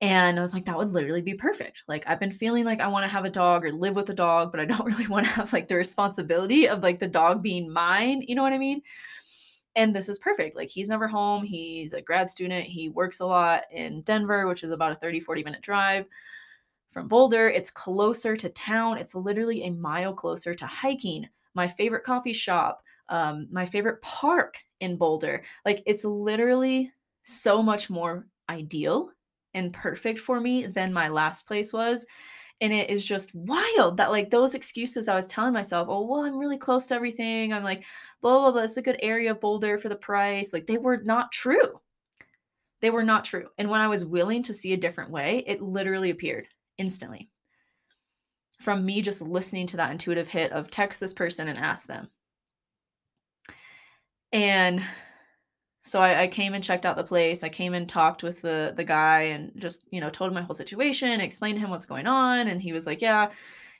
And 0.00 0.38
I 0.38 0.42
was 0.42 0.54
like, 0.54 0.64
that 0.66 0.76
would 0.78 0.90
literally 0.90 1.22
be 1.22 1.34
perfect. 1.34 1.82
Like, 1.88 2.04
I've 2.06 2.20
been 2.20 2.30
feeling 2.30 2.64
like 2.64 2.80
I 2.80 2.86
want 2.86 3.04
to 3.04 3.10
have 3.10 3.24
a 3.24 3.30
dog 3.30 3.64
or 3.64 3.72
live 3.72 3.96
with 3.96 4.08
a 4.10 4.14
dog, 4.14 4.52
but 4.52 4.60
I 4.60 4.64
don't 4.64 4.84
really 4.86 5.08
want 5.08 5.26
to 5.26 5.32
have 5.32 5.52
like 5.52 5.66
the 5.66 5.74
responsibility 5.74 6.68
of 6.68 6.82
like 6.82 7.00
the 7.00 7.08
dog 7.08 7.42
being 7.42 7.70
mine. 7.70 8.22
You 8.26 8.36
know 8.36 8.42
what 8.42 8.52
I 8.52 8.58
mean? 8.58 8.80
And 9.74 9.94
this 9.94 10.08
is 10.08 10.18
perfect. 10.20 10.56
Like 10.56 10.68
he's 10.68 10.88
never 10.88 11.08
home. 11.08 11.44
He's 11.44 11.92
a 11.92 12.00
grad 12.00 12.30
student. 12.30 12.64
He 12.64 12.88
works 12.88 13.20
a 13.20 13.26
lot 13.26 13.64
in 13.72 14.02
Denver, 14.02 14.46
which 14.46 14.62
is 14.62 14.70
about 14.70 14.92
a 14.92 14.96
30, 14.96 15.20
40 15.20 15.42
minute 15.42 15.62
drive 15.62 16.06
from 16.90 17.08
Boulder. 17.08 17.48
It's 17.48 17.70
closer 17.70 18.36
to 18.36 18.48
town. 18.50 18.98
It's 18.98 19.14
literally 19.14 19.64
a 19.64 19.70
mile 19.70 20.14
closer 20.14 20.54
to 20.54 20.66
hiking. 20.66 21.28
My 21.54 21.68
favorite 21.68 22.04
coffee 22.04 22.32
shop, 22.32 22.82
um, 23.08 23.48
my 23.50 23.66
favorite 23.66 24.00
park 24.02 24.56
in 24.80 24.96
Boulder. 24.96 25.42
Like 25.64 25.82
it's 25.86 26.04
literally 26.04 26.92
so 27.24 27.62
much 27.62 27.90
more 27.90 28.26
ideal 28.48 29.10
and 29.54 29.72
perfect 29.72 30.20
for 30.20 30.40
me 30.40 30.66
than 30.66 30.92
my 30.92 31.08
last 31.08 31.46
place 31.46 31.72
was. 31.72 32.06
And 32.60 32.72
it 32.72 32.90
is 32.90 33.06
just 33.06 33.34
wild 33.34 33.96
that 33.98 34.10
like 34.10 34.30
those 34.30 34.54
excuses 34.54 35.06
I 35.06 35.14
was 35.14 35.28
telling 35.28 35.52
myself, 35.52 35.88
oh 35.90 36.04
well, 36.06 36.24
I'm 36.24 36.38
really 36.38 36.58
close 36.58 36.86
to 36.86 36.94
everything. 36.94 37.52
I'm 37.52 37.62
like, 37.62 37.84
blah 38.20 38.38
blah 38.38 38.52
blah. 38.52 38.62
It's 38.62 38.76
a 38.76 38.82
good 38.82 38.98
area 39.00 39.30
of 39.30 39.40
Boulder 39.40 39.78
for 39.78 39.88
the 39.88 39.96
price. 39.96 40.52
Like 40.52 40.66
they 40.66 40.78
were 40.78 40.96
not 40.98 41.30
true. 41.30 41.80
They 42.80 42.90
were 42.90 43.04
not 43.04 43.24
true. 43.24 43.48
And 43.58 43.68
when 43.70 43.80
I 43.80 43.88
was 43.88 44.04
willing 44.04 44.42
to 44.44 44.54
see 44.54 44.72
a 44.72 44.76
different 44.76 45.10
way, 45.10 45.44
it 45.46 45.62
literally 45.62 46.10
appeared 46.10 46.48
instantly. 46.78 47.30
From 48.60 48.84
me 48.84 49.02
just 49.02 49.22
listening 49.22 49.66
to 49.68 49.76
that 49.76 49.90
intuitive 49.90 50.28
hit 50.28 50.52
of 50.52 50.70
text 50.70 50.98
this 51.00 51.14
person 51.14 51.48
and 51.48 51.58
ask 51.58 51.86
them. 51.86 52.08
And 54.32 54.82
so 55.82 56.00
I, 56.00 56.22
I, 56.22 56.28
came 56.28 56.54
and 56.54 56.62
checked 56.62 56.84
out 56.84 56.96
the 56.96 57.04
place. 57.04 57.42
I 57.42 57.48
came 57.48 57.72
and 57.72 57.88
talked 57.88 58.22
with 58.22 58.42
the 58.42 58.74
the 58.76 58.84
guy 58.84 59.22
and 59.22 59.52
just 59.56 59.86
you 59.90 60.00
know 60.00 60.10
told 60.10 60.28
him 60.28 60.34
my 60.34 60.42
whole 60.42 60.54
situation, 60.54 61.20
explained 61.20 61.56
to 61.56 61.64
him 61.64 61.70
what's 61.70 61.86
going 61.86 62.06
on, 62.06 62.48
and 62.48 62.60
he 62.60 62.72
was 62.72 62.86
like, 62.86 63.00
"Yeah, 63.00 63.30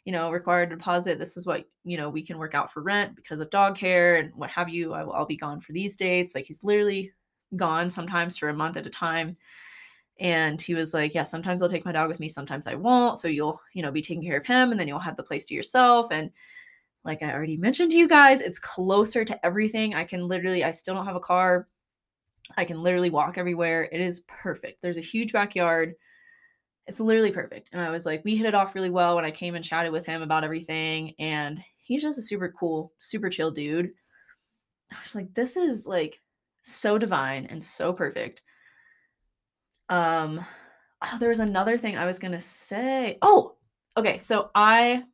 you 0.05 0.13
know, 0.13 0.31
required 0.31 0.71
deposit. 0.71 1.19
This 1.19 1.37
is 1.37 1.45
what 1.45 1.67
you 1.85 1.99
know 1.99 2.09
we 2.09 2.25
can 2.25 2.39
work 2.39 2.55
out 2.55 2.73
for 2.73 2.83
rent 2.83 3.15
because 3.15 3.41
of 3.41 3.51
dog 3.51 3.77
care 3.77 4.17
and 4.17 4.33
what 4.35 4.51
have 4.51 4.71
you. 4.71 4.95
I 4.95 5.05
will, 5.05 5.13
I'll 5.13 5.27
be 5.27 5.37
gone 5.37 5.61
for 5.61 5.73
these 5.73 5.97
dates. 5.97 6.35
Like 6.35 6.47
he's 6.47 6.65
literally 6.65 7.13
gone 7.57 7.91
sometimes 7.91 8.39
for 8.39 8.49
a 8.49 8.55
month 8.55 8.77
at 8.79 8.87
a 8.87 8.91
time." 8.91 9.37
And 10.21 10.61
he 10.61 10.75
was 10.75 10.95
like, 10.95 11.15
"Yeah, 11.15 11.23
sometimes 11.23 11.63
I'll 11.63 11.69
take 11.69 11.85
my 11.85 11.93
dog 11.93 12.09
with 12.09 12.21
me, 12.21 12.29
sometimes 12.29 12.67
I 12.67 12.75
won't. 12.75 13.19
So 13.19 13.29
you'll 13.29 13.61
you 13.75 13.83
know 13.83 13.93
be 13.93 14.03
taking 14.03 14.23
care 14.23 14.39
of 14.39 14.47
him, 14.47 14.71
and 14.71 14.81
then 14.81 14.89
you'll 14.89 14.99
have 14.99 15.17
the 15.17 15.23
place 15.23 15.47
to 15.47 15.55
yourself 15.55 16.09
and." 16.11 16.31
like 17.05 17.23
I 17.23 17.33
already 17.33 17.57
mentioned 17.57 17.91
to 17.93 17.97
you 17.97 18.07
guys, 18.07 18.41
it's 18.41 18.59
closer 18.59 19.25
to 19.25 19.47
everything. 19.47 19.95
I 19.95 20.05
can 20.05 20.29
literally, 20.29 20.65
I 20.65 20.71
still 20.71 20.95
don't 20.95 21.07
have 21.07 21.17
a 21.17 21.21
car. 21.21 21.67
I 22.57 22.65
can 22.65 22.83
literally 22.83 23.11
walk 23.11 23.39
everywhere. 23.39 23.89
It 23.91 24.01
is 24.01 24.21
perfect. 24.29 24.83
There's 24.83 24.99
a 24.99 25.03
huge 25.03 25.33
backyard. 25.33 25.95
It's 26.87 27.01
literally 27.01 27.33
perfect. 27.33 27.71
And 27.73 27.81
I 27.81 27.91
was 27.91 28.07
like, 28.07 28.25
we 28.25 28.37
hit 28.37 28.47
it 28.47 28.55
off 28.55 28.75
really 28.75 28.91
well 28.91 29.17
when 29.17 29.25
I 29.25 29.31
came 29.31 29.55
and 29.55 29.65
chatted 29.65 29.93
with 29.93 30.07
him 30.07 30.23
about 30.23 30.45
everything. 30.45 31.15
And 31.19 31.63
he's 31.77 32.03
just 32.03 32.19
a 32.19 32.23
super 32.23 32.53
cool, 32.59 32.93
super 32.99 33.29
chill 33.29 33.51
dude. 33.51 33.91
I 34.93 34.97
was 35.03 35.15
like, 35.15 35.33
this 35.35 35.57
is 35.57 35.87
like 35.87 36.21
so 36.63 36.99
divine 36.99 37.47
and 37.47 37.63
so 37.63 37.93
perfect. 37.93 38.43
Um, 39.89 40.45
oh, 41.03 41.19
there 41.19 41.29
was 41.29 41.41
another 41.41 41.79
thing 41.79 41.97
I 41.97 42.07
was 42.07 42.19
gonna 42.19 42.41
say. 42.41 43.19
Oh, 43.23 43.57
okay. 43.97 44.19
So 44.19 44.51
I 44.55 45.05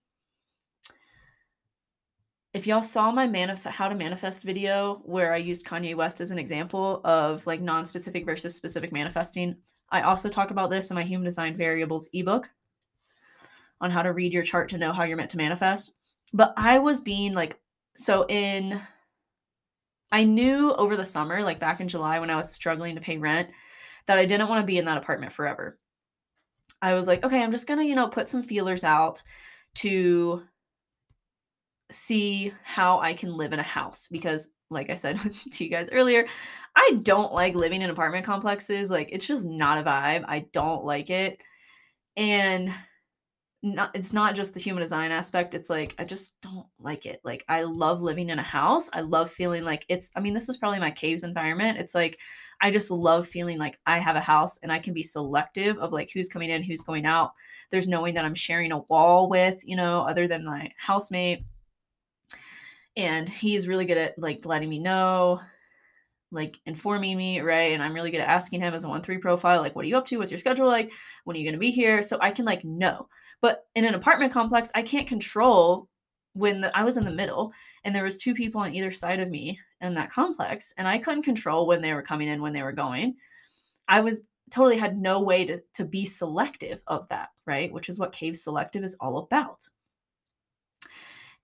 if 2.54 2.68
y'all 2.68 2.82
saw 2.82 3.10
my 3.10 3.26
manif- 3.26 3.64
how 3.64 3.88
to 3.88 3.96
manifest 3.96 4.44
video 4.44 5.02
where 5.04 5.34
I 5.34 5.38
used 5.38 5.66
Kanye 5.66 5.96
West 5.96 6.20
as 6.20 6.30
an 6.30 6.38
example 6.38 7.00
of 7.04 7.44
like 7.48 7.60
non-specific 7.60 8.24
versus 8.24 8.54
specific 8.54 8.92
manifesting, 8.92 9.56
I 9.90 10.02
also 10.02 10.28
talk 10.28 10.52
about 10.52 10.70
this 10.70 10.90
in 10.90 10.94
my 10.94 11.02
human 11.02 11.24
design 11.24 11.56
variables 11.56 12.08
ebook 12.12 12.48
on 13.80 13.90
how 13.90 14.02
to 14.02 14.12
read 14.12 14.32
your 14.32 14.44
chart 14.44 14.68
to 14.70 14.78
know 14.78 14.92
how 14.92 15.02
you're 15.02 15.16
meant 15.16 15.32
to 15.32 15.36
manifest. 15.36 15.94
But 16.32 16.54
I 16.56 16.78
was 16.78 17.00
being 17.00 17.34
like 17.34 17.58
so 17.96 18.24
in 18.28 18.80
I 20.12 20.22
knew 20.22 20.72
over 20.74 20.96
the 20.96 21.04
summer, 21.04 21.42
like 21.42 21.58
back 21.58 21.80
in 21.80 21.88
July 21.88 22.20
when 22.20 22.30
I 22.30 22.36
was 22.36 22.52
struggling 22.52 22.94
to 22.94 23.00
pay 23.00 23.18
rent, 23.18 23.48
that 24.06 24.18
I 24.18 24.26
didn't 24.26 24.48
want 24.48 24.62
to 24.62 24.66
be 24.66 24.78
in 24.78 24.84
that 24.86 24.98
apartment 24.98 25.32
forever. 25.32 25.78
I 26.82 26.94
was 26.94 27.06
like, 27.06 27.24
okay, 27.24 27.42
I'm 27.42 27.52
just 27.52 27.66
going 27.66 27.80
to, 27.80 27.86
you 27.86 27.94
know, 27.94 28.08
put 28.08 28.28
some 28.28 28.42
feelers 28.42 28.84
out 28.84 29.22
to 29.76 30.42
see 31.90 32.52
how 32.62 33.00
I 33.00 33.14
can 33.14 33.36
live 33.36 33.52
in 33.52 33.60
a 33.60 33.64
house 33.64 34.08
because 34.10 34.50
like 34.70 34.90
I 34.90 34.94
said 34.94 35.18
to 35.52 35.64
you 35.64 35.70
guys 35.70 35.88
earlier, 35.90 36.26
I 36.76 36.98
don't 37.02 37.32
like 37.32 37.54
living 37.54 37.82
in 37.82 37.90
apartment 37.90 38.26
complexes. 38.26 38.90
Like 38.90 39.08
it's 39.12 39.26
just 39.26 39.46
not 39.46 39.78
a 39.78 39.82
vibe. 39.82 40.24
I 40.26 40.46
don't 40.52 40.84
like 40.84 41.10
it. 41.10 41.40
And 42.16 42.72
not 43.64 43.90
it's 43.94 44.12
not 44.12 44.34
just 44.34 44.54
the 44.54 44.60
human 44.60 44.82
design 44.82 45.10
aspect. 45.10 45.54
It's 45.54 45.70
like 45.70 45.94
I 45.98 46.04
just 46.04 46.40
don't 46.42 46.66
like 46.78 47.06
it. 47.06 47.20
Like 47.24 47.44
I 47.48 47.62
love 47.62 48.02
living 48.02 48.28
in 48.28 48.38
a 48.38 48.42
house. 48.42 48.90
I 48.92 49.00
love 49.00 49.30
feeling 49.30 49.64
like 49.64 49.84
it's 49.88 50.12
I 50.14 50.20
mean 50.20 50.34
this 50.34 50.48
is 50.48 50.58
probably 50.58 50.78
my 50.78 50.90
caves 50.90 51.22
environment. 51.24 51.78
It's 51.78 51.94
like 51.94 52.18
I 52.60 52.70
just 52.70 52.90
love 52.90 53.26
feeling 53.26 53.58
like 53.58 53.78
I 53.86 53.98
have 53.98 54.16
a 54.16 54.20
house 54.20 54.58
and 54.62 54.70
I 54.70 54.78
can 54.78 54.94
be 54.94 55.02
selective 55.02 55.78
of 55.78 55.92
like 55.92 56.10
who's 56.12 56.28
coming 56.28 56.50
in, 56.50 56.62
who's 56.62 56.84
going 56.84 57.06
out. 57.06 57.32
There's 57.70 57.88
knowing 57.88 58.14
that 58.14 58.24
I'm 58.24 58.34
sharing 58.34 58.70
a 58.70 58.78
wall 58.78 59.28
with, 59.28 59.58
you 59.64 59.76
know, 59.76 60.02
other 60.02 60.28
than 60.28 60.44
my 60.44 60.70
housemate 60.76 61.44
and 62.96 63.28
he's 63.28 63.68
really 63.68 63.86
good 63.86 63.98
at 63.98 64.18
like 64.18 64.44
letting 64.44 64.68
me 64.68 64.78
know 64.78 65.40
like 66.30 66.58
informing 66.66 67.16
me 67.16 67.40
right 67.40 67.72
and 67.72 67.82
i'm 67.82 67.94
really 67.94 68.10
good 68.10 68.20
at 68.20 68.28
asking 68.28 68.60
him 68.60 68.74
as 68.74 68.84
a 68.84 68.88
1-3 68.88 69.20
profile 69.20 69.60
like 69.60 69.74
what 69.74 69.84
are 69.84 69.88
you 69.88 69.96
up 69.96 70.06
to 70.06 70.18
what's 70.18 70.32
your 70.32 70.38
schedule 70.38 70.66
like 70.66 70.90
when 71.24 71.36
are 71.36 71.38
you 71.38 71.44
going 71.44 71.54
to 71.54 71.58
be 71.58 71.70
here 71.70 72.02
so 72.02 72.18
i 72.20 72.30
can 72.30 72.44
like 72.44 72.64
know 72.64 73.08
but 73.40 73.66
in 73.74 73.84
an 73.84 73.94
apartment 73.94 74.32
complex 74.32 74.70
i 74.74 74.82
can't 74.82 75.06
control 75.06 75.88
when 76.34 76.60
the, 76.60 76.76
i 76.76 76.82
was 76.82 76.96
in 76.96 77.04
the 77.04 77.10
middle 77.10 77.52
and 77.84 77.94
there 77.94 78.04
was 78.04 78.16
two 78.16 78.34
people 78.34 78.60
on 78.60 78.74
either 78.74 78.92
side 78.92 79.20
of 79.20 79.30
me 79.30 79.58
in 79.80 79.94
that 79.94 80.10
complex 80.10 80.74
and 80.78 80.88
i 80.88 80.98
couldn't 80.98 81.22
control 81.22 81.66
when 81.66 81.82
they 81.82 81.92
were 81.92 82.02
coming 82.02 82.28
in 82.28 82.42
when 82.42 82.52
they 82.52 82.62
were 82.62 82.72
going 82.72 83.14
i 83.88 84.00
was 84.00 84.22
totally 84.50 84.76
had 84.76 84.98
no 84.98 85.20
way 85.20 85.44
to, 85.44 85.58
to 85.72 85.84
be 85.84 86.04
selective 86.04 86.82
of 86.86 87.08
that 87.08 87.30
right 87.46 87.72
which 87.72 87.88
is 87.88 87.98
what 87.98 88.12
cave 88.12 88.36
selective 88.36 88.84
is 88.84 88.96
all 89.00 89.18
about 89.18 89.68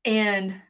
and 0.05 0.61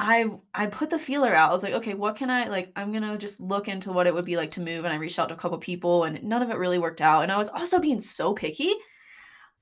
I 0.00 0.30
I 0.54 0.64
put 0.66 0.88
the 0.88 0.98
feeler 0.98 1.34
out. 1.34 1.50
I 1.50 1.52
was 1.52 1.62
like, 1.62 1.74
okay, 1.74 1.92
what 1.92 2.16
can 2.16 2.30
I 2.30 2.48
like? 2.48 2.72
I'm 2.74 2.90
gonna 2.90 3.18
just 3.18 3.38
look 3.38 3.68
into 3.68 3.92
what 3.92 4.06
it 4.06 4.14
would 4.14 4.24
be 4.24 4.38
like 4.38 4.50
to 4.52 4.62
move. 4.62 4.86
And 4.86 4.94
I 4.94 4.96
reached 4.96 5.18
out 5.18 5.28
to 5.28 5.34
a 5.34 5.38
couple 5.38 5.58
people, 5.58 6.04
and 6.04 6.22
none 6.22 6.40
of 6.40 6.48
it 6.48 6.56
really 6.56 6.78
worked 6.78 7.02
out. 7.02 7.22
And 7.22 7.30
I 7.30 7.36
was 7.36 7.50
also 7.50 7.78
being 7.78 8.00
so 8.00 8.32
picky. 8.32 8.72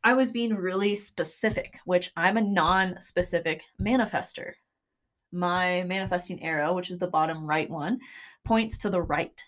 I 0.05 0.15
was 0.15 0.33
being 0.33 0.55
really 0.55 0.95
specific, 0.95 1.79
which 1.85 2.13
I'm 2.17 2.37
a 2.37 2.43
non-specific 2.43 3.63
manifester. 3.81 4.53
My 5.33 5.83
manifesting 5.83 6.43
arrow, 6.43 6.75
which 6.75 6.91
is 6.91 6.99
the 6.99 7.07
bottom 7.07 7.47
right 7.47 7.69
one, 7.69 7.99
points 8.45 8.79
to 8.79 8.91
the 8.91 9.03
right. 9.03 9.43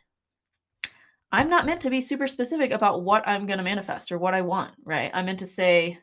I'm 1.32 1.48
not 1.48 1.64
meant 1.64 1.80
to 1.82 1.90
be 1.90 2.00
super 2.00 2.26
specific 2.26 2.72
about 2.72 3.02
what 3.02 3.26
I'm 3.26 3.46
going 3.46 3.58
to 3.58 3.64
manifest 3.64 4.10
or 4.10 4.18
what 4.18 4.34
I 4.34 4.42
want, 4.42 4.74
right? 4.84 5.10
I'm 5.14 5.26
meant 5.26 5.38
to 5.38 5.46
say, 5.46 5.98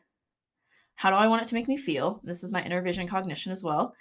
how 0.94 1.10
do 1.10 1.16
I 1.16 1.28
want 1.28 1.42
it 1.42 1.48
to 1.48 1.54
make 1.54 1.68
me 1.68 1.76
feel? 1.76 2.20
This 2.24 2.42
is 2.42 2.52
my 2.52 2.64
inner 2.64 2.82
vision 2.82 3.06
cognition 3.06 3.52
as 3.52 3.62
well 3.62 3.94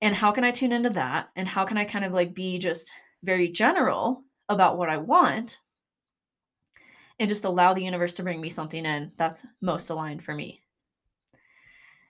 and 0.00 0.14
how 0.14 0.32
can 0.32 0.44
I 0.44 0.50
tune 0.50 0.72
into 0.72 0.90
that? 0.90 1.28
And 1.36 1.48
how 1.48 1.64
can 1.64 1.76
I 1.76 1.84
kind 1.84 2.04
of 2.04 2.12
like 2.12 2.34
be 2.34 2.58
just 2.58 2.92
very 3.22 3.48
general 3.48 4.22
about 4.48 4.78
what 4.78 4.90
I 4.90 4.98
want 4.98 5.58
and 7.18 7.28
just 7.28 7.44
allow 7.44 7.74
the 7.74 7.84
universe 7.84 8.14
to 8.14 8.22
bring 8.22 8.40
me 8.40 8.50
something 8.50 8.84
in 8.84 9.12
that's 9.16 9.46
most 9.60 9.90
aligned 9.90 10.22
for 10.22 10.34
me? 10.34 10.62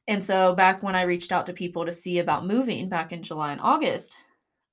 And 0.08 0.24
so 0.24 0.54
back 0.54 0.82
when 0.82 0.94
I 0.94 1.02
reached 1.02 1.32
out 1.32 1.46
to 1.46 1.52
people 1.52 1.84
to 1.84 1.92
see 1.92 2.20
about 2.20 2.46
moving 2.46 2.88
back 2.88 3.12
in 3.12 3.22
July 3.22 3.52
and 3.52 3.60
August, 3.60 4.16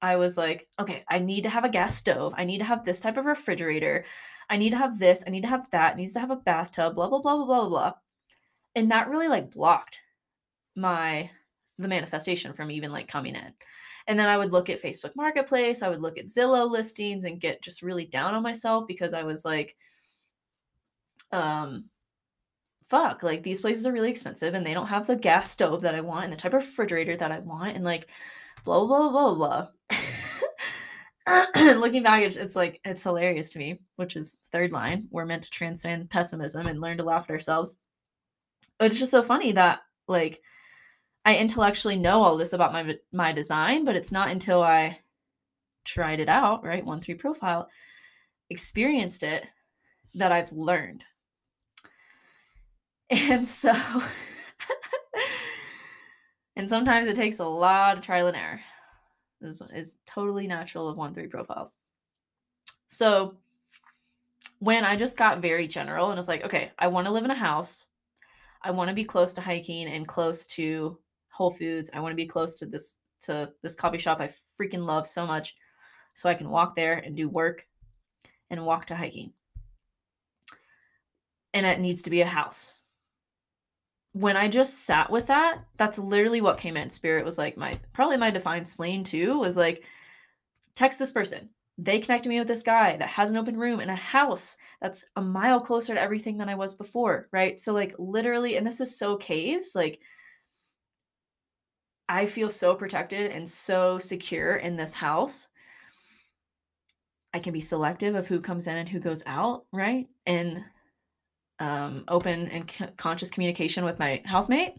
I 0.02 0.18
was 0.18 0.38
like, 0.38 0.68
okay, 0.80 1.04
I 1.10 1.20
need 1.20 1.44
to 1.44 1.50
have 1.50 1.64
a 1.64 1.70
gas 1.70 1.96
stove. 1.96 2.34
I 2.38 2.44
need 2.44 2.60
to 2.60 2.66
have 2.66 2.84
this 2.84 3.00
type 3.00 3.18
of 3.18 3.26
refrigerator. 3.26 4.06
I 4.50 4.58
need 4.58 4.72
to 4.72 4.78
have 4.78 5.00
this. 5.00 5.24
I 5.26 5.30
need 5.30 5.42
to 5.42 5.48
have 5.48 5.70
that. 5.72 5.98
Needs 5.98 6.14
to 6.14 6.20
have 6.20 6.30
a 6.30 6.36
bathtub, 6.36 6.96
blah, 6.96 7.08
blah, 7.08 7.22
blah, 7.22 7.38
blah, 7.38 7.46
blah, 7.46 7.70
blah. 7.70 7.94
And 8.76 8.92
that 8.92 9.10
really 9.10 9.28
like 9.28 9.52
blocked 9.52 10.00
my 10.76 11.30
the 11.80 11.88
manifestation 11.88 12.54
from 12.54 12.70
even 12.70 12.92
like 12.92 13.08
coming 13.08 13.36
in. 13.36 13.54
And 14.08 14.20
then 14.20 14.28
I 14.28 14.38
would 14.38 14.52
look 14.52 14.70
at 14.70 14.82
Facebook 14.82 15.16
Marketplace, 15.16 15.82
I 15.82 15.90
would 15.90 16.02
look 16.02 16.18
at 16.18 16.26
Zillow 16.26 16.70
listings 16.70 17.26
and 17.26 17.40
get 17.40 17.64
just 17.64 17.82
really 17.82 18.06
down 18.06 18.34
on 18.34 18.44
myself 18.44 18.86
because 18.88 19.14
I 19.14 19.24
was 19.24 19.46
like, 19.46 19.76
um, 21.34 21.86
fuck, 22.88 23.24
like 23.24 23.44
these 23.44 23.62
places 23.62 23.88
are 23.88 23.92
really 23.92 24.12
expensive 24.12 24.54
and 24.54 24.66
they 24.66 24.74
don't 24.74 24.88
have 24.88 25.08
the 25.08 25.16
gas 25.16 25.50
stove 25.52 25.82
that 25.82 25.96
I 25.96 26.02
want 26.02 26.26
and 26.26 26.34
the 26.34 26.38
type 26.38 26.54
of 26.54 26.64
refrigerator 26.64 27.18
that 27.18 27.32
I 27.32 27.40
want 27.40 27.76
and 27.76 27.84
like 27.84 28.08
blah 28.64 28.86
blah 28.86 29.10
blah 29.10 29.34
blah. 29.34 29.68
Looking 31.80 32.04
back, 32.04 32.24
it's, 32.24 32.36
it's 32.36 32.56
like 32.56 32.80
it's 32.86 33.04
hilarious 33.04 33.52
to 33.54 33.60
me, 33.60 33.80
which 33.96 34.16
is 34.16 34.40
third 34.52 34.72
line. 34.72 35.08
We're 35.10 35.26
meant 35.26 35.44
to 35.44 35.50
transcend 35.50 36.10
pessimism 36.10 36.68
and 36.68 36.80
learn 36.80 36.98
to 36.98 37.04
laugh 37.04 37.26
at 37.30 37.34
ourselves. 37.34 37.78
It's 38.80 39.00
just 39.00 39.12
so 39.12 39.24
funny 39.24 39.54
that 39.54 39.80
like 40.08 40.42
I 41.26 41.38
intellectually 41.38 41.98
know 41.98 42.22
all 42.22 42.38
this 42.38 42.54
about 42.54 42.74
my 42.74 42.96
my 43.12 43.32
design, 43.32 43.86
but 43.86 43.96
it's 43.96 44.12
not 44.12 44.30
until 44.30 44.62
I 44.62 45.00
tried 45.86 46.20
it 46.20 46.30
out, 46.30 46.64
right? 46.64 46.86
1-3 46.86 47.18
profile, 47.20 47.70
experienced 48.50 49.24
it 49.24 49.46
that 50.16 50.32
I've 50.32 50.52
learned. 50.52 51.04
And 53.14 53.48
so 53.48 53.74
and 56.56 56.68
sometimes 56.68 57.08
it 57.08 57.16
takes 57.16 57.38
a 57.38 57.46
lot 57.46 57.96
of 57.96 58.04
trial 58.04 58.26
and 58.26 58.36
error. 58.36 58.60
is, 59.42 59.62
is 59.74 59.98
totally 60.08 60.48
natural 60.48 60.90
of 60.90 60.98
1 60.98 61.14
3 61.14 61.28
profiles. 61.28 61.78
So 62.88 63.36
when 64.58 64.84
I 64.84 64.96
just 64.96 65.16
got 65.16 65.44
very 65.44 65.68
general 65.68 66.10
and 66.10 66.18
was 66.18 66.28
like, 66.28 66.44
okay, 66.44 66.72
I 66.80 66.88
want 66.88 67.06
to 67.06 67.14
live 67.14 67.24
in 67.24 67.32
a 67.32 67.36
house. 67.36 67.86
I 68.64 68.72
want 68.72 68.90
to 68.90 68.96
be 68.96 69.04
close 69.04 69.34
to 69.36 69.42
hiking 69.42 69.88
and 69.88 70.08
close 70.08 70.48
to 70.48 70.98
Whole 71.30 71.52
Foods. 71.52 71.92
I 71.94 72.00
want 72.00 72.14
to 72.14 72.16
be 72.16 72.28
close 72.28 72.58
to 72.60 72.66
this 72.66 72.98
to 73.22 73.52
this 73.62 73.76
coffee 73.76 74.00
shop 74.00 74.20
I 74.20 74.34
freaking 74.60 74.86
love 74.86 75.08
so 75.08 75.26
much 75.26 75.56
so 76.16 76.30
I 76.30 76.34
can 76.34 76.50
walk 76.50 76.76
there 76.76 76.96
and 76.96 77.16
do 77.16 77.30
work 77.30 77.68
and 78.50 78.66
walk 78.66 78.88
to 78.88 78.96
hiking. 78.96 79.34
And 81.54 81.66
it 81.66 81.80
needs 81.80 82.02
to 82.02 82.10
be 82.10 82.22
a 82.22 82.26
house. 82.26 82.80
When 84.14 84.38
I 84.38 84.48
just 84.48 84.86
sat 84.86 85.12
with 85.12 85.28
that, 85.28 85.60
that's 85.78 86.00
literally 86.00 86.42
what 86.42 86.60
came 86.60 86.78
in. 86.78 86.90
Spirit 86.90 87.26
was 87.26 87.38
like 87.38 87.58
my 87.58 87.80
probably 87.94 88.18
my 88.18 88.32
defined 88.32 88.68
spleen 88.68 89.04
too 89.04 89.40
was 89.40 89.58
like 89.58 89.84
text 90.76 91.00
this 91.00 91.12
person. 91.12 91.50
They 91.78 92.00
connected 92.00 92.30
me 92.30 92.38
with 92.40 92.48
this 92.48 92.64
guy 92.64 92.98
that 92.98 93.10
has 93.10 93.32
an 93.32 93.38
open 93.38 93.58
room 93.58 93.80
in 93.80 93.90
a 93.90 93.96
house 93.96 94.58
that's 94.82 95.06
a 95.16 95.22
mile 95.22 95.60
closer 95.60 95.96
to 95.96 96.02
everything 96.02 96.38
than 96.38 96.50
I 96.50 96.56
was 96.56 96.76
before, 96.76 97.28
right? 97.32 97.60
So 97.60 97.74
like 97.74 97.96
literally 97.98 98.58
and 98.58 98.66
this 98.66 98.80
is 98.80 98.98
so 98.98 99.18
caves, 99.18 99.74
like 99.76 100.00
I 102.08 102.28
feel 102.28 102.50
so 102.50 102.76
protected 102.76 103.32
and 103.32 103.50
so 103.50 103.98
secure 103.98 104.58
in 104.58 104.78
this 104.78 104.94
house 104.94 105.48
I 107.34 107.40
can 107.40 107.54
be 107.54 107.62
selective 107.62 108.14
of 108.16 108.28
who 108.28 108.40
comes 108.40 108.68
in 108.68 108.78
and 108.78 108.88
who 108.88 109.00
goes 109.00 109.24
out, 109.26 109.66
right? 109.72 110.08
And 110.28 110.64
um, 111.64 112.04
open 112.10 112.50
and 112.50 112.70
c- 112.70 112.86
conscious 112.98 113.32
communication 113.32 113.86
with 113.86 113.98
my 113.98 114.22
housemate. 114.26 114.76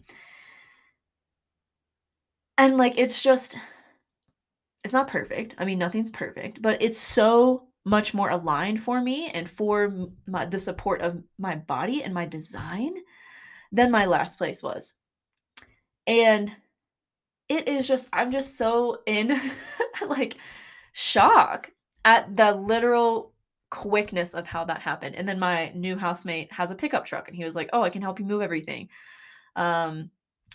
And 2.59 2.77
like, 2.77 2.93
it's 2.97 3.23
just, 3.23 3.57
it's 4.83 4.93
not 4.93 5.07
perfect. 5.07 5.55
I 5.57 5.65
mean, 5.65 5.79
nothing's 5.79 6.11
perfect, 6.11 6.61
but 6.61 6.81
it's 6.81 6.99
so 6.99 7.67
much 7.85 8.13
more 8.13 8.29
aligned 8.29 8.83
for 8.83 9.01
me 9.01 9.29
and 9.29 9.49
for 9.49 10.09
my, 10.27 10.45
the 10.45 10.59
support 10.59 11.01
of 11.01 11.23
my 11.39 11.55
body 11.55 12.03
and 12.03 12.13
my 12.13 12.27
design 12.27 12.93
than 13.71 13.89
my 13.89 14.05
last 14.05 14.37
place 14.37 14.61
was. 14.61 14.93
And 16.05 16.51
it 17.49 17.67
is 17.67 17.87
just, 17.87 18.09
I'm 18.13 18.31
just 18.31 18.57
so 18.57 18.99
in 19.07 19.41
like 20.07 20.35
shock 20.93 21.71
at 22.03 22.37
the 22.37 22.51
literal 22.51 23.33
quickness 23.69 24.33
of 24.33 24.45
how 24.45 24.65
that 24.65 24.81
happened. 24.81 25.15
And 25.15 25.27
then 25.27 25.39
my 25.39 25.71
new 25.75 25.97
housemate 25.97 26.51
has 26.51 26.71
a 26.71 26.75
pickup 26.75 27.05
truck 27.05 27.27
and 27.27 27.35
he 27.35 27.43
was 27.43 27.55
like, 27.55 27.69
"Oh, 27.73 27.81
I 27.81 27.89
can 27.89 28.01
help 28.01 28.19
you 28.19 28.25
move 28.25 28.41
everything." 28.41 28.89
Um 29.55 30.11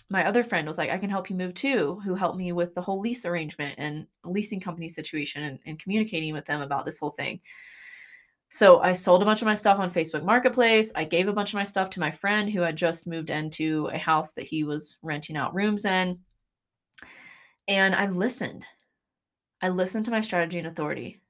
my 0.09 0.27
other 0.27 0.43
friend 0.43 0.67
was 0.67 0.77
like, 0.77 0.89
I 0.89 0.97
can 0.97 1.09
help 1.09 1.29
you 1.29 1.35
move 1.37 1.53
too, 1.53 2.01
who 2.03 2.15
helped 2.15 2.37
me 2.37 2.51
with 2.51 2.75
the 2.75 2.81
whole 2.81 2.99
lease 2.99 3.25
arrangement 3.25 3.75
and 3.77 4.05
leasing 4.25 4.59
company 4.59 4.89
situation 4.89 5.43
and, 5.43 5.59
and, 5.65 5.79
communicating 5.79 6.33
with 6.33 6.45
them 6.45 6.61
about 6.61 6.85
this 6.85 6.99
whole 6.99 7.11
thing. 7.11 7.39
So 8.51 8.79
I 8.79 8.91
sold 8.91 9.21
a 9.21 9.25
bunch 9.25 9.41
of 9.41 9.45
my 9.45 9.55
stuff 9.55 9.79
on 9.79 9.93
Facebook 9.93 10.25
Marketplace. 10.25 10.91
I 10.95 11.05
gave 11.05 11.29
a 11.29 11.33
bunch 11.33 11.51
of 11.51 11.55
my 11.55 11.63
stuff 11.63 11.89
to 11.91 12.01
my 12.01 12.11
friend 12.11 12.49
who 12.49 12.59
had 12.59 12.75
just 12.75 13.07
moved 13.07 13.29
into 13.29 13.89
a 13.93 13.97
house 13.97 14.33
that 14.33 14.45
he 14.45 14.65
was 14.65 14.97
renting 15.01 15.37
out 15.37 15.55
rooms 15.55 15.85
in. 15.85 16.19
And 17.69 17.95
I 17.95 18.07
listened. 18.07 18.65
I 19.61 19.69
listened 19.69 20.05
to 20.05 20.11
my 20.11 20.19
strategy 20.19 20.57
and 20.59 20.67
authority. 20.67 21.21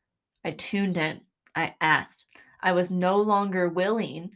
I 0.43 0.51
tuned 0.51 0.97
in. 0.97 1.21
I 1.55 1.75
asked. 1.81 2.27
I 2.61 2.71
was 2.73 2.91
no 2.91 3.17
longer 3.17 3.69
willing 3.69 4.31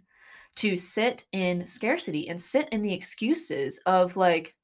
to 0.57 0.78
sit 0.78 1.26
in 1.32 1.66
scarcity 1.66 2.30
and 2.30 2.41
sit 2.41 2.70
in 2.70 2.82
the 2.82 2.93
excuses 2.93 3.80
of 3.86 4.16
like, 4.16 4.55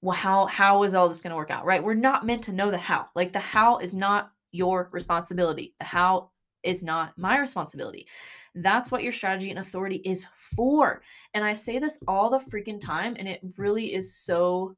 well, 0.00 0.16
how 0.16 0.46
how 0.46 0.82
is 0.82 0.94
all 0.94 1.08
this 1.08 1.20
going 1.20 1.30
to 1.30 1.36
work 1.36 1.50
out? 1.50 1.64
Right? 1.64 1.82
We're 1.82 1.94
not 1.94 2.26
meant 2.26 2.44
to 2.44 2.52
know 2.52 2.70
the 2.70 2.78
how. 2.78 3.06
Like 3.14 3.32
the 3.32 3.38
how 3.38 3.78
is 3.78 3.94
not 3.94 4.32
your 4.50 4.88
responsibility. 4.92 5.74
The 5.78 5.86
how 5.86 6.30
is 6.62 6.82
not 6.82 7.16
my 7.16 7.38
responsibility. 7.38 8.06
That's 8.54 8.90
what 8.90 9.02
your 9.02 9.12
strategy 9.12 9.50
and 9.50 9.58
authority 9.58 9.96
is 10.04 10.26
for. 10.56 11.02
And 11.34 11.44
I 11.44 11.54
say 11.54 11.78
this 11.78 12.00
all 12.06 12.30
the 12.30 12.38
freaking 12.38 12.80
time, 12.80 13.16
and 13.18 13.28
it 13.28 13.40
really 13.56 13.94
is 13.94 14.14
so 14.14 14.76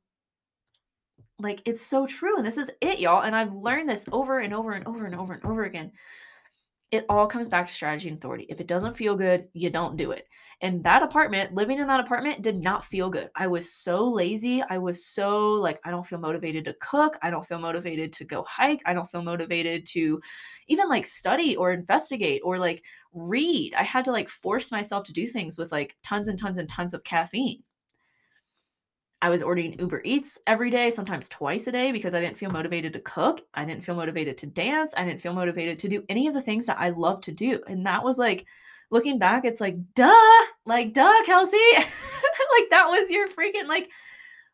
like 1.41 1.63
it's 1.65 1.83
so 1.83 2.07
true. 2.07 2.37
And 2.37 2.47
this 2.47 2.59
is 2.59 2.71
it, 2.81 3.01
y'all. 3.01 3.23
And 3.23 3.35
I've 3.35 3.55
learned 3.55 3.89
this 3.89 4.09
over 4.13 4.39
and 4.39 4.55
over 4.55 4.73
and 4.73 4.87
over 4.87 5.07
and 5.07 5.15
over 5.15 5.33
and 5.35 5.45
over 5.45 5.65
again. 5.65 5.93
It 6.91 7.07
all 7.09 7.27
comes 7.27 7.49
back 7.49 7.67
to 7.67 7.73
strategy 7.73 8.09
and 8.09 8.19
authority. 8.19 8.47
If 8.49 8.61
it 8.61 8.69
doesn't 8.69 8.97
feel 8.97 9.17
good, 9.17 9.49
you 9.53 9.69
don't 9.69 9.97
do 9.97 10.13
it. 10.13 10.29
And 10.61 10.85
that 10.85 11.03
apartment, 11.03 11.53
living 11.53 11.79
in 11.79 11.89
that 11.89 11.99
apartment 11.99 12.43
did 12.43 12.63
not 12.63 12.85
feel 12.85 13.11
good. 13.11 13.31
I 13.35 13.49
was 13.49 13.73
so 13.73 14.09
lazy. 14.09 14.63
I 14.63 14.79
was 14.79 15.05
so 15.05 15.55
like, 15.55 15.81
I 15.85 15.91
don't 15.91 16.07
feel 16.07 16.21
motivated 16.21 16.65
to 16.67 16.77
cook. 16.81 17.19
I 17.21 17.31
don't 17.31 17.47
feel 17.47 17.59
motivated 17.59 18.13
to 18.15 18.25
go 18.25 18.45
hike. 18.49 18.81
I 18.87 18.95
don't 18.95 19.11
feel 19.11 19.23
motivated 19.23 19.87
to 19.87 20.21
even 20.69 20.89
like 20.89 21.05
study 21.05 21.57
or 21.57 21.73
investigate 21.73 22.43
or 22.45 22.59
like 22.59 22.85
read. 23.13 23.75
I 23.75 23.83
had 23.83 24.05
to 24.05 24.13
like 24.13 24.29
force 24.29 24.71
myself 24.71 25.05
to 25.07 25.13
do 25.13 25.27
things 25.27 25.59
with 25.59 25.73
like 25.73 25.97
tons 26.05 26.29
and 26.29 26.39
tons 26.39 26.59
and 26.59 26.69
tons 26.69 26.95
of 26.95 27.03
caffeine. 27.03 27.63
I 29.25 29.31
was 29.31 29.43
ordering 29.43 29.79
Uber 29.79 30.03
Eats 30.05 30.39
every 30.47 30.69
day, 30.69 30.91
sometimes 30.91 31.31
twice 31.31 31.67
a 31.67 31.73
day, 31.73 31.93
because 31.93 32.13
I 32.13 32.21
didn't 32.21 32.37
feel 32.37 32.51
motivated 32.51 32.93
to 32.93 33.01
cook. 33.01 33.41
I 33.55 33.65
didn't 33.65 33.83
feel 33.83 33.95
motivated 33.95 34.37
to 34.37 34.47
dance. 34.47 34.93
I 34.99 35.05
didn't 35.07 35.23
feel 35.23 35.33
motivated 35.33 35.79
to 35.79 35.89
do 35.89 36.05
any 36.11 36.27
of 36.27 36.35
the 36.35 36.43
things 36.43 36.67
that 36.67 36.79
I 36.79 36.91
love 36.91 37.23
to 37.23 37.33
do. 37.33 37.59
And 37.67 37.87
that 37.87 38.05
was 38.05 38.19
like, 38.19 38.45
looking 38.91 39.19
back, 39.19 39.47
it's 39.47 39.63
like, 39.63 39.77
duh, 39.95 40.43
like, 40.67 40.93
duh, 40.93 41.25
Kelsey. 41.25 41.57
like, 41.75 42.69
that 42.69 42.89
was 42.91 43.11
your 43.11 43.29
freaking 43.29 43.67
like 43.67 43.89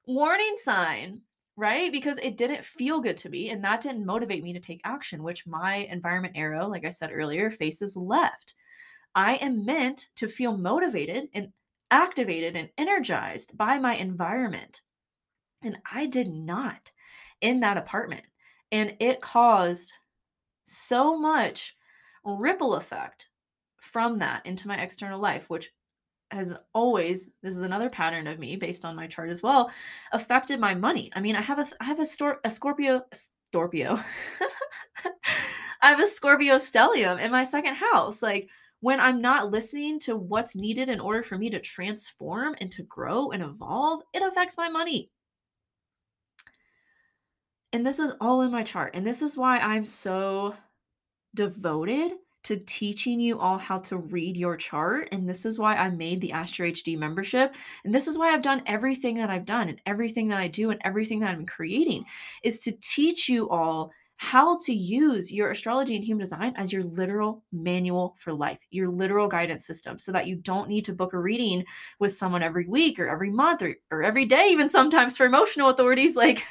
warning 0.07 0.55
sign, 0.59 1.23
right? 1.57 1.91
Because 1.91 2.19
it 2.19 2.37
didn't 2.37 2.65
feel 2.65 3.01
good 3.01 3.17
to 3.17 3.29
me. 3.29 3.51
And 3.51 3.65
that 3.65 3.81
didn't 3.81 4.07
motivate 4.07 4.45
me 4.45 4.53
to 4.53 4.61
take 4.61 4.83
action, 4.85 5.25
which 5.25 5.49
my 5.49 5.79
environment 5.91 6.37
arrow, 6.37 6.69
like 6.69 6.85
I 6.85 6.91
said 6.91 7.11
earlier, 7.13 7.51
faces 7.51 7.97
left. 7.97 8.55
I 9.17 9.35
am 9.35 9.65
meant 9.65 10.11
to 10.15 10.29
feel 10.29 10.57
motivated 10.57 11.29
and 11.35 11.49
activated 11.91 12.57
and 12.57 12.71
energized 12.79 13.57
by 13.57 13.79
my 13.79 13.95
environment. 13.95 14.83
And 15.63 15.79
I 15.91 16.07
did 16.07 16.29
not 16.29 16.91
in 17.41 17.61
that 17.61 17.77
apartment. 17.77 18.25
And 18.73 18.97
it 19.01 19.21
caused 19.21 19.93
so 20.65 21.19
much 21.19 21.77
ripple 22.25 22.75
effect 22.75 23.29
from 23.81 24.19
that 24.19 24.47
into 24.47 24.69
my 24.69 24.77
external 24.77 25.21
life, 25.21 25.51
which 25.51 25.71
has 26.31 26.55
always 26.75 27.33
this 27.43 27.57
is 27.57 27.63
another 27.63 27.91
pattern 27.91 28.27
of 28.27 28.39
me 28.39 28.57
based 28.57 28.85
on 28.85 28.95
my 28.95 29.07
chart 29.07 29.31
as 29.31 29.43
well 29.43 29.71
affected 30.13 30.61
my 30.61 30.75
money 30.75 31.11
i 31.15 31.21
mean 31.21 31.35
i 31.35 31.41
have 31.41 31.59
a 31.59 31.67
i 31.81 31.85
have 31.85 31.99
a, 31.99 32.07
stor- 32.07 32.41
a 32.45 32.51
scorpio 32.51 33.03
scorpio 33.13 33.99
i 35.83 35.89
have 35.89 36.01
a 36.01 36.07
scorpio 36.07 36.55
stellium 36.55 37.21
in 37.21 37.33
my 37.33 37.43
second 37.45 37.75
house 37.75 38.23
like 38.23 38.49
when 38.81 39.01
I'm 39.01 39.21
not 39.21 39.51
listening 39.51 40.01
to 40.01 40.17
what's 40.17 40.57
needed 40.57 40.89
in 40.89 41.01
order 41.01 41.23
for 41.23 41.37
me 41.37 41.51
to 41.51 41.61
transform 41.61 42.55
and 42.61 42.73
to 42.73 42.83
grow 42.85 43.31
and 43.31 43.43
evolve, 43.43 44.03
it 44.15 44.23
affects 44.23 44.57
my 44.57 44.69
money. 44.69 45.11
And 47.73 47.87
this 47.87 47.99
is 47.99 48.13
all 48.21 48.43
in 48.43 48.51
my 48.51 48.63
chart. 48.63 48.95
And 48.95 49.07
this 49.07 49.23
is 49.23 49.37
why 49.37 49.59
I'm 49.59 49.87
so 49.87 50.55
devoted 51.35 52.13
to 52.43 52.57
teaching 52.57 53.21
you 53.21 53.39
all 53.39 53.59
how 53.59 53.79
to 53.79 53.99
read 53.99 54.37
your 54.37 54.57
chart. 54.57 55.09
And 55.13 55.29
this 55.29 55.45
is 55.45 55.59
why 55.59 55.77
I 55.77 55.91
made 55.91 56.21
the 56.21 56.33
Astro 56.33 56.67
HD 56.69 56.99
membership. 56.99 57.55
And 57.85 57.95
this 57.95 58.09
is 58.09 58.17
why 58.17 58.33
I've 58.33 58.43
done 58.43 58.63
everything 58.67 59.17
that 59.19 59.29
I've 59.29 59.45
done 59.45 59.69
and 59.69 59.81
everything 59.85 60.29
that 60.29 60.41
I 60.41 60.49
do 60.49 60.71
and 60.71 60.81
everything 60.83 61.21
that 61.21 61.31
I'm 61.31 61.45
creating 61.45 62.05
is 62.43 62.61
to 62.61 62.73
teach 62.81 63.29
you 63.29 63.51
all 63.51 63.93
how 64.23 64.59
to 64.59 64.75
use 64.75 65.33
your 65.33 65.51
astrology 65.51 65.97
and 65.97 66.05
human 66.05 66.23
design 66.23 66.53
as 66.59 66.71
your 66.71 66.83
literal 66.83 67.43
manual 67.53 68.15
for 68.19 68.35
life, 68.35 68.59
your 68.69 68.91
literal 68.91 69.27
guidance 69.27 69.67
system, 69.67 69.99
so 69.99 70.13
that 70.13 70.27
you 70.27 70.37
don't 70.37 70.69
need 70.69 70.85
to 70.85 70.93
book 70.93 71.15
a 71.15 71.19
reading 71.19 71.65
with 72.01 72.15
someone 72.15 72.43
every 72.43 72.67
week 72.67 72.99
or 72.99 73.09
every 73.09 73.31
month 73.31 73.63
or, 73.63 73.75
or 73.91 74.03
every 74.03 74.27
day, 74.27 74.49
even 74.51 74.69
sometimes 74.69 75.17
for 75.17 75.25
emotional 75.25 75.71
authorities, 75.71 76.17
like 76.17 76.45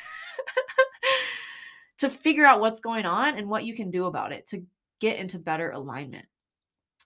to 2.00 2.10
figure 2.10 2.44
out 2.44 2.60
what's 2.60 2.80
going 2.80 3.06
on 3.06 3.38
and 3.38 3.48
what 3.48 3.66
you 3.66 3.76
can 3.76 3.92
do 3.92 4.06
about 4.06 4.32
it 4.32 4.48
to 4.48 4.66
get 5.00 5.20
into 5.20 5.38
better 5.38 5.70
alignment. 5.70 6.26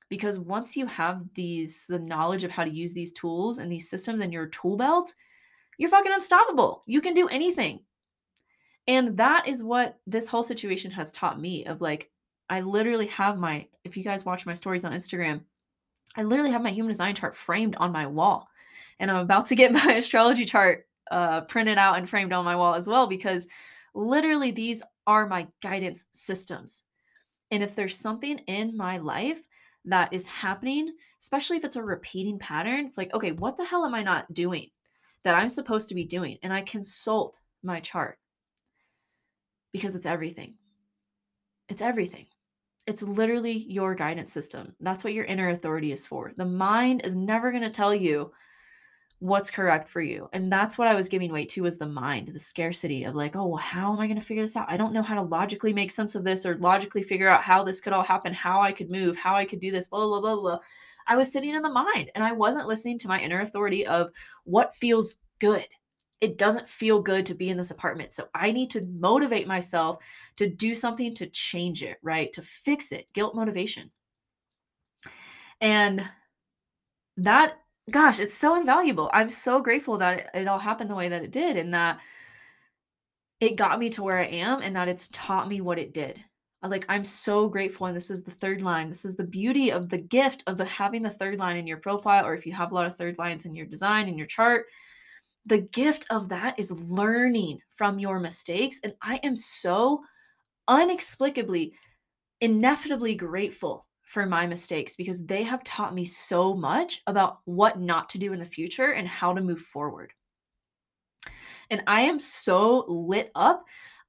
Because 0.07 0.39
once 0.39 0.77
you 0.77 0.85
have 0.85 1.25
these, 1.33 1.87
the 1.87 1.99
knowledge 1.99 2.45
of 2.45 2.51
how 2.51 2.63
to 2.63 2.71
use 2.71 2.93
these 2.93 3.11
tools 3.11 3.57
and 3.57 3.69
these 3.69 3.89
systems 3.89 4.21
in 4.21 4.31
your 4.31 4.47
tool 4.47 4.77
belt, 4.77 5.13
you're 5.77 5.89
fucking 5.89 6.13
unstoppable. 6.13 6.83
You 6.85 7.01
can 7.01 7.13
do 7.13 7.27
anything 7.27 7.81
and 8.87 9.17
that 9.17 9.47
is 9.47 9.63
what 9.63 9.99
this 10.05 10.27
whole 10.27 10.43
situation 10.43 10.91
has 10.91 11.11
taught 11.11 11.39
me 11.39 11.65
of 11.65 11.81
like, 11.81 12.09
I 12.49 12.61
literally 12.61 13.07
have 13.07 13.37
my, 13.37 13.67
if 13.83 13.95
you 13.95 14.03
guys 14.03 14.25
watch 14.25 14.45
my 14.45 14.53
stories 14.53 14.83
on 14.83 14.91
Instagram, 14.91 15.41
I 16.15 16.23
literally 16.23 16.51
have 16.51 16.61
my 16.61 16.71
human 16.71 16.91
design 16.91 17.15
chart 17.15 17.35
framed 17.35 17.75
on 17.77 17.91
my 17.91 18.05
wall. 18.05 18.47
And 18.99 19.09
I'm 19.09 19.17
about 19.17 19.45
to 19.47 19.55
get 19.55 19.71
my 19.71 19.93
astrology 19.93 20.45
chart 20.45 20.85
uh, 21.11 21.41
printed 21.41 21.77
out 21.77 21.97
and 21.97 22.09
framed 22.09 22.33
on 22.33 22.45
my 22.45 22.55
wall 22.55 22.75
as 22.75 22.87
well, 22.87 23.07
because 23.07 23.47
literally 23.95 24.51
these 24.51 24.83
are 25.07 25.27
my 25.27 25.47
guidance 25.61 26.07
systems. 26.11 26.83
And 27.51 27.63
if 27.63 27.75
there's 27.75 27.97
something 27.97 28.39
in 28.39 28.75
my 28.75 28.97
life 28.97 29.39
that 29.85 30.11
is 30.13 30.27
happening, 30.27 30.93
especially 31.21 31.57
if 31.57 31.63
it's 31.63 31.75
a 31.75 31.83
repeating 31.83 32.39
pattern, 32.39 32.85
it's 32.85 32.97
like, 32.97 33.13
okay, 33.13 33.31
what 33.31 33.57
the 33.57 33.65
hell 33.65 33.85
am 33.85 33.95
I 33.95 34.03
not 34.03 34.33
doing 34.33 34.69
that 35.23 35.35
I'm 35.35 35.49
supposed 35.49 35.89
to 35.89 35.95
be 35.95 36.03
doing? 36.03 36.37
And 36.43 36.51
I 36.51 36.61
consult 36.61 37.39
my 37.63 37.79
chart 37.79 38.17
because 39.73 39.95
it's 39.95 40.05
everything. 40.05 40.53
It's 41.67 41.81
everything. 41.81 42.27
It's 42.85 43.03
literally 43.03 43.65
your 43.69 43.95
guidance 43.95 44.31
system. 44.31 44.75
That's 44.79 45.03
what 45.03 45.13
your 45.13 45.25
inner 45.25 45.49
authority 45.49 45.91
is 45.91 46.05
for. 46.05 46.33
The 46.37 46.45
mind 46.45 47.01
is 47.03 47.15
never 47.15 47.51
going 47.51 47.63
to 47.63 47.69
tell 47.69 47.93
you 47.93 48.31
what's 49.19 49.49
correct 49.49 49.87
for 49.87 50.01
you. 50.01 50.27
And 50.33 50.51
that's 50.51 50.77
what 50.77 50.89
I 50.89 50.95
was 50.95 51.07
giving 51.07 51.31
weight 51.31 51.47
to 51.51 51.63
was 51.63 51.77
the 51.77 51.87
mind, 51.87 52.27
the 52.27 52.39
scarcity 52.39 53.05
of 53.05 53.15
like, 53.15 53.37
oh, 53.37 53.47
well, 53.47 53.57
how 53.57 53.93
am 53.93 53.99
I 53.99 54.05
going 54.05 54.19
to 54.19 54.25
figure 54.25 54.43
this 54.43 54.57
out? 54.57 54.69
I 54.69 54.75
don't 54.75 54.91
know 54.91 55.01
how 55.01 55.15
to 55.15 55.21
logically 55.21 55.71
make 55.71 55.91
sense 55.91 56.13
of 56.13 56.25
this 56.25 56.45
or 56.45 56.57
logically 56.57 57.03
figure 57.03 57.29
out 57.29 57.41
how 57.41 57.63
this 57.63 57.79
could 57.79 57.93
all 57.93 58.03
happen, 58.03 58.33
how 58.33 58.61
I 58.61 58.73
could 58.73 58.91
move, 58.91 59.15
how 59.15 59.33
I 59.33 59.45
could 59.45 59.61
do 59.61 59.71
this, 59.71 59.87
blah, 59.87 60.05
blah, 60.05 60.19
blah, 60.19 60.35
blah. 60.35 60.59
I 61.07 61.15
was 61.15 61.31
sitting 61.31 61.55
in 61.55 61.61
the 61.61 61.69
mind 61.69 62.11
and 62.15 62.23
I 62.23 62.33
wasn't 62.33 62.67
listening 62.67 62.99
to 62.99 63.07
my 63.07 63.19
inner 63.19 63.39
authority 63.39 63.87
of 63.87 64.11
what 64.43 64.75
feels 64.75 65.15
good. 65.39 65.67
It 66.23 66.37
doesn't 66.37 66.69
feel 66.69 67.01
good 67.01 67.25
to 67.25 67.33
be 67.33 67.49
in 67.49 67.57
this 67.57 67.71
apartment. 67.71 68.13
So 68.13 68.29
I 68.33 68.53
need 68.53 68.71
to 68.71 68.87
motivate 68.97 69.45
myself 69.45 70.01
to 70.37 70.49
do 70.49 70.73
something 70.73 71.13
to 71.15 71.27
change 71.27 71.83
it, 71.83 71.97
right? 72.01 72.31
To 72.31 72.41
fix 72.41 72.93
it. 72.93 73.11
Guilt 73.13 73.35
motivation. 73.35 73.91
And 75.59 76.01
that 77.17 77.57
gosh, 77.91 78.19
it's 78.19 78.33
so 78.33 78.55
invaluable. 78.55 79.11
I'm 79.13 79.29
so 79.29 79.61
grateful 79.61 79.97
that 79.97 80.19
it, 80.19 80.29
it 80.33 80.47
all 80.47 80.57
happened 80.57 80.89
the 80.89 80.95
way 80.95 81.09
that 81.09 81.23
it 81.23 81.31
did 81.33 81.57
and 81.57 81.73
that 81.73 81.99
it 83.41 83.57
got 83.57 83.77
me 83.79 83.89
to 83.89 84.01
where 84.01 84.19
I 84.19 84.27
am 84.27 84.61
and 84.61 84.73
that 84.77 84.87
it's 84.87 85.09
taught 85.09 85.49
me 85.49 85.59
what 85.59 85.77
it 85.77 85.93
did. 85.93 86.23
Like 86.65 86.85
I'm 86.87 87.03
so 87.03 87.49
grateful 87.49 87.87
and 87.87 87.97
this 87.97 88.09
is 88.09 88.23
the 88.23 88.31
third 88.31 88.61
line. 88.61 88.87
This 88.87 89.03
is 89.03 89.17
the 89.17 89.25
beauty 89.25 89.73
of 89.73 89.89
the 89.89 89.97
gift 89.97 90.45
of 90.47 90.55
the 90.55 90.63
having 90.63 91.03
the 91.03 91.09
third 91.09 91.37
line 91.37 91.57
in 91.57 91.67
your 91.67 91.79
profile 91.79 92.25
or 92.25 92.33
if 92.33 92.45
you 92.45 92.53
have 92.53 92.71
a 92.71 92.75
lot 92.75 92.85
of 92.85 92.95
third 92.95 93.17
lines 93.17 93.45
in 93.45 93.53
your 93.53 93.65
design 93.65 94.07
in 94.07 94.17
your 94.17 94.27
chart. 94.27 94.67
The 95.45 95.59
gift 95.59 96.05
of 96.09 96.29
that 96.29 96.57
is 96.57 96.71
learning 96.71 97.59
from 97.75 97.99
your 97.99 98.19
mistakes 98.19 98.79
and 98.83 98.93
I 99.01 99.19
am 99.23 99.35
so 99.35 100.01
unexplicably 100.67 101.73
inevitably 102.41 103.15
grateful 103.15 103.85
for 104.03 104.25
my 104.25 104.45
mistakes 104.45 104.95
because 104.95 105.25
they 105.25 105.43
have 105.43 105.63
taught 105.63 105.95
me 105.95 106.03
so 106.05 106.53
much 106.53 107.01
about 107.07 107.39
what 107.45 107.79
not 107.79 108.09
to 108.09 108.17
do 108.17 108.33
in 108.33 108.39
the 108.39 108.45
future 108.45 108.91
and 108.91 109.07
how 109.07 109.33
to 109.33 109.41
move 109.41 109.61
forward. 109.61 110.11
And 111.71 111.81
I 111.87 112.01
am 112.01 112.19
so 112.19 112.85
lit 112.87 113.31
up. 113.33 113.63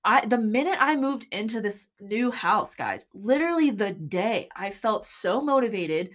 I 0.04 0.26
the 0.26 0.36
minute 0.36 0.76
I 0.80 0.96
moved 0.96 1.28
into 1.30 1.60
this 1.60 1.88
new 2.00 2.30
house, 2.30 2.74
guys, 2.74 3.06
literally 3.14 3.70
the 3.70 3.92
day 3.92 4.48
I 4.54 4.70
felt 4.70 5.06
so 5.06 5.40
motivated 5.40 6.10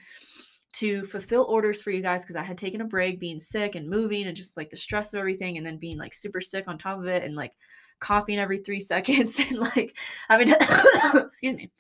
to 0.80 1.06
fulfill 1.06 1.44
orders 1.44 1.82
for 1.82 1.92
you 1.92 2.02
guys 2.02 2.24
because 2.24 2.36
I 2.36 2.44
had 2.44 2.58
taken 2.58 2.82
a 2.82 2.86
break 2.86 3.20
being 3.20 3.40
sick 3.40 3.76
and 3.76 3.90
moving 3.90 4.28
and 4.28 4.36
just 4.36 4.58
like 4.58 4.70
the 4.70 4.78
stress 4.78 5.14
of 5.14 5.20
everything 5.20 5.58
and 5.58 5.66
then 5.66 5.78
being 5.78 5.98
like 5.98 6.14
super 6.14 6.42
sick 6.42 6.68
on 6.68 6.78
top 6.78 7.00
of 7.00 7.08
it 7.08 7.24
and 7.24 7.36
like 7.36 7.54
coughing 8.00 8.40
every 8.40 8.60
3 8.60 8.80
seconds 8.80 9.40
and 9.40 9.60
like 9.60 9.98
having 10.30 10.50
to 10.50 11.26
excuse 11.28 11.56
me 11.56 11.72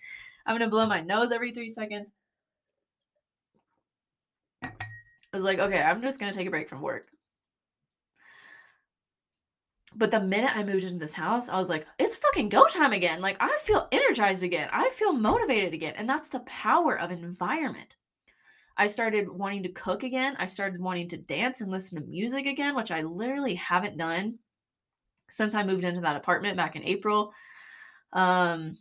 I'm 0.45 0.55
gonna 0.55 0.69
blow 0.69 0.87
my 0.87 1.01
nose 1.01 1.31
every 1.31 1.51
three 1.51 1.69
seconds. 1.69 2.11
I 4.63 4.71
was 5.31 5.43
like, 5.43 5.59
okay, 5.59 5.79
I'm 5.79 6.01
just 6.01 6.19
gonna 6.19 6.33
take 6.33 6.47
a 6.47 6.49
break 6.49 6.67
from 6.67 6.81
work. 6.81 7.07
But 9.95 10.09
the 10.09 10.19
minute 10.19 10.55
I 10.55 10.63
moved 10.63 10.85
into 10.85 10.97
this 10.97 11.13
house, 11.13 11.49
I 11.49 11.57
was 11.57 11.69
like, 11.69 11.85
it's 11.99 12.15
fucking 12.15 12.49
go 12.49 12.65
time 12.67 12.93
again. 12.93 13.21
Like, 13.21 13.37
I 13.39 13.57
feel 13.61 13.87
energized 13.91 14.43
again. 14.43 14.69
I 14.71 14.89
feel 14.89 15.13
motivated 15.13 15.73
again. 15.73 15.93
And 15.97 16.09
that's 16.09 16.29
the 16.29 16.39
power 16.41 16.97
of 16.97 17.11
environment. 17.11 17.95
I 18.79 18.87
started 18.87 19.29
wanting 19.29 19.63
to 19.63 19.69
cook 19.69 20.03
again. 20.03 20.37
I 20.39 20.45
started 20.45 20.79
wanting 20.79 21.09
to 21.09 21.17
dance 21.17 21.59
and 21.59 21.69
listen 21.69 22.01
to 22.01 22.07
music 22.07 22.45
again, 22.45 22.77
which 22.77 22.91
I 22.91 23.01
literally 23.01 23.55
haven't 23.55 23.97
done 23.97 24.39
since 25.29 25.53
I 25.53 25.63
moved 25.63 25.83
into 25.83 25.99
that 25.99 26.15
apartment 26.15 26.55
back 26.55 26.77
in 26.77 26.83
April. 26.83 27.33
Um, 28.13 28.77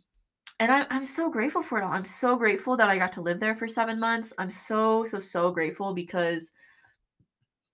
and 0.57 0.71
I, 0.71 0.85
I'm 0.89 1.05
so 1.05 1.29
grateful 1.29 1.61
for 1.61 1.77
it 1.77 1.83
all. 1.83 1.91
I'm 1.91 2.05
so 2.05 2.37
grateful 2.37 2.77
that 2.77 2.89
I 2.89 2.97
got 2.97 3.11
to 3.13 3.21
live 3.21 3.41
there 3.41 3.57
for 3.57 3.67
seven 3.67 3.99
months. 3.99 4.33
I'm 4.37 4.51
so, 4.51 5.03
so, 5.03 5.19
so 5.19 5.51
grateful 5.51 5.93
because 5.93 6.53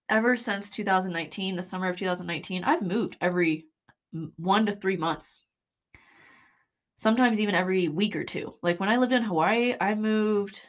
ever 0.09 0.35
since 0.35 0.71
2019, 0.71 1.55
the 1.55 1.61
summer 1.61 1.89
of 1.89 1.95
2019, 1.95 2.63
I've 2.63 2.81
moved 2.81 3.17
every 3.21 3.67
one 4.37 4.65
to 4.65 4.71
three 4.71 4.97
months. 4.97 5.43
Sometimes 6.95 7.39
even 7.39 7.53
every 7.53 7.87
week 7.87 8.15
or 8.15 8.23
two. 8.23 8.55
Like 8.63 8.79
when 8.79 8.89
I 8.89 8.97
lived 8.97 9.13
in 9.13 9.21
Hawaii, 9.21 9.75
I 9.79 9.93
moved. 9.93 10.63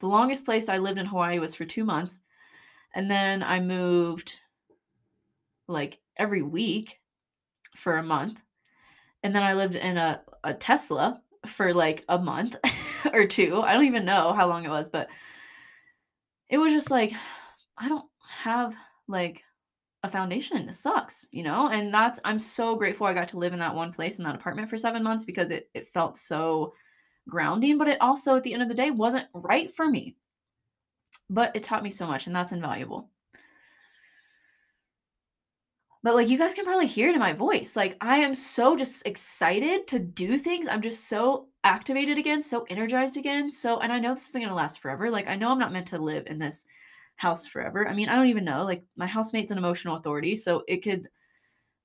The 0.00 0.06
longest 0.06 0.44
place 0.44 0.68
I 0.68 0.78
lived 0.78 0.98
in 0.98 1.06
Hawaii 1.06 1.38
was 1.38 1.54
for 1.54 1.64
two 1.64 1.84
months. 1.84 2.22
And 2.94 3.10
then 3.10 3.42
I 3.42 3.60
moved 3.60 4.38
like 5.66 5.98
every 6.16 6.42
week 6.42 6.98
for 7.76 7.96
a 7.96 8.02
month. 8.02 8.38
And 9.22 9.34
then 9.34 9.42
I 9.42 9.54
lived 9.54 9.74
in 9.74 9.96
a 9.96 10.22
a 10.44 10.54
Tesla 10.54 11.20
for 11.46 11.74
like 11.74 12.04
a 12.08 12.18
month 12.18 12.56
or 13.12 13.26
two. 13.26 13.60
I 13.60 13.74
don't 13.74 13.86
even 13.86 14.04
know 14.04 14.32
how 14.32 14.46
long 14.46 14.64
it 14.64 14.70
was, 14.70 14.88
but 14.88 15.08
it 16.48 16.58
was 16.58 16.72
just 16.72 16.90
like 16.90 17.12
I 17.76 17.88
don't 17.88 18.06
have 18.26 18.74
like 19.06 19.42
a 20.04 20.10
foundation. 20.10 20.68
It 20.68 20.74
sucks, 20.74 21.28
you 21.32 21.42
know? 21.42 21.68
And 21.68 21.92
that's 21.92 22.20
I'm 22.24 22.38
so 22.38 22.76
grateful 22.76 23.06
I 23.06 23.14
got 23.14 23.28
to 23.28 23.38
live 23.38 23.52
in 23.52 23.58
that 23.58 23.74
one 23.74 23.92
place 23.92 24.18
in 24.18 24.24
that 24.24 24.36
apartment 24.36 24.70
for 24.70 24.78
7 24.78 25.02
months 25.02 25.24
because 25.24 25.50
it 25.50 25.68
it 25.74 25.88
felt 25.88 26.16
so 26.16 26.74
grounding, 27.28 27.78
but 27.78 27.88
it 27.88 28.00
also 28.00 28.36
at 28.36 28.42
the 28.42 28.52
end 28.52 28.62
of 28.62 28.68
the 28.68 28.74
day 28.74 28.90
wasn't 28.90 29.26
right 29.32 29.74
for 29.74 29.88
me. 29.88 30.16
But 31.30 31.54
it 31.54 31.62
taught 31.62 31.82
me 31.82 31.90
so 31.90 32.06
much 32.06 32.26
and 32.26 32.34
that's 32.34 32.52
invaluable. 32.52 33.10
But 36.02 36.14
like 36.14 36.28
you 36.28 36.38
guys 36.38 36.54
can 36.54 36.64
probably 36.64 36.86
hear 36.86 37.08
it 37.10 37.14
in 37.14 37.20
my 37.20 37.32
voice. 37.32 37.76
Like 37.76 37.96
I 38.00 38.18
am 38.18 38.34
so 38.34 38.76
just 38.76 39.06
excited 39.06 39.86
to 39.88 39.98
do 39.98 40.38
things. 40.38 40.68
I'm 40.68 40.82
just 40.82 41.08
so 41.08 41.48
activated 41.64 42.18
again, 42.18 42.42
so 42.42 42.64
energized 42.70 43.16
again. 43.16 43.50
So 43.50 43.80
and 43.80 43.92
I 43.92 43.98
know 43.98 44.14
this 44.14 44.28
isn't 44.28 44.40
going 44.40 44.48
to 44.48 44.54
last 44.54 44.80
forever. 44.80 45.10
Like 45.10 45.26
I 45.26 45.36
know 45.36 45.50
I'm 45.50 45.58
not 45.58 45.72
meant 45.72 45.88
to 45.88 45.98
live 45.98 46.26
in 46.26 46.38
this 46.38 46.66
house 47.16 47.46
forever. 47.46 47.88
I 47.88 47.94
mean, 47.94 48.08
I 48.08 48.14
don't 48.14 48.28
even 48.28 48.44
know. 48.44 48.64
Like 48.64 48.84
my 48.96 49.06
housemate's 49.06 49.50
an 49.50 49.58
emotional 49.58 49.96
authority, 49.96 50.36
so 50.36 50.62
it 50.68 50.82
could 50.84 51.08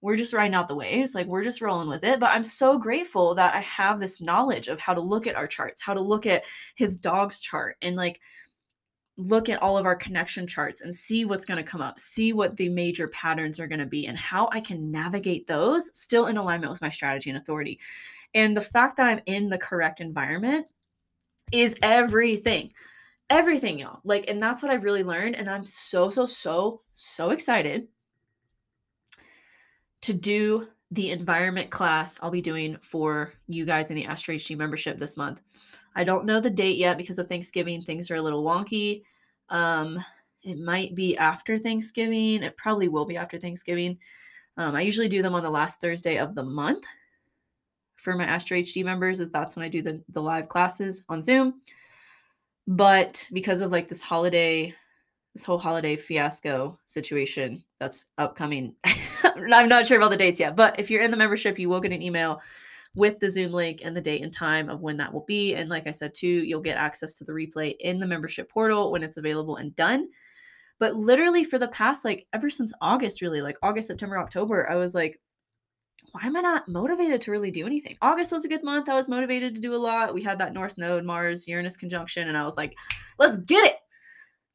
we're 0.04 0.18
just 0.18 0.34
riding 0.34 0.54
out 0.54 0.68
the 0.68 0.76
waves. 0.76 1.16
Like 1.16 1.28
we're 1.28 1.46
just 1.46 1.62
rolling 1.62 1.88
with 1.88 2.04
it. 2.04 2.20
But 2.20 2.32
I'm 2.32 2.44
so 2.44 2.78
grateful 2.78 3.36
that 3.36 3.56
I 3.56 3.62
have 3.62 4.02
this 4.02 4.20
knowledge 4.20 4.68
of 4.68 4.78
how 4.78 4.94
to 4.94 5.00
look 5.00 5.28
at 5.28 5.36
our 5.36 5.48
charts, 5.48 5.82
how 5.82 5.94
to 5.94 6.02
look 6.02 6.26
at 6.26 6.44
his 6.76 6.98
dog's 6.98 7.40
chart 7.40 7.78
and 7.82 7.96
like 7.96 8.20
look 9.16 9.48
at 9.48 9.62
all 9.62 9.78
of 9.78 9.86
our 9.86 9.96
connection 9.96 10.46
charts 10.46 10.82
and 10.82 10.94
see 10.94 11.24
what's 11.24 11.46
going 11.46 11.64
to 11.64 11.70
come 11.70 11.82
up, 11.82 12.02
see 12.02 12.34
what 12.34 12.58
the 12.58 12.68
major 12.68 13.08
patterns 13.08 13.62
are 13.62 13.68
going 13.68 13.80
to 13.80 13.86
be, 13.86 14.08
and 14.08 14.18
how 14.18 14.50
I 14.52 14.60
can 14.60 14.92
navigate 14.92 15.48
those 15.48 15.98
still 15.98 16.26
in 16.26 16.36
alignment 16.36 16.72
with 16.72 16.82
my 16.82 16.90
strategy 16.90 17.30
and 17.30 17.40
authority. 17.40 17.80
And 18.34 18.58
the 18.58 18.62
fact 18.62 18.98
that 18.98 19.08
I'm 19.08 19.22
in 19.26 19.48
the 19.48 19.58
correct 19.58 20.02
environment 20.02 20.68
is 21.54 21.78
everything. 21.82 22.74
Everything, 23.30 23.80
y'all. 23.80 24.02
Like, 24.04 24.26
and 24.28 24.44
that's 24.44 24.62
what 24.62 24.72
I've 24.72 24.84
really 24.84 25.04
learned. 25.04 25.38
And 25.38 25.48
I'm 25.48 25.66
so, 25.66 26.10
so, 26.10 26.26
so, 26.26 26.82
so 26.92 27.30
excited 27.30 27.88
to 30.04 30.14
do 30.14 30.68
the 30.92 31.10
environment 31.10 31.72
class 31.72 32.20
I'll 32.22 32.30
be 32.30 32.42
doing 32.42 32.78
for 32.82 33.34
you 33.48 33.66
guys 33.66 33.90
in 33.90 33.96
the 33.96 34.06
Astro 34.06 34.36
HD 34.36 34.56
membership 34.56 35.00
this 35.00 35.18
month. 35.18 35.42
I 35.96 36.04
don't 36.04 36.26
know 36.26 36.40
the 36.40 36.50
date 36.50 36.78
yet 36.78 36.98
because 36.98 37.18
of 37.20 37.28
Thanksgiving. 37.28 37.82
Things 37.82 38.12
are 38.12 38.16
a 38.16 38.22
little 38.22 38.44
wonky. 38.44 39.04
Um, 39.50 40.04
it 40.44 40.60
might 40.60 40.94
be 40.94 41.18
after 41.18 41.58
Thanksgiving. 41.58 42.44
It 42.44 42.58
probably 42.58 42.90
will 42.90 43.06
be 43.06 43.18
after 43.18 43.40
Thanksgiving. 43.40 43.98
Um, 44.58 44.76
I 44.76 44.82
usually 44.82 45.10
do 45.10 45.22
them 45.22 45.34
on 45.34 45.42
the 45.42 45.50
last 45.50 45.82
Thursday 45.82 46.18
of 46.18 46.36
the 46.36 46.44
month 46.44 46.84
for 47.96 48.16
my 48.16 48.26
Astro 48.26 48.58
HD 48.58 48.84
members, 48.84 49.20
as 49.20 49.32
that's 49.32 49.56
when 49.56 49.66
I 49.66 49.70
do 49.70 49.82
the, 49.82 50.04
the 50.10 50.22
live 50.22 50.50
classes 50.50 51.04
on 51.10 51.24
Zoom. 51.24 51.62
But 52.68 53.28
because 53.34 53.62
of 53.62 53.72
like 53.72 53.90
this 53.90 54.02
holiday, 54.02 54.76
this 55.34 55.44
whole 55.44 55.58
holiday 55.58 55.96
fiasco 55.96 56.78
situation 56.86 57.64
that's 57.80 58.06
upcoming, 58.18 58.76
I'm 59.24 59.68
not 59.70 59.88
sure 59.88 59.98
about 59.98 60.12
the 60.12 60.18
dates 60.18 60.40
yet. 60.40 60.56
But 60.56 60.80
if 60.80 60.90
you're 60.90 61.02
in 61.02 61.12
the 61.12 61.18
membership, 61.18 61.58
you 61.58 61.70
will 61.70 61.82
get 61.82 61.92
an 61.92 62.02
email 62.02 62.42
with 62.96 63.20
the 63.20 63.30
Zoom 63.30 63.52
link 63.52 63.82
and 63.84 63.98
the 63.98 64.02
date 64.02 64.22
and 64.22 64.32
time 64.32 64.70
of 64.70 64.82
when 64.82 64.98
that 64.98 65.12
will 65.12 65.26
be. 65.28 65.56
And 65.56 65.70
like 65.70 65.88
I 65.88 65.92
said, 65.92 66.14
too, 66.14 66.28
you'll 66.28 66.62
get 66.62 66.78
access 66.78 67.16
to 67.16 67.24
the 67.24 67.32
replay 67.32 67.76
in 67.80 68.00
the 68.00 68.06
membership 68.06 68.50
portal 68.50 68.92
when 68.92 69.02
it's 69.02 69.18
available 69.18 69.56
and 69.56 69.76
done. 69.76 70.10
But 70.80 70.96
literally 70.96 71.44
for 71.44 71.58
the 71.58 71.68
past, 71.70 72.06
like 72.06 72.28
ever 72.34 72.50
since 72.50 72.74
August, 72.82 73.22
really, 73.22 73.42
like 73.42 73.58
August, 73.64 73.88
September, 73.88 74.20
October, 74.20 74.70
I 74.70 74.76
was 74.76 74.94
like, 74.94 75.20
why 76.12 76.22
am 76.28 76.36
I 76.36 76.42
not 76.42 76.68
motivated 76.68 77.22
to 77.22 77.32
really 77.32 77.50
do 77.50 77.66
anything? 77.66 77.98
August 78.02 78.32
was 78.32 78.46
a 78.46 78.48
good 78.50 78.64
month. 78.64 78.88
I 78.88 78.94
was 78.94 79.10
motivated 79.10 79.56
to 79.56 79.62
do 79.62 79.74
a 79.74 79.78
lot. 79.78 80.14
We 80.14 80.22
had 80.22 80.38
that 80.40 80.54
North 80.54 80.78
Node, 80.78 81.04
Mars, 81.04 81.48
Uranus 81.48 81.76
conjunction, 81.76 82.28
and 82.28 82.38
I 82.38 82.46
was 82.46 82.58
like, 82.58 82.76
let's 83.18 83.38
get 83.38 83.66
it. 83.66 83.78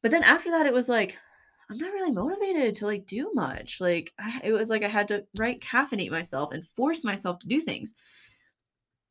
But 0.01 0.11
then 0.11 0.23
after 0.23 0.51
that, 0.51 0.65
it 0.65 0.73
was 0.73 0.89
like, 0.89 1.17
I'm 1.69 1.77
not 1.77 1.93
really 1.93 2.11
motivated 2.11 2.75
to 2.77 2.85
like 2.85 3.05
do 3.05 3.31
much. 3.33 3.79
Like, 3.79 4.11
it 4.43 4.51
was 4.51 4.69
like 4.69 4.83
I 4.83 4.87
had 4.87 5.07
to 5.09 5.25
right 5.37 5.59
caffeinate 5.61 6.11
myself 6.11 6.51
and 6.51 6.65
force 6.65 7.03
myself 7.03 7.39
to 7.39 7.47
do 7.47 7.61
things 7.61 7.95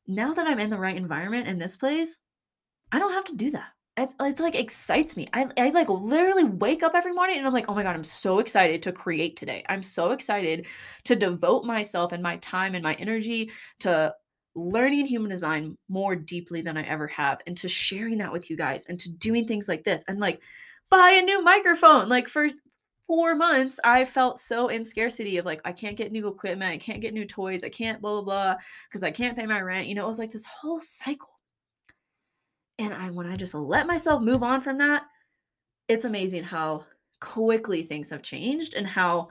now 0.09 0.33
that 0.33 0.47
I'm 0.47 0.59
in 0.59 0.71
the 0.71 0.77
right 0.77 0.97
environment 0.97 1.47
in 1.47 1.59
this 1.59 1.77
place, 1.77 2.19
I 2.91 2.99
don't 2.99 3.13
have 3.13 3.25
to 3.25 3.35
do 3.35 3.51
that. 3.51 3.69
it's, 3.95 4.15
it's 4.19 4.41
like 4.41 4.55
excites 4.55 5.15
me. 5.15 5.29
I, 5.33 5.45
I 5.55 5.69
like 5.69 5.87
literally 5.87 6.45
wake 6.45 6.81
up 6.81 6.95
every 6.95 7.13
morning 7.13 7.37
and 7.37 7.45
I'm 7.45 7.53
like, 7.53 7.69
oh 7.69 7.75
my 7.75 7.83
God, 7.83 7.95
I'm 7.95 8.03
so 8.03 8.39
excited 8.39 8.81
to 8.83 8.91
create 8.91 9.37
today. 9.37 9.63
I'm 9.69 9.83
so 9.83 10.11
excited 10.11 10.65
to 11.05 11.15
devote 11.15 11.63
myself 11.63 12.11
and 12.11 12.23
my 12.23 12.37
time 12.37 12.73
and 12.73 12.83
my 12.83 12.95
energy 12.95 13.51
to 13.81 14.13
learning 14.55 15.05
human 15.05 15.29
design 15.29 15.77
more 15.89 16.15
deeply 16.15 16.61
than 16.63 16.75
I 16.75 16.83
ever 16.87 17.05
have 17.07 17.39
and 17.45 17.55
to 17.57 17.67
sharing 17.67 18.17
that 18.17 18.33
with 18.33 18.49
you 18.49 18.57
guys 18.57 18.87
and 18.87 18.99
to 18.99 19.11
doing 19.11 19.45
things 19.45 19.67
like 19.67 19.83
this 19.83 20.03
and 20.07 20.19
like 20.19 20.41
buy 20.89 21.11
a 21.11 21.21
new 21.21 21.41
microphone. 21.41 22.09
Like 22.09 22.27
for 22.27 22.49
four 23.07 23.35
months, 23.35 23.79
I 23.83 24.05
felt 24.05 24.39
so 24.39 24.67
in 24.67 24.85
scarcity 24.85 25.37
of 25.37 25.45
like, 25.45 25.61
I 25.65 25.71
can't 25.71 25.97
get 25.97 26.11
new 26.11 26.27
equipment, 26.27 26.71
I 26.71 26.77
can't 26.77 27.01
get 27.01 27.13
new 27.13 27.25
toys, 27.25 27.63
I 27.63 27.69
can't 27.69 28.01
blah, 28.01 28.21
blah, 28.21 28.21
blah, 28.21 28.55
because 28.87 29.03
I 29.03 29.11
can't 29.11 29.35
pay 29.35 29.45
my 29.45 29.61
rent. 29.61 29.87
You 29.87 29.95
know, 29.95 30.05
it 30.05 30.07
was 30.07 30.19
like 30.19 30.31
this 30.31 30.45
whole 30.45 30.79
cycle. 30.79 31.29
And 32.77 32.93
I, 32.93 33.09
when 33.09 33.27
I 33.27 33.35
just 33.35 33.53
let 33.53 33.87
myself 33.87 34.21
move 34.21 34.43
on 34.43 34.61
from 34.61 34.77
that, 34.77 35.03
it's 35.87 36.05
amazing 36.05 36.43
how 36.43 36.85
quickly 37.19 37.83
things 37.83 38.09
have 38.11 38.21
changed 38.21 38.75
and 38.75 38.87
how 38.87 39.29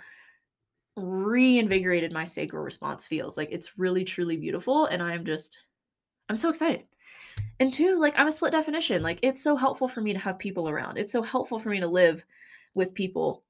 reinvigorated 0.97 2.13
my 2.13 2.25
sacral 2.25 2.63
response 2.63 3.07
feels. 3.07 3.37
Like 3.37 3.49
it's 3.53 3.79
really, 3.79 4.05
truly 4.05 4.37
beautiful. 4.37 4.87
And 4.87 5.03
I'm 5.03 5.25
just, 5.25 5.59
I'm 6.29 6.37
so 6.37 6.51
excited. 6.51 6.83
And 7.61 7.73
two, 7.73 7.99
like 7.99 8.15
I'm 8.17 8.29
a 8.29 8.33
split 8.33 8.53
definition. 8.53 9.03
Like 9.03 9.19
it's 9.23 9.43
so 9.43 9.57
helpful 9.57 9.89
for 9.89 10.01
me 10.01 10.13
to 10.13 10.19
have 10.19 10.39
people 10.39 10.69
around. 10.69 10.97
It's 10.97 11.13
so 11.13 11.23
helpful 11.23 11.59
for 11.59 11.71
me 11.71 11.81
to 11.81 11.89
live 11.89 12.25
with 12.75 12.95
people 12.95 13.43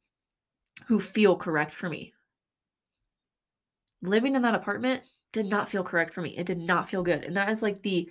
who 0.87 1.01
feel 1.01 1.37
correct 1.37 1.75
for 1.75 1.89
me. 1.89 2.15
Living 4.03 4.35
in 4.35 4.43
that 4.43 4.55
apartment 4.55 5.03
did 5.33 5.47
not 5.47 5.69
feel 5.69 5.85
correct 5.85 6.15
for 6.15 6.23
me. 6.23 6.37
It 6.39 6.47
did 6.47 6.59
not 6.59 6.89
feel 6.89 7.03
good. 7.03 7.25
And 7.25 7.37
that 7.37 7.51
is 7.51 7.63
like 7.63 7.83
the 7.83 8.11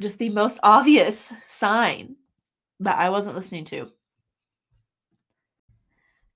just 0.00 0.18
the 0.18 0.30
most 0.30 0.58
obvious 0.62 1.32
sign 1.46 2.16
that 2.80 2.98
I 2.98 3.10
wasn't 3.10 3.36
listening 3.36 3.64
to. 3.66 3.92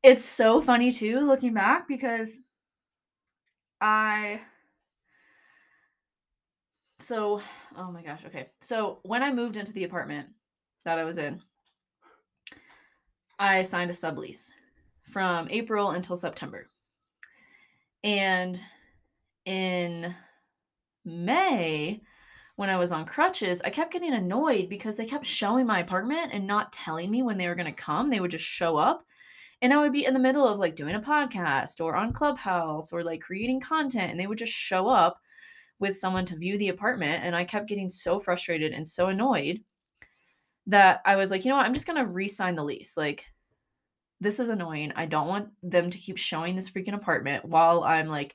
It's 0.02 0.24
so 0.24 0.60
funny 0.60 0.92
too 0.92 1.18
looking 1.20 1.54
back 1.54 1.88
because 1.88 2.40
I 3.80 4.40
so 6.98 7.40
oh 7.76 7.92
my 7.92 8.02
gosh, 8.02 8.22
okay. 8.26 8.48
So 8.60 8.98
when 9.02 9.22
I 9.22 9.32
moved 9.32 9.56
into 9.56 9.72
the 9.72 9.84
apartment 9.84 10.28
that 10.84 10.98
I 10.98 11.04
was 11.04 11.18
in, 11.18 11.40
I 13.38 13.62
signed 13.62 13.90
a 13.90 13.94
sublease 13.94 14.50
from 15.12 15.48
April 15.50 15.90
until 15.90 16.16
September. 16.16 16.68
And 18.02 18.60
in 19.44 20.14
May, 21.04 22.02
when 22.56 22.70
I 22.70 22.78
was 22.78 22.92
on 22.92 23.04
crutches, 23.04 23.60
I 23.62 23.70
kept 23.70 23.92
getting 23.92 24.14
annoyed 24.14 24.68
because 24.68 24.96
they 24.96 25.06
kept 25.06 25.26
showing 25.26 25.66
my 25.66 25.80
apartment 25.80 26.30
and 26.32 26.46
not 26.46 26.72
telling 26.72 27.10
me 27.10 27.22
when 27.22 27.36
they 27.36 27.48
were 27.48 27.54
going 27.54 27.66
to 27.66 27.72
come. 27.72 28.10
They 28.10 28.20
would 28.20 28.30
just 28.30 28.44
show 28.44 28.76
up. 28.76 29.04
And 29.62 29.72
I 29.72 29.78
would 29.78 29.92
be 29.92 30.04
in 30.04 30.14
the 30.14 30.20
middle 30.20 30.46
of 30.46 30.58
like 30.58 30.76
doing 30.76 30.94
a 30.94 31.00
podcast 31.00 31.80
or 31.80 31.96
on 31.96 32.12
Clubhouse 32.12 32.92
or 32.92 33.02
like 33.02 33.20
creating 33.20 33.60
content, 33.60 34.10
and 34.10 34.18
they 34.20 34.26
would 34.26 34.38
just 34.38 34.52
show 34.52 34.88
up 34.88 35.18
with 35.78 35.96
someone 35.96 36.24
to 36.26 36.36
view 36.36 36.58
the 36.58 36.68
apartment. 36.68 37.24
And 37.24 37.36
I 37.36 37.44
kept 37.44 37.68
getting 37.68 37.90
so 37.90 38.18
frustrated 38.18 38.72
and 38.72 38.86
so 38.86 39.08
annoyed 39.08 39.60
that 40.66 41.00
I 41.04 41.16
was 41.16 41.30
like, 41.30 41.44
you 41.44 41.50
know 41.50 41.56
what? 41.56 41.66
I'm 41.66 41.74
just 41.74 41.86
going 41.86 42.02
to 42.02 42.10
re 42.10 42.28
sign 42.28 42.56
the 42.56 42.64
lease. 42.64 42.96
Like, 42.96 43.24
this 44.20 44.40
is 44.40 44.48
annoying. 44.48 44.92
I 44.96 45.06
don't 45.06 45.28
want 45.28 45.48
them 45.62 45.90
to 45.90 45.98
keep 45.98 46.16
showing 46.16 46.56
this 46.56 46.70
freaking 46.70 46.94
apartment 46.94 47.44
while 47.44 47.84
I'm 47.84 48.08
like 48.08 48.34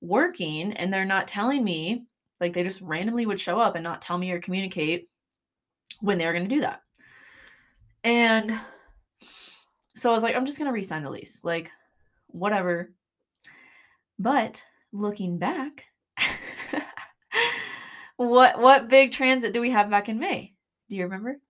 working 0.00 0.72
and 0.72 0.92
they're 0.92 1.04
not 1.04 1.28
telling 1.28 1.62
me 1.62 2.06
like 2.40 2.54
they 2.54 2.64
just 2.64 2.80
randomly 2.80 3.26
would 3.26 3.38
show 3.38 3.60
up 3.60 3.74
and 3.74 3.84
not 3.84 4.00
tell 4.00 4.16
me 4.16 4.30
or 4.30 4.40
communicate 4.40 5.08
when 6.00 6.16
they 6.16 6.24
were 6.24 6.32
going 6.32 6.48
to 6.48 6.54
do 6.54 6.62
that. 6.62 6.80
And 8.02 8.58
so 9.94 10.10
I 10.10 10.14
was 10.14 10.22
like, 10.22 10.34
I'm 10.34 10.46
just 10.46 10.58
going 10.58 10.68
to 10.68 10.72
resign 10.72 11.02
the 11.02 11.10
lease. 11.10 11.44
Like, 11.44 11.70
whatever. 12.28 12.92
But 14.18 14.64
looking 14.92 15.38
back, 15.38 15.84
what 18.28 18.60
what 18.60 18.88
big 18.88 19.12
transit 19.12 19.52
do 19.52 19.60
we 19.60 19.70
have 19.70 19.90
back 19.90 20.08
in 20.08 20.18
May? 20.18 20.52
Do 20.88 20.96
you 20.96 21.04
remember? 21.04 21.40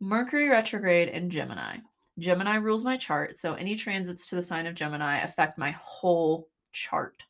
Mercury 0.00 0.48
retrograde 0.48 1.08
in 1.08 1.30
Gemini. 1.30 1.78
Gemini 2.18 2.56
rules 2.56 2.84
my 2.84 2.96
chart, 2.96 3.38
so 3.38 3.54
any 3.54 3.76
transits 3.76 4.28
to 4.28 4.34
the 4.34 4.42
sign 4.42 4.66
of 4.66 4.74
Gemini 4.74 5.18
affect 5.18 5.58
my 5.58 5.70
whole 5.72 6.48
chart 6.72 7.22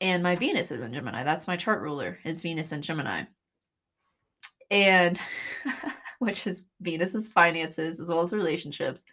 and 0.00 0.22
my 0.22 0.36
Venus 0.36 0.70
is 0.70 0.82
in 0.82 0.92
Gemini. 0.92 1.24
That's 1.24 1.46
my 1.46 1.56
chart 1.56 1.80
ruler 1.80 2.18
is 2.24 2.42
Venus 2.42 2.72
in 2.72 2.82
Gemini. 2.82 3.24
And 4.70 5.20
which 6.18 6.46
is 6.46 6.66
Venus's 6.80 7.28
finances 7.28 8.00
as 8.00 8.08
well 8.08 8.20
as 8.20 8.32
relationships. 8.32 9.04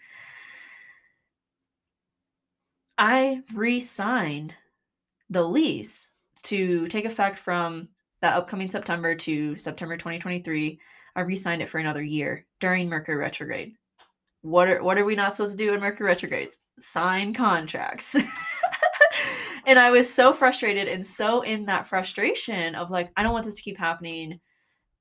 I 2.98 3.42
re-signed 3.54 4.56
the 5.30 5.44
lease 5.44 6.12
to 6.44 6.88
take 6.88 7.06
effect 7.06 7.40
from 7.40 7.90
that 8.22 8.36
upcoming 8.36 8.70
September 8.70 9.16
to 9.16 9.56
September 9.58 9.98
2023. 9.98 10.80
I 11.16 11.22
re-signed 11.22 11.62
it 11.62 11.70
for 11.70 11.78
another 11.78 12.02
year 12.02 12.46
during 12.60 12.90
Mercury 12.90 13.18
retrograde. 13.18 13.74
What 14.42 14.68
are 14.68 14.84
what 14.84 14.98
are 14.98 15.06
we 15.06 15.16
not 15.16 15.36
supposed 15.36 15.58
to 15.58 15.66
do 15.66 15.74
in 15.74 15.80
Mercury 15.80 16.08
retrogrades? 16.08 16.58
Sign 16.80 17.34
contracts. 17.34 18.16
and 19.66 19.80
I 19.80 19.92
was 19.92 20.12
so 20.12 20.34
frustrated 20.34 20.88
and 20.88 21.06
so 21.06 21.42
in 21.42 21.66
that 21.66 21.88
frustration 21.88 22.76
of 22.76 22.92
like, 22.92 23.12
I 23.16 23.24
don't 23.24 23.34
want 23.34 23.46
this 23.46 23.56
to 23.56 23.62
keep 23.62 23.78
happening. 23.78 24.40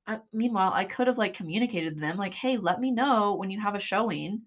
I, 0.07 0.19
meanwhile, 0.33 0.73
I 0.73 0.85
could 0.85 1.07
have 1.07 1.19
like 1.19 1.35
communicated 1.35 1.95
to 1.95 2.01
them, 2.01 2.17
like, 2.17 2.35
hey, 2.35 2.57
let 2.57 2.81
me 2.81 2.91
know 2.91 3.35
when 3.35 3.51
you 3.51 3.61
have 3.61 3.75
a 3.75 3.81
showing 3.81 4.43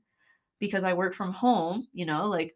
because 0.60 0.84
I 0.84 0.94
work 0.94 1.14
from 1.14 1.34
home, 1.34 1.88
you 1.94 2.06
know, 2.06 2.28
like 2.28 2.56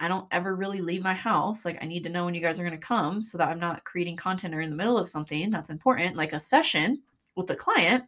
I 0.00 0.08
don't 0.08 0.26
ever 0.32 0.56
really 0.56 0.80
leave 0.80 1.02
my 1.02 1.14
house. 1.14 1.64
Like, 1.64 1.78
I 1.80 1.86
need 1.86 2.02
to 2.04 2.10
know 2.10 2.24
when 2.24 2.34
you 2.34 2.40
guys 2.40 2.58
are 2.58 2.64
going 2.64 2.78
to 2.78 2.86
come 2.86 3.22
so 3.22 3.38
that 3.38 3.48
I'm 3.48 3.60
not 3.60 3.84
creating 3.84 4.16
content 4.16 4.54
or 4.54 4.60
in 4.60 4.70
the 4.70 4.76
middle 4.76 4.98
of 4.98 5.08
something 5.08 5.50
that's 5.50 5.70
important, 5.70 6.16
like 6.16 6.32
a 6.32 6.40
session 6.40 7.02
with 7.36 7.50
a 7.50 7.56
client 7.56 8.04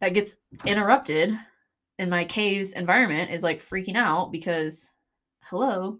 that 0.00 0.14
gets 0.14 0.36
interrupted 0.64 1.34
in 1.98 2.10
my 2.10 2.24
caves 2.24 2.74
environment 2.74 3.30
is 3.30 3.42
like 3.42 3.64
freaking 3.64 3.96
out 3.96 4.30
because 4.30 4.90
hello 5.40 5.98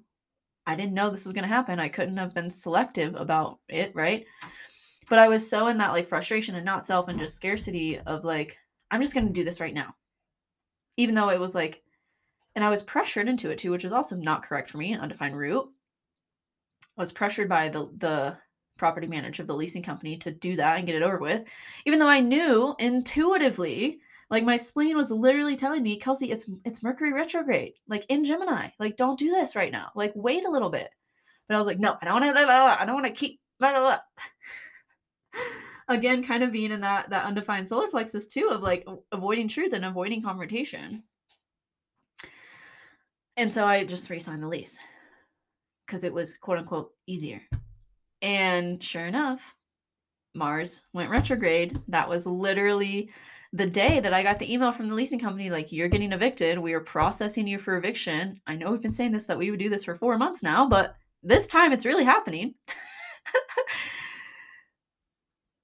I 0.67 0.75
didn't 0.75 0.95
know 0.95 1.11
this 1.11 1.25
was 1.25 1.33
going 1.33 1.45
to 1.45 1.49
happen. 1.49 1.79
I 1.79 1.89
couldn't 1.89 2.17
have 2.17 2.35
been 2.35 2.51
selective 2.51 3.15
about 3.15 3.61
it, 3.69 3.95
right? 3.95 4.27
But 5.09 5.21
I 5.21 5.29
was 5.29 5.49
so 5.49 5.69
in 5.69 5.79
that 5.79 5.93
like 5.93 6.09
frustration 6.09 6.57
and 6.57 6.65
not 6.65 6.87
self 6.87 7.09
and 7.09 7.19
just 7.19 7.37
scarcity 7.37 8.01
of 8.01 8.25
like, 8.25 8.57
I'm 8.91 9.01
just 9.01 9.15
going 9.15 9.29
to 9.29 9.33
do 9.33 9.45
this 9.45 9.61
right 9.61 9.75
now. 9.75 9.95
Even 10.97 11.15
though 11.15 11.29
it 11.29 11.39
was 11.39 11.55
like, 11.55 11.83
and 12.57 12.65
I 12.65 12.71
was 12.71 12.83
pressured 12.83 13.29
into 13.29 13.51
it 13.51 13.59
too, 13.59 13.71
which 13.71 13.85
is 13.85 13.93
also 13.93 14.17
not 14.17 14.43
correct 14.43 14.71
for 14.71 14.79
me, 14.79 14.93
an 14.93 15.01
undefined 15.01 15.37
root. 15.37 15.69
I 16.99 17.03
was 17.03 17.13
pressured 17.13 17.49
by 17.49 17.69
the 17.69 17.89
the 17.99 18.37
property 18.77 19.07
manager 19.07 19.43
of 19.43 19.47
the 19.47 19.55
leasing 19.55 19.83
company 19.83 20.19
to 20.19 20.31
do 20.33 20.57
that 20.57 20.77
and 20.77 20.87
get 20.87 20.97
it 20.97 21.03
over 21.03 21.19
with, 21.19 21.47
even 21.85 22.01
though 22.01 22.09
I 22.09 22.21
knew 22.21 22.75
intuitively 22.81 24.01
like 24.29 24.45
my 24.45 24.57
spleen 24.57 24.97
was 24.97 25.11
literally 25.11 25.57
telling 25.57 25.83
me, 25.83 25.99
Kelsey, 25.99 26.31
it's 26.31 26.47
it's 26.65 26.83
Mercury 26.83 27.13
retrograde, 27.13 27.75
like 27.87 28.05
in 28.09 28.25
Gemini. 28.25 28.71
Like, 28.79 28.97
don't 28.97 29.19
do 29.19 29.31
this 29.31 29.55
right 29.55 29.71
now. 29.71 29.91
Like, 29.95 30.13
wait 30.17 30.45
a 30.45 30.51
little 30.51 30.71
bit. 30.71 30.91
But 31.49 31.55
I 31.55 31.59
was 31.59 31.67
like, 31.67 31.79
no, 31.79 31.97
I 32.01 32.05
don't 32.05 32.21
want 32.21 32.35
to. 32.37 32.41
I 32.41 32.85
don't 32.85 32.95
want 32.95 33.07
to 33.07 33.13
keep. 33.13 33.41
Blah, 33.61 33.71
blah, 33.71 33.81
blah. 33.81 35.43
Again, 35.97 36.25
kind 36.25 36.43
of 36.43 36.51
being 36.51 36.73
in 36.73 36.81
that 36.81 37.11
that 37.11 37.25
undefined 37.25 37.69
solar 37.69 37.87
plexus 37.87 38.27
too, 38.27 38.49
of 38.51 38.63
like 38.63 38.85
avoiding 39.13 39.47
truth 39.47 39.73
and 39.73 39.85
avoiding 39.85 40.23
confrontation. 40.23 41.05
And 43.37 43.53
so 43.53 43.67
I 43.67 43.85
just 43.85 44.09
re-signed 44.09 44.43
the 44.43 44.49
lease 44.49 44.79
because 45.87 46.05
it 46.05 46.13
was 46.13 46.35
quote 46.35 46.59
unquote 46.59 46.93
easier. 47.07 47.43
And 48.23 48.83
sure 48.83 49.07
enough, 49.07 49.55
Mars 50.35 50.85
went 50.93 51.11
retrograde. 51.11 51.81
That 51.89 52.09
was 52.09 52.27
literally 52.27 53.11
the 53.53 53.67
day 53.67 54.01
that 54.01 54.13
I 54.13 54.23
got 54.23 54.39
the 54.39 54.53
email 54.53 54.73
from 54.73 54.89
the 54.89 54.95
leasing 54.95 55.19
company, 55.19 55.51
like, 55.51 55.73
you're 55.73 55.89
getting 55.89 56.13
evicted, 56.13 56.59
we 56.59 56.75
are 56.75 56.81
processing 56.81 57.47
you 57.47 57.59
for 57.59 57.77
eviction. 57.77 58.41
I 58.47 58.57
know 58.57 58.71
we've 58.71 58.83
been 58.83 58.93
saying 58.93 59.13
this 59.13 59.27
that 59.27 59.39
we 59.39 59.51
would 59.51 59.61
do 59.61 59.71
this 59.71 59.85
for 59.85 59.95
four 59.95 60.19
months 60.19 60.43
now, 60.43 60.69
but 60.69 60.97
this 61.23 61.47
time 61.47 61.73
it's 61.73 61.87
really 61.87 62.05
happening. 62.05 62.55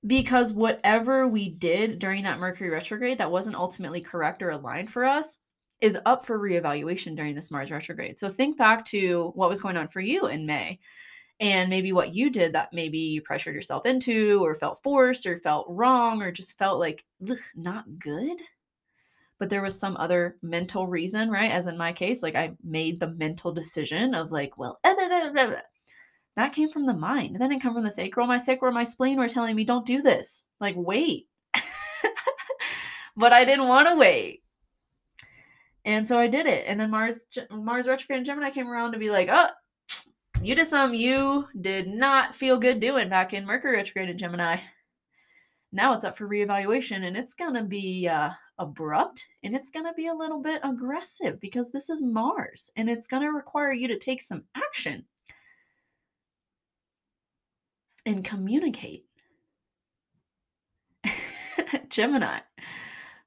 because 0.07 0.53
whatever 0.53 1.29
we 1.29 1.51
did 1.51 1.99
during 1.99 2.25
that 2.25 2.39
Mercury 2.39 2.71
retrograde 2.71 3.19
that 3.19 3.31
wasn't 3.31 3.57
ultimately 3.57 4.01
correct 4.01 4.43
or 4.43 4.51
aligned 4.51 4.91
for 4.91 5.05
us 5.05 5.39
is 5.83 5.99
up 6.07 6.25
for 6.25 6.39
reevaluation 6.39 7.15
during 7.15 7.35
this 7.35 7.51
Mars 7.51 7.71
retrograde. 7.71 8.19
So 8.19 8.31
think 8.31 8.57
back 8.57 8.85
to 8.87 9.33
what 9.35 9.51
was 9.51 9.61
going 9.61 9.77
on 9.77 9.89
for 9.89 10.01
you 10.01 10.29
in 10.29 10.47
May 10.47 10.79
and 11.41 11.69
maybe 11.69 11.93
what 11.93 12.15
you 12.15 12.31
did 12.31 12.55
that 12.55 12.73
maybe 12.73 12.99
you 12.99 13.21
pressured 13.21 13.55
yourself 13.55 13.85
into 13.85 14.43
or 14.43 14.55
felt 14.55 14.83
forced 14.83 15.27
or 15.27 15.41
felt 15.41 15.67
wrong 15.69 16.23
or 16.23 16.31
just 16.31 16.57
felt 16.57 16.79
like 16.79 17.05
not 17.57 17.85
good 17.99 18.41
but 19.39 19.51
there 19.51 19.63
was 19.63 19.79
some 19.79 19.97
other 19.97 20.37
mental 20.41 20.87
reason 20.87 21.31
right 21.31 21.51
as 21.51 21.67
in 21.67 21.77
my 21.77 21.93
case 21.93 22.23
like 22.23 22.37
i 22.37 22.53
made 22.63 23.01
the 23.01 23.09
mental 23.09 23.53
decision 23.53 24.15
of 24.15 24.31
like 24.31 24.57
well 24.57 24.79
eh, 24.85 24.95
That 26.37 26.55
came 26.55 26.71
from 26.71 26.87
the 26.87 26.95
mind. 26.95 27.37
That 27.37 27.49
didn't 27.49 27.63
come 27.63 27.75
from 27.75 27.85
the 27.85 27.91
sacral. 27.91 28.27
My 28.27 28.39
sacral, 28.39 28.73
my 28.73 28.85
spleen 28.85 29.19
were 29.19 29.29
telling 29.29 29.55
me, 29.55 29.65
don't 29.65 29.85
do 29.85 30.01
this. 30.01 30.47
Like, 30.61 30.75
wait. 30.77 31.29
but 33.17 33.33
I 33.33 33.45
didn't 33.45 33.69
want 33.69 33.89
to 33.89 33.97
wait. 33.97 34.42
And 35.85 36.07
so 36.07 36.19
I 36.19 36.29
did 36.29 36.47
it. 36.47 36.65
And 36.67 36.79
then 36.79 36.91
Mars 36.91 37.25
Mars 37.51 37.89
retrograde 37.89 38.21
in 38.21 38.25
Gemini 38.25 38.51
came 38.51 38.69
around 38.69 38.93
to 38.93 38.99
be 38.99 39.11
like, 39.11 39.29
oh, 39.31 39.49
you 40.43 40.55
did 40.55 40.67
some 40.67 40.95
you 40.95 41.47
did 41.61 41.87
not 41.87 42.35
feel 42.35 42.59
good 42.59 42.81
doing 42.81 43.09
back 43.09 43.33
in 43.33 43.47
Mercury 43.47 43.77
retrograde 43.77 44.11
in 44.11 44.19
Gemini. 44.19 44.59
Now 45.73 45.95
it's 45.95 46.05
up 46.05 46.19
for 46.19 46.29
reevaluation 46.29 47.05
and 47.05 47.17
it's 47.17 47.35
to 47.55 47.63
be 47.63 48.09
uh, 48.09 48.31
abrupt 48.59 49.27
and 49.43 49.55
it's 49.55 49.71
to 49.87 49.95
be 49.95 50.09
a 50.09 50.15
little 50.15 50.41
bit 50.41 50.61
aggressive 50.63 51.41
because 51.41 51.73
this 51.73 51.89
is 51.89 52.03
Mars 52.03 52.71
and 52.77 52.91
it's 52.91 53.09
to 53.23 53.33
require 53.33 53.73
you 53.73 53.89
to 53.89 53.99
take 53.99 54.21
some 54.21 54.45
action 54.55 55.07
and 58.05 58.25
communicate. 58.25 59.07
Gemini, 61.89 62.41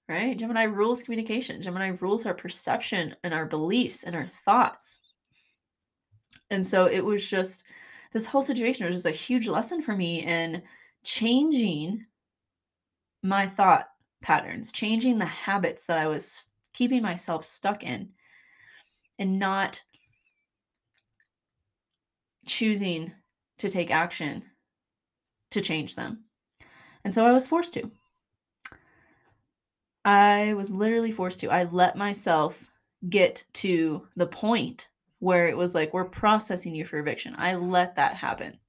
right? 0.08 0.38
Gemini 0.38 0.64
rules 0.64 1.04
communication. 1.04 1.62
Gemini 1.62 1.94
rules 2.00 2.26
our 2.26 2.34
perception 2.34 3.16
and 3.24 3.34
our 3.34 3.46
beliefs 3.46 4.04
and 4.04 4.16
our 4.16 4.28
thoughts. 4.46 5.02
And 6.50 6.68
so 6.68 6.86
it 6.86 7.04
was 7.04 7.28
just 7.28 7.66
this 8.14 8.28
whole 8.28 8.44
situation 8.44 8.86
was 8.86 8.96
just 8.96 9.06
a 9.06 9.12
huge 9.12 9.48
lesson 9.48 9.82
for 9.82 9.96
me 9.96 10.24
in 10.24 10.62
changing 11.04 12.06
my 13.24 13.48
thought 13.48 13.90
patterns, 14.22 14.72
changing 14.72 15.18
the 15.18 15.26
habits 15.26 15.86
that 15.88 15.98
I 15.98 16.08
was 16.08 16.48
keeping 16.74 17.02
myself 17.02 17.44
stuck 17.44 17.84
in 17.84 18.10
and 19.18 19.40
not 19.40 19.82
choosing 22.46 23.12
to 23.58 23.70
take 23.70 23.90
action 23.90 24.44
to 25.52 25.62
change 25.62 25.96
them. 25.96 26.26
And 27.04 27.14
so 27.14 27.26
I 27.26 27.32
was 27.32 27.48
forced 27.48 27.74
to. 27.76 27.90
I 30.06 30.54
was 30.54 30.72
literally 30.72 31.12
forced 31.12 31.40
to. 31.40 31.50
I 31.50 31.64
let 31.64 31.98
myself 31.98 32.64
get 33.10 33.44
to 33.54 34.08
the 34.16 34.28
point 34.28 34.90
where 35.20 35.50
it 35.50 35.58
was 35.58 35.74
like, 35.74 35.94
we're 35.94 36.06
processing 36.06 36.76
you 36.76 36.86
for 36.86 37.00
eviction. 37.00 37.36
I 37.38 37.56
let 37.56 37.96
that 37.96 38.16
happen. 38.16 38.60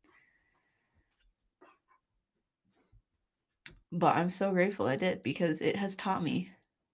But 3.93 4.16
I'm 4.16 4.30
so 4.30 4.51
grateful 4.51 4.87
I 4.87 4.97
did 4.97 5.22
because 5.22 5.61
it 5.61 5.76
has 5.76 5.95
taught 5.95 6.22
me 6.22 6.51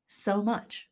so 0.08 0.42
much. 0.42 0.88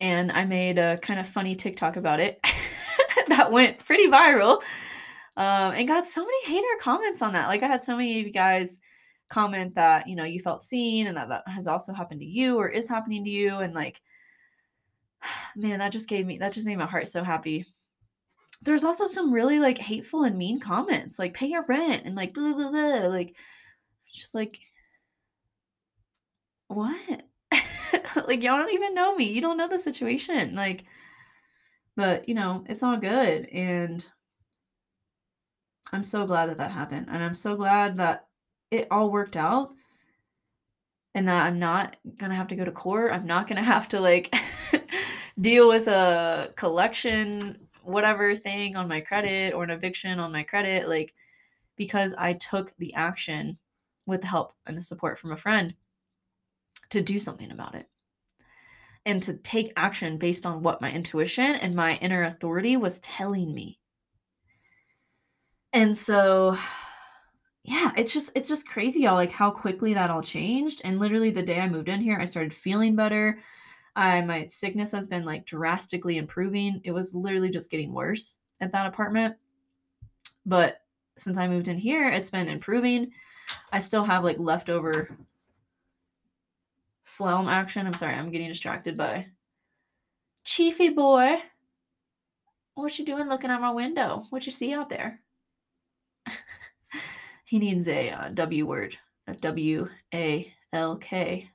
And 0.00 0.30
I 0.30 0.44
made 0.44 0.78
a 0.78 0.98
kind 0.98 1.18
of 1.18 1.28
funny 1.28 1.54
TikTok 1.54 1.96
about 1.96 2.20
it 2.20 2.40
that 3.28 3.50
went 3.50 3.78
pretty 3.78 4.08
viral 4.08 4.62
um, 5.36 5.72
and 5.72 5.88
got 5.88 6.06
so 6.06 6.22
many 6.22 6.44
hater 6.46 6.66
comments 6.80 7.22
on 7.22 7.32
that. 7.32 7.48
Like 7.48 7.62
I 7.62 7.66
had 7.66 7.84
so 7.84 7.96
many 7.96 8.20
of 8.20 8.26
you 8.26 8.32
guys 8.32 8.80
comment 9.30 9.76
that 9.76 10.08
you 10.08 10.16
know 10.16 10.24
you 10.24 10.40
felt 10.40 10.62
seen 10.62 11.06
and 11.06 11.16
that 11.16 11.28
that 11.28 11.44
has 11.46 11.66
also 11.66 11.92
happened 11.92 12.20
to 12.20 12.26
you 12.26 12.56
or 12.56 12.68
is 12.68 12.88
happening 12.88 13.24
to 13.24 13.30
you. 13.30 13.56
And 13.56 13.72
like 13.72 14.02
man 15.56 15.78
that 15.78 15.92
just 15.92 16.08
gave 16.08 16.26
me 16.26 16.38
that 16.38 16.52
just 16.52 16.66
made 16.66 16.76
my 16.76 16.86
heart 16.86 17.08
so 17.08 17.24
happy. 17.24 17.64
There's 18.62 18.84
also 18.84 19.06
some 19.06 19.32
really 19.32 19.58
like 19.58 19.78
hateful 19.78 20.24
and 20.24 20.36
mean 20.36 20.60
comments 20.60 21.18
like 21.18 21.32
pay 21.32 21.46
your 21.46 21.64
rent 21.64 22.04
and 22.04 22.14
like 22.14 22.34
blah 22.34 22.52
blah 22.52 22.70
blah 22.70 23.08
like 23.08 23.34
just 24.12 24.34
like 24.34 24.60
what? 26.68 27.22
Like 28.26 28.42
y'all 28.42 28.58
don't 28.58 28.72
even 28.74 28.94
know 28.94 29.14
me. 29.14 29.24
You 29.30 29.40
don't 29.40 29.56
know 29.56 29.68
the 29.68 29.78
situation. 29.78 30.54
Like 30.54 30.84
but 31.96 32.28
you 32.28 32.34
know 32.34 32.64
it's 32.68 32.82
all 32.82 32.96
good. 32.96 33.46
And 33.46 34.04
I'm 35.92 36.04
so 36.04 36.26
glad 36.26 36.50
that 36.50 36.58
that 36.58 36.70
happened. 36.70 37.06
And 37.10 37.22
I'm 37.22 37.34
so 37.34 37.56
glad 37.56 37.96
that 37.98 38.26
it 38.70 38.88
all 38.90 39.10
worked 39.10 39.36
out 39.36 39.72
and 41.14 41.28
that 41.28 41.44
I'm 41.44 41.58
not 41.58 41.96
going 42.18 42.30
to 42.30 42.36
have 42.36 42.48
to 42.48 42.56
go 42.56 42.64
to 42.64 42.70
court. 42.70 43.12
I'm 43.12 43.26
not 43.26 43.48
going 43.48 43.56
to 43.62 43.62
have 43.62 43.88
to 43.88 44.00
like 44.00 44.34
deal 45.40 45.68
with 45.68 45.88
a 45.88 46.52
collection 46.56 47.58
whatever 47.82 48.36
thing 48.36 48.76
on 48.76 48.88
my 48.88 49.00
credit 49.00 49.54
or 49.54 49.64
an 49.64 49.70
eviction 49.70 50.20
on 50.20 50.32
my 50.32 50.42
credit 50.42 50.88
like 50.88 51.14
because 51.76 52.14
I 52.16 52.34
took 52.34 52.76
the 52.76 52.92
action 52.94 53.58
with 54.06 54.20
the 54.20 54.26
help 54.26 54.52
and 54.66 54.76
the 54.76 54.82
support 54.82 55.18
from 55.18 55.32
a 55.32 55.36
friend 55.36 55.74
to 56.90 57.00
do 57.00 57.18
something 57.18 57.50
about 57.50 57.74
it 57.74 57.88
and 59.06 59.22
to 59.22 59.34
take 59.34 59.72
action 59.76 60.18
based 60.18 60.44
on 60.44 60.62
what 60.62 60.82
my 60.82 60.92
intuition 60.92 61.54
and 61.56 61.74
my 61.74 61.96
inner 61.96 62.24
authority 62.24 62.76
was 62.76 63.00
telling 63.00 63.54
me 63.54 63.78
and 65.72 65.96
so 65.96 66.56
yeah, 67.70 67.92
it's 67.96 68.12
just 68.12 68.32
it's 68.34 68.48
just 68.48 68.68
crazy 68.68 69.02
y'all, 69.02 69.14
like 69.14 69.30
how 69.30 69.48
quickly 69.48 69.94
that 69.94 70.10
all 70.10 70.22
changed. 70.22 70.80
And 70.82 70.98
literally 70.98 71.30
the 71.30 71.42
day 71.42 71.60
I 71.60 71.68
moved 71.68 71.88
in 71.88 72.00
here, 72.00 72.18
I 72.18 72.24
started 72.24 72.52
feeling 72.52 72.96
better. 72.96 73.38
I 73.94 74.20
my 74.22 74.46
sickness 74.46 74.90
has 74.90 75.06
been 75.06 75.24
like 75.24 75.46
drastically 75.46 76.16
improving. 76.16 76.80
It 76.82 76.90
was 76.90 77.14
literally 77.14 77.48
just 77.48 77.70
getting 77.70 77.92
worse 77.92 78.38
at 78.60 78.72
that 78.72 78.88
apartment. 78.88 79.36
But 80.44 80.80
since 81.16 81.38
I 81.38 81.46
moved 81.46 81.68
in 81.68 81.78
here, 81.78 82.08
it's 82.08 82.30
been 82.30 82.48
improving. 82.48 83.12
I 83.70 83.78
still 83.78 84.02
have 84.02 84.24
like 84.24 84.40
leftover 84.40 85.16
phlegm 87.04 87.46
action. 87.46 87.86
I'm 87.86 87.94
sorry, 87.94 88.14
I'm 88.14 88.32
getting 88.32 88.48
distracted 88.48 88.96
by 88.96 89.26
Chiefy 90.42 90.88
boy. 90.88 91.36
What 92.74 92.98
you 92.98 93.04
doing 93.04 93.28
looking 93.28 93.50
out 93.50 93.60
my 93.60 93.70
window? 93.70 94.24
What 94.30 94.44
you 94.44 94.50
see 94.50 94.72
out 94.74 94.88
there? 94.88 95.20
he 97.50 97.58
needs 97.58 97.88
a 97.88 98.10
uh, 98.10 98.28
W 98.28 98.64
word, 98.64 98.96
a 99.26 99.34
W 99.34 99.88
A 100.14 100.54
L 100.72 100.96
K. 100.98 101.50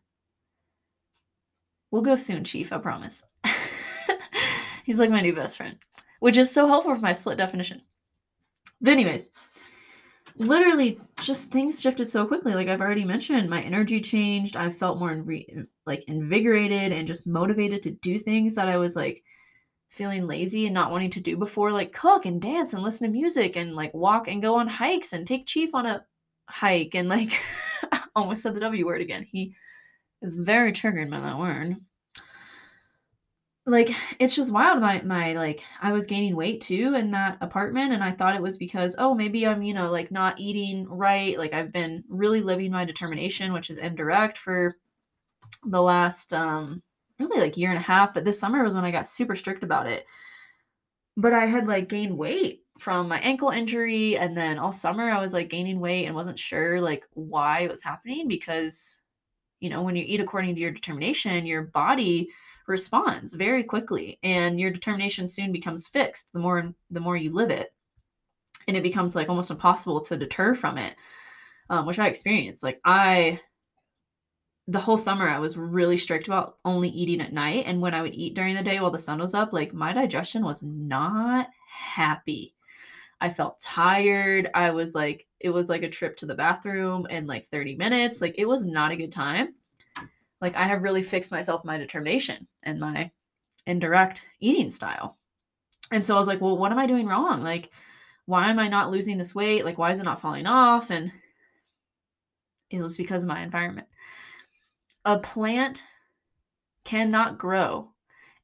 We'll 1.89 2.01
go 2.01 2.17
soon, 2.17 2.43
Chief, 2.43 2.73
I 2.73 2.79
promise. 2.79 3.25
He's 4.83 4.99
like 4.99 5.09
my 5.09 5.21
new 5.21 5.33
best 5.33 5.55
friend, 5.55 5.77
which 6.19 6.35
is 6.35 6.51
so 6.51 6.67
helpful 6.67 6.95
for 6.95 6.99
my 6.99 7.13
split 7.13 7.37
definition. 7.37 7.81
But, 8.81 8.91
anyways, 8.91 9.31
literally 10.35 10.99
just 11.21 11.49
things 11.49 11.79
shifted 11.79 12.09
so 12.09 12.27
quickly. 12.27 12.55
Like 12.55 12.67
I've 12.67 12.81
already 12.81 13.05
mentioned, 13.05 13.49
my 13.49 13.61
energy 13.61 14.01
changed. 14.01 14.57
I 14.57 14.71
felt 14.71 14.99
more 14.99 15.23
like 15.85 16.03
invigorated 16.09 16.91
and 16.91 17.07
just 17.07 17.25
motivated 17.25 17.81
to 17.83 17.91
do 17.91 18.19
things 18.19 18.55
that 18.55 18.67
I 18.67 18.75
was 18.75 18.97
like 18.97 19.23
feeling 19.95 20.27
lazy 20.27 20.65
and 20.65 20.73
not 20.73 20.91
wanting 20.91 21.09
to 21.11 21.21
do 21.21 21.37
before, 21.37 21.71
like 21.71 21.93
cook 21.93 22.25
and 22.25 22.41
dance 22.41 22.73
and 22.73 22.83
listen 22.83 23.07
to 23.07 23.11
music 23.11 23.55
and 23.55 23.75
like 23.75 23.93
walk 23.93 24.27
and 24.27 24.41
go 24.41 24.55
on 24.55 24.67
hikes 24.67 25.13
and 25.13 25.25
take 25.25 25.45
Chief 25.45 25.73
on 25.73 25.85
a 25.85 26.05
hike 26.47 26.95
and 26.95 27.07
like 27.07 27.39
almost 28.15 28.43
said 28.43 28.53
the 28.53 28.59
W 28.59 28.85
word 28.85 29.01
again. 29.01 29.25
He 29.31 29.55
is 30.21 30.35
very 30.35 30.73
triggered 30.73 31.09
by 31.09 31.21
that 31.21 31.39
word. 31.39 31.77
Like 33.65 33.89
it's 34.19 34.35
just 34.35 34.51
wild. 34.51 34.81
My 34.81 35.01
my 35.01 35.33
like 35.33 35.63
I 35.81 35.91
was 35.93 36.05
gaining 36.05 36.35
weight 36.35 36.61
too 36.61 36.93
in 36.95 37.11
that 37.11 37.37
apartment 37.41 37.93
and 37.93 38.03
I 38.03 38.11
thought 38.11 38.35
it 38.35 38.41
was 38.41 38.57
because 38.57 38.95
oh 38.99 39.15
maybe 39.15 39.47
I'm, 39.47 39.63
you 39.63 39.73
know, 39.73 39.89
like 39.89 40.11
not 40.11 40.39
eating 40.39 40.87
right. 40.87 41.37
Like 41.37 41.53
I've 41.53 41.71
been 41.71 42.03
really 42.09 42.41
living 42.41 42.71
my 42.71 42.85
determination, 42.85 43.53
which 43.53 43.69
is 43.69 43.77
indirect 43.77 44.37
for 44.37 44.75
the 45.63 45.81
last 45.81 46.33
um 46.33 46.83
really 47.19 47.39
like 47.39 47.57
year 47.57 47.69
and 47.69 47.77
a 47.77 47.81
half, 47.81 48.13
but 48.13 48.25
this 48.25 48.39
summer 48.39 48.63
was 48.63 48.75
when 48.75 48.85
I 48.85 48.91
got 48.91 49.09
super 49.09 49.35
strict 49.35 49.63
about 49.63 49.87
it. 49.87 50.05
But 51.17 51.33
I 51.33 51.45
had 51.45 51.67
like 51.67 51.89
gained 51.89 52.17
weight 52.17 52.63
from 52.79 53.07
my 53.07 53.19
ankle 53.19 53.49
injury 53.49 54.17
and 54.17 54.35
then 54.35 54.59
all 54.59 54.73
summer 54.73 55.09
I 55.09 55.21
was 55.21 55.31
like 55.31 55.49
gaining 55.49 55.79
weight 55.79 56.05
and 56.05 56.15
wasn't 56.15 56.37
sure 56.37 56.81
like 56.81 57.03
why 57.13 57.61
it 57.61 57.71
was 57.71 57.81
happening 57.81 58.27
because 58.27 58.99
you 59.61 59.69
know, 59.69 59.81
when 59.81 59.95
you 59.95 60.03
eat 60.05 60.19
according 60.19 60.53
to 60.53 60.61
your 60.61 60.71
determination, 60.71 61.45
your 61.45 61.63
body 61.63 62.29
responds 62.67 63.33
very 63.33 63.63
quickly 63.63 64.19
and 64.21 64.59
your 64.59 64.71
determination 64.71 65.27
soon 65.27 65.51
becomes 65.51 65.87
fixed 65.87 66.33
the 66.33 66.39
more 66.39 66.73
the 66.91 66.99
more 66.99 67.15
you 67.15 67.31
live 67.31 67.49
it. 67.49 67.73
And 68.67 68.75
it 68.75 68.83
becomes 68.83 69.15
like 69.15 69.29
almost 69.29 69.51
impossible 69.51 70.01
to 70.01 70.17
deter 70.17 70.55
from 70.55 70.77
it. 70.77 70.95
Um, 71.69 71.87
which 71.87 71.97
I 71.97 72.07
experienced. 72.07 72.63
Like 72.63 72.79
I 72.85 73.39
the 74.67 74.79
whole 74.79 74.97
summer 74.97 75.29
I 75.29 75.39
was 75.39 75.57
really 75.57 75.97
strict 75.97 76.27
about 76.27 76.57
only 76.65 76.89
eating 76.89 77.21
at 77.21 77.33
night. 77.33 77.65
And 77.67 77.81
when 77.81 77.93
I 77.93 78.01
would 78.01 78.15
eat 78.15 78.33
during 78.33 78.55
the 78.55 78.63
day 78.63 78.79
while 78.79 78.91
the 78.91 78.99
sun 78.99 79.19
was 79.19 79.33
up, 79.33 79.53
like 79.53 79.73
my 79.73 79.93
digestion 79.93 80.43
was 80.43 80.63
not 80.63 81.49
happy. 81.69 82.55
I 83.21 83.29
felt 83.29 83.59
tired. 83.61 84.49
I 84.53 84.71
was 84.71 84.95
like, 84.95 85.27
it 85.39 85.49
was 85.49 85.69
like 85.69 85.83
a 85.83 85.89
trip 85.89 86.17
to 86.17 86.25
the 86.25 86.35
bathroom 86.35 87.05
in 87.09 87.27
like 87.27 87.47
30 87.49 87.75
minutes. 87.75 88.21
Like 88.21 88.35
it 88.37 88.45
was 88.45 88.65
not 88.65 88.91
a 88.91 88.95
good 88.95 89.11
time. 89.11 89.53
Like 90.41 90.55
I 90.55 90.65
have 90.67 90.83
really 90.83 91.03
fixed 91.03 91.31
myself 91.31 91.63
my 91.63 91.77
determination 91.77 92.47
and 92.63 92.79
my 92.79 93.11
indirect 93.67 94.23
eating 94.39 94.71
style. 94.71 95.17
And 95.91 96.05
so 96.05 96.15
I 96.15 96.19
was 96.19 96.27
like, 96.27 96.41
well, 96.41 96.57
what 96.57 96.71
am 96.71 96.79
I 96.79 96.87
doing 96.87 97.05
wrong? 97.05 97.43
Like, 97.43 97.69
why 98.25 98.49
am 98.49 98.57
I 98.57 98.67
not 98.67 98.89
losing 98.89 99.17
this 99.17 99.35
weight? 99.35 99.63
Like, 99.63 99.77
why 99.77 99.91
is 99.91 99.99
it 99.99 100.03
not 100.03 100.19
falling 100.19 100.47
off? 100.47 100.89
And 100.89 101.11
it 102.71 102.81
was 102.81 102.97
because 102.97 103.23
of 103.23 103.29
my 103.29 103.43
environment. 103.43 103.87
A 105.05 105.19
plant 105.19 105.83
cannot 106.83 107.37
grow 107.37 107.91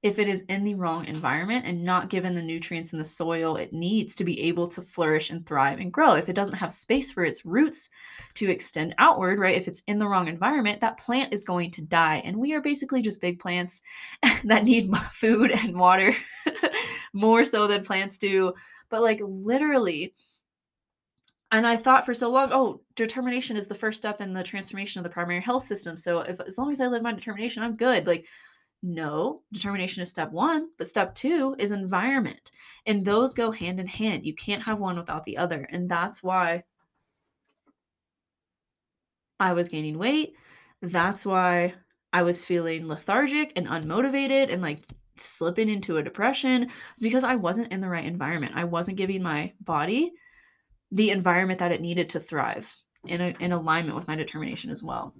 if 0.03 0.18
it 0.18 0.28
is 0.28 0.43
in 0.43 0.64
the 0.64 0.74
wrong 0.74 1.05
environment 1.05 1.66
and 1.66 1.84
not 1.84 2.09
given 2.09 2.34
the 2.34 2.41
nutrients 2.41 2.93
in 2.93 2.99
the 2.99 3.05
soil 3.05 3.55
it 3.55 3.72
needs 3.72 4.16
to 4.16 4.24
be 4.24 4.41
able 4.41 4.68
to 4.68 4.82
flourish 4.82 5.30
and 5.30 5.45
thrive 5.45 5.80
and 5.80 5.93
grow. 5.93 6.14
If 6.14 6.28
it 6.28 6.36
doesn't 6.36 6.55
have 6.55 6.74
space 6.74 7.12
for 7.12 7.24
its 7.24 7.45
roots 7.45 7.89
to 8.36 8.49
extend 8.49 8.95
outward, 8.97 9.39
right? 9.39 9.57
If 9.57 9.68
it's 9.68 9.84
in 9.88 9.99
the 9.99 10.07
wrong 10.07 10.28
environment, 10.28 10.82
that 10.82 10.97
plant 10.97 11.34
is 11.34 11.43
going 11.43 11.70
to 11.72 11.82
die. 11.82 12.22
And 12.26 12.38
we 12.38 12.53
are 12.53 12.62
basically 12.62 13.01
just 13.01 13.22
big 13.22 13.39
plants 13.39 13.82
that 14.43 14.64
need 14.64 14.91
food 15.14 15.51
and 15.51 15.78
water 15.78 16.16
more 17.14 17.45
so 17.45 17.68
than 17.68 17.84
plants 17.84 18.18
do. 18.18 18.53
But 18.89 19.01
like 19.01 19.20
literally, 19.24 20.16
and 21.52 21.68
I 21.68 21.76
thought 21.76 22.06
for 22.06 22.14
so 22.14 22.30
long, 22.30 22.49
oh, 22.54 22.82
determination 22.95 23.58
is 23.58 23.68
the 23.68 23.76
first 23.76 23.97
step 23.97 24.22
in 24.22 24.34
the 24.34 24.43
transformation 24.43 24.99
of 24.99 25.04
the 25.04 25.10
primary 25.10 25.41
health 25.41 25.66
system. 25.66 25.97
So 25.97 26.22
if 26.22 26.39
as 26.39 26.58
long 26.58 26.72
as 26.72 26.80
I 26.80 26.88
live 26.88 27.04
my 27.04 27.12
determination, 27.12 27.64
I'm 27.64 27.76
good. 27.76 28.08
Like 28.08 28.26
no, 28.84 29.43
determination 29.54 30.02
is 30.02 30.10
step 30.10 30.32
one, 30.32 30.70
but 30.78 30.88
step 30.88 31.14
two 31.14 31.56
is 31.60 31.72
environment. 31.72 32.52
And 32.88 33.06
those 33.06 33.36
go 33.36 33.52
hand 33.52 33.80
in 33.80 33.86
hand. 33.86 34.26
You 34.26 34.34
can't 34.34 34.64
have 34.64 34.80
one 34.80 34.97
without 34.97 35.24
the 35.26 35.38
other. 35.38 35.68
And 35.72 35.88
that's 35.88 36.24
why 36.24 36.64
I 39.39 39.54
was 39.54 39.70
gaining 39.70 39.99
weight. 39.99 40.34
That's 40.82 41.26
why 41.26 41.76
I 42.12 42.24
was 42.24 42.43
feeling 42.43 42.88
lethargic 42.88 43.54
and 43.56 43.68
unmotivated 43.68 44.52
and 44.52 44.64
like 44.64 44.84
slipping 45.18 45.70
into 45.70 45.97
a 45.97 46.04
depression. 46.04 46.64
It's 46.64 47.02
because 47.02 47.24
I 47.24 47.36
wasn't 47.36 47.72
in 47.72 47.82
the 47.82 47.89
right 47.89 48.06
environment. 48.06 48.54
I 48.56 48.64
wasn't 48.64 48.97
giving 48.97 49.22
my 49.22 49.54
body 49.62 50.12
the 50.92 51.12
environment 51.12 51.60
that 51.60 51.72
it 51.72 51.82
needed 51.82 52.10
to 52.10 52.20
thrive 52.20 52.72
in, 53.08 53.22
a, 53.22 53.36
in 53.39 53.52
alignment 53.52 53.96
with 53.96 54.08
my 54.08 54.16
determination 54.16 54.70
as 54.72 54.84
well. 54.84 55.16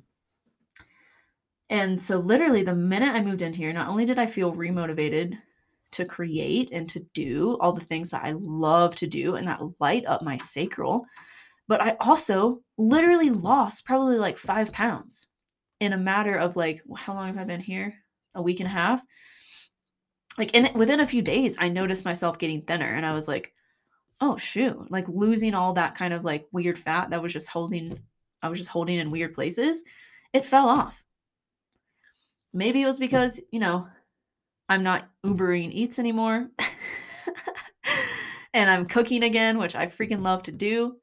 And 1.69 2.01
so, 2.01 2.19
literally, 2.19 2.63
the 2.63 2.76
minute 2.76 3.15
I 3.15 3.22
moved 3.22 3.41
in 3.41 3.53
here, 3.53 3.72
not 3.72 3.88
only 3.88 4.05
did 4.05 4.19
I 4.19 4.26
feel 4.26 4.53
remotivated 4.53 5.38
to 5.91 6.05
create 6.05 6.69
and 6.72 6.88
to 6.89 6.99
do 7.13 7.57
all 7.61 7.72
the 7.72 7.86
things 7.86 8.09
that 8.09 8.24
I 8.24 8.32
love 8.32 8.95
to 8.97 9.07
do 9.07 9.36
and 9.36 9.47
that 9.47 9.61
light 9.80 10.05
up 10.05 10.22
my 10.22 10.38
sacral, 10.38 11.05
but 11.67 11.82
I 11.82 11.95
also 12.01 12.61
literally 12.78 13.30
lost 13.30 13.86
probably 13.86 14.17
like 14.17 14.38
five 14.38 14.74
pounds 14.74 15.28
in 15.80 15.93
a 15.93 15.97
matter 15.97 16.36
of 16.36 16.57
like, 16.57 16.82
how 16.97 17.13
long 17.13 17.28
have 17.28 17.38
I 17.38 17.45
been 17.45 17.61
here? 17.61 17.93
A 18.36 18.41
week 18.41 18.59
and 18.59 18.67
a 18.67 18.72
half. 18.72 19.01
Like, 20.38 20.53
in 20.53 20.69
within 20.76 20.99
a 20.99 21.07
few 21.07 21.22
days, 21.22 21.55
I 21.57 21.69
noticed 21.69 22.03
myself 22.03 22.38
getting 22.38 22.61
thinner, 22.61 22.93
and 22.93 23.05
I 23.05 23.13
was 23.13 23.30
like, 23.30 23.53
oh 24.22 24.38
shoot, 24.38 24.91
like 24.91 25.07
losing 25.09 25.53
all 25.53 25.74
that 25.74 25.95
kind 25.95 26.13
of 26.13 26.24
like 26.24 26.47
weird 26.51 26.80
fat 26.80 27.09
that 27.09 27.22
was 27.22 27.34
just 27.34 27.49
holding, 27.49 27.99
I 28.41 28.49
was 28.49 28.59
just 28.59 28.69
holding 28.69 28.99
in 28.99 29.11
weird 29.11 29.34
places. 29.34 29.84
It 30.34 30.45
fell 30.45 30.69
off 30.69 31.03
Maybe 32.53 32.82
it 32.82 32.86
was 32.86 32.99
because, 32.99 33.41
you 33.51 33.59
know, 33.59 33.88
I'm 34.67 34.84
not 34.84 35.09
Ubering 35.26 35.72
Eats 35.72 35.99
anymore. 35.99 36.49
and 38.53 38.69
I'm 38.69 38.86
cooking 38.86 39.24
again, 39.24 39.57
which 39.57 39.76
I 39.76 39.88
freaking 39.88 40.22
love 40.22 40.43
to 40.43 40.51
do. 40.51 40.97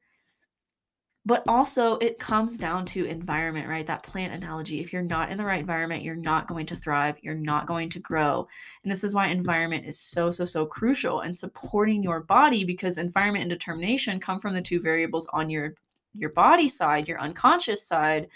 But 1.29 1.43
also, 1.47 1.97
it 1.97 2.17
comes 2.17 2.57
down 2.57 2.87
to 2.87 3.05
environment, 3.05 3.69
right? 3.69 3.85
That 3.85 4.01
plant 4.01 4.33
analogy. 4.33 4.79
If 4.79 4.91
you're 4.91 5.03
not 5.03 5.29
in 5.29 5.37
the 5.37 5.45
right 5.45 5.59
environment, 5.59 6.01
you're 6.01 6.15
not 6.15 6.47
going 6.47 6.65
to 6.65 6.75
thrive. 6.75 7.17
You're 7.21 7.35
not 7.35 7.67
going 7.67 7.91
to 7.91 7.99
grow. 7.99 8.47
And 8.81 8.91
this 8.91 9.03
is 9.03 9.13
why 9.13 9.27
environment 9.27 9.85
is 9.85 9.99
so, 9.99 10.31
so, 10.31 10.43
so 10.43 10.65
crucial 10.65 11.19
and 11.19 11.37
supporting 11.37 12.01
your 12.01 12.21
body 12.21 12.63
because 12.63 12.97
environment 12.97 13.43
and 13.43 13.51
determination 13.51 14.19
come 14.19 14.39
from 14.39 14.55
the 14.55 14.61
two 14.63 14.81
variables 14.81 15.27
on 15.27 15.51
your 15.51 15.75
your 16.15 16.31
body 16.31 16.67
side, 16.67 17.07
your 17.07 17.21
unconscious 17.21 17.85
side 17.85 18.27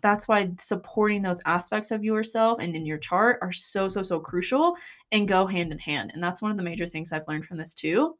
that's 0.00 0.28
why 0.28 0.50
supporting 0.60 1.22
those 1.22 1.40
aspects 1.44 1.90
of 1.90 2.04
yourself 2.04 2.58
and 2.60 2.74
in 2.76 2.86
your 2.86 2.98
chart 2.98 3.38
are 3.42 3.52
so 3.52 3.88
so 3.88 4.02
so 4.02 4.20
crucial 4.20 4.76
and 5.10 5.26
go 5.26 5.44
hand 5.46 5.72
in 5.72 5.78
hand 5.78 6.12
and 6.14 6.22
that's 6.22 6.40
one 6.40 6.52
of 6.52 6.56
the 6.56 6.62
major 6.62 6.86
things 6.86 7.10
i've 7.10 7.26
learned 7.26 7.44
from 7.44 7.56
this 7.56 7.74
too 7.74 8.16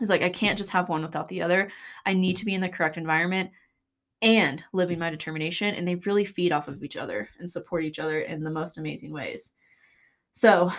is 0.00 0.08
like 0.08 0.22
i 0.22 0.28
can't 0.28 0.58
just 0.58 0.70
have 0.70 0.88
one 0.88 1.02
without 1.02 1.28
the 1.28 1.42
other. 1.42 1.70
I 2.04 2.12
need 2.14 2.36
to 2.36 2.44
be 2.44 2.54
in 2.54 2.60
the 2.60 2.68
correct 2.68 2.96
environment 2.96 3.50
and 4.22 4.64
living 4.72 4.98
my 4.98 5.10
determination 5.10 5.74
and 5.74 5.86
they 5.86 5.96
really 5.96 6.24
feed 6.24 6.52
off 6.52 6.68
of 6.68 6.82
each 6.82 6.96
other 6.96 7.28
and 7.38 7.50
support 7.50 7.84
each 7.84 7.98
other 7.98 8.20
in 8.20 8.42
the 8.42 8.50
most 8.50 8.78
amazing 8.78 9.12
ways. 9.12 9.52
So 10.32 10.72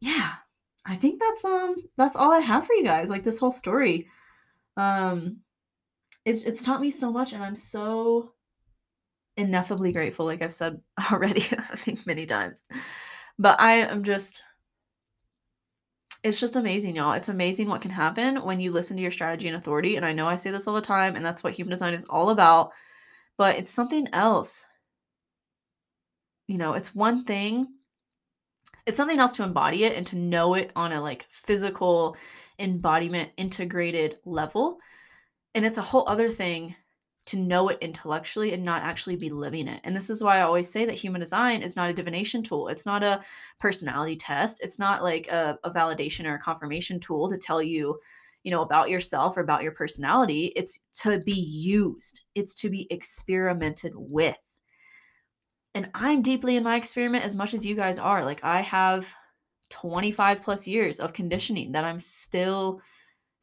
yeah 0.00 0.32
i 0.86 0.96
think 0.96 1.18
that's 1.18 1.44
um 1.44 1.76
that's 1.96 2.16
all 2.16 2.30
i 2.30 2.40
have 2.40 2.66
for 2.66 2.74
you 2.74 2.84
guys 2.84 3.08
like 3.08 3.24
this 3.24 3.38
whole 3.38 3.52
story. 3.52 4.08
Um 4.76 5.38
it's 6.24 6.44
it's 6.44 6.62
taught 6.62 6.80
me 6.80 6.90
so 6.90 7.12
much 7.12 7.32
and 7.32 7.42
i'm 7.42 7.56
so 7.56 8.34
ineffably 9.36 9.92
grateful, 9.92 10.26
like 10.26 10.42
I've 10.42 10.54
said 10.54 10.80
already, 11.12 11.46
I 11.52 11.76
think 11.76 12.06
many 12.06 12.26
times. 12.26 12.62
But 13.38 13.60
I 13.60 13.76
am 13.78 14.02
just, 14.04 14.42
it's 16.24 16.40
just 16.40 16.56
amazing, 16.56 16.96
y'all. 16.96 17.12
It's 17.12 17.28
amazing 17.28 17.68
what 17.68 17.82
can 17.82 17.90
happen 17.90 18.42
when 18.44 18.58
you 18.58 18.72
listen 18.72 18.96
to 18.96 19.02
your 19.02 19.12
strategy 19.12 19.46
and 19.46 19.58
authority. 19.58 19.96
And 19.96 20.06
I 20.06 20.14
know 20.14 20.26
I 20.26 20.36
say 20.36 20.50
this 20.50 20.66
all 20.66 20.74
the 20.74 20.80
time, 20.80 21.16
and 21.16 21.24
that's 21.24 21.44
what 21.44 21.52
human 21.52 21.70
design 21.70 21.92
is 21.92 22.06
all 22.06 22.30
about, 22.30 22.72
but 23.36 23.56
it's 23.56 23.70
something 23.70 24.08
else. 24.14 24.66
You 26.48 26.56
know, 26.56 26.72
it's 26.72 26.94
one 26.94 27.24
thing, 27.24 27.68
it's 28.86 28.96
something 28.96 29.18
else 29.18 29.32
to 29.32 29.42
embody 29.42 29.84
it 29.84 29.96
and 29.96 30.06
to 30.08 30.16
know 30.16 30.54
it 30.54 30.72
on 30.74 30.92
a 30.92 31.00
like 31.00 31.26
physical 31.30 32.16
embodiment 32.58 33.30
integrated 33.36 34.16
level. 34.24 34.78
And 35.54 35.66
it's 35.66 35.78
a 35.78 35.82
whole 35.82 36.08
other 36.08 36.30
thing 36.30 36.74
to 37.26 37.38
know 37.38 37.70
it 37.70 37.78
intellectually 37.80 38.52
and 38.52 38.62
not 38.62 38.82
actually 38.82 39.16
be 39.16 39.30
living 39.30 39.66
it. 39.66 39.80
And 39.84 39.96
this 39.96 40.10
is 40.10 40.22
why 40.22 40.38
I 40.38 40.42
always 40.42 40.68
say 40.68 40.84
that 40.84 40.94
human 40.94 41.20
design 41.20 41.62
is 41.62 41.74
not 41.74 41.88
a 41.88 41.94
divination 41.94 42.42
tool. 42.42 42.68
It's 42.68 42.84
not 42.84 43.02
a 43.02 43.24
personality 43.58 44.16
test. 44.16 44.60
It's 44.62 44.78
not 44.78 45.02
like 45.02 45.28
a, 45.28 45.58
a, 45.64 45.70
validation 45.70 46.26
or 46.26 46.34
a 46.34 46.40
confirmation 46.40 47.00
tool 47.00 47.30
to 47.30 47.38
tell 47.38 47.62
you, 47.62 47.98
you 48.42 48.50
know, 48.50 48.60
about 48.60 48.90
yourself 48.90 49.36
or 49.38 49.40
about 49.40 49.62
your 49.62 49.72
personality. 49.72 50.52
It's 50.54 50.80
to 51.00 51.18
be 51.18 51.32
used, 51.32 52.20
it's 52.34 52.54
to 52.56 52.68
be 52.68 52.86
experimented 52.90 53.92
with. 53.96 54.36
And 55.74 55.88
I'm 55.94 56.20
deeply 56.20 56.56
in 56.56 56.62
my 56.62 56.76
experiment 56.76 57.24
as 57.24 57.34
much 57.34 57.54
as 57.54 57.64
you 57.64 57.74
guys 57.74 57.98
are. 57.98 58.24
Like, 58.24 58.44
I 58.44 58.60
have 58.60 59.08
25 59.70 60.42
plus 60.42 60.66
years 60.66 61.00
of 61.00 61.14
conditioning 61.14 61.72
that 61.72 61.84
I'm 61.84 61.98
still 61.98 62.80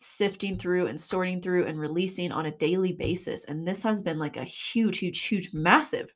sifting 0.02 0.58
through 0.58 0.88
and 0.88 0.99
sorting 0.99 1.39
through 1.39 1.68
and 1.68 1.80
releasing 1.80 2.32
on 2.32 2.47
a 2.47 2.58
daily 2.58 2.91
basis. 2.91 3.45
And 3.45 3.68
this 3.68 3.84
has 3.84 4.02
been 4.02 4.18
like 4.18 4.36
a 4.36 4.43
huge, 4.43 4.97
huge, 4.97 5.22
huge, 5.22 5.54
massive 5.54 6.12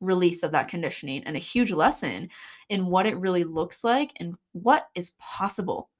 release 0.00 0.42
of 0.42 0.50
that 0.50 0.68
conditioning 0.68 1.22
and 1.24 1.36
a 1.36 1.40
huge 1.40 1.70
lesson 1.70 2.28
in 2.70 2.86
what 2.86 3.06
it 3.06 3.16
really 3.18 3.44
looks 3.44 3.84
like 3.84 4.12
and 4.18 4.34
what 4.52 4.88
is 4.96 5.12
possible. 5.20 5.90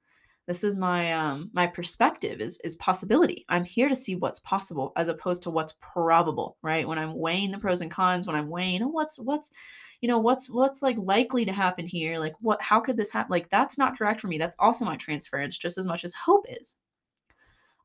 This 0.48 0.64
is 0.64 0.76
my 0.76 1.12
um 1.12 1.50
my 1.52 1.68
perspective 1.68 2.40
is 2.40 2.58
is 2.64 2.74
possibility. 2.76 3.44
I'm 3.48 3.62
here 3.62 3.88
to 3.88 3.94
see 3.94 4.16
what's 4.16 4.40
possible 4.40 4.92
as 4.96 5.08
opposed 5.08 5.44
to 5.44 5.50
what's 5.50 5.76
probable, 5.80 6.56
right? 6.62 6.88
When 6.88 6.98
I'm 6.98 7.14
weighing 7.14 7.52
the 7.52 7.58
pros 7.58 7.82
and 7.82 7.90
cons, 7.90 8.26
when 8.26 8.34
I'm 8.34 8.48
weighing 8.48 8.82
oh, 8.82 8.88
what's 8.88 9.18
what's 9.20 9.52
you 10.00 10.08
know 10.08 10.18
what's 10.18 10.50
what's 10.50 10.82
like 10.82 10.96
likely 10.98 11.44
to 11.44 11.52
happen 11.52 11.86
here 11.86 12.18
like 12.18 12.32
what 12.40 12.60
how 12.62 12.80
could 12.80 12.96
this 12.96 13.12
happen 13.12 13.30
like 13.30 13.50
that's 13.50 13.76
not 13.76 13.98
correct 13.98 14.18
for 14.18 14.28
me 14.28 14.38
that's 14.38 14.56
also 14.58 14.84
my 14.84 14.96
transference 14.96 15.58
just 15.58 15.76
as 15.76 15.86
much 15.86 16.04
as 16.04 16.14
hope 16.14 16.46
is 16.48 16.76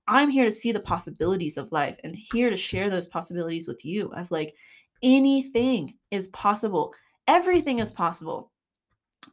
I'm 0.08 0.30
here 0.30 0.46
to 0.46 0.52
see 0.52 0.72
the 0.72 0.80
possibilities 0.80 1.58
of 1.58 1.72
life 1.72 1.98
and 2.04 2.16
here 2.16 2.50
to 2.50 2.58
share 2.58 2.90
those 2.90 3.08
possibilities 3.08 3.68
with 3.68 3.84
you. 3.84 4.12
Of 4.14 4.32
like 4.32 4.54
anything 5.02 5.96
is 6.12 6.28
possible, 6.30 6.94
everything 7.28 7.80
is 7.80 7.92
possible 7.92 8.52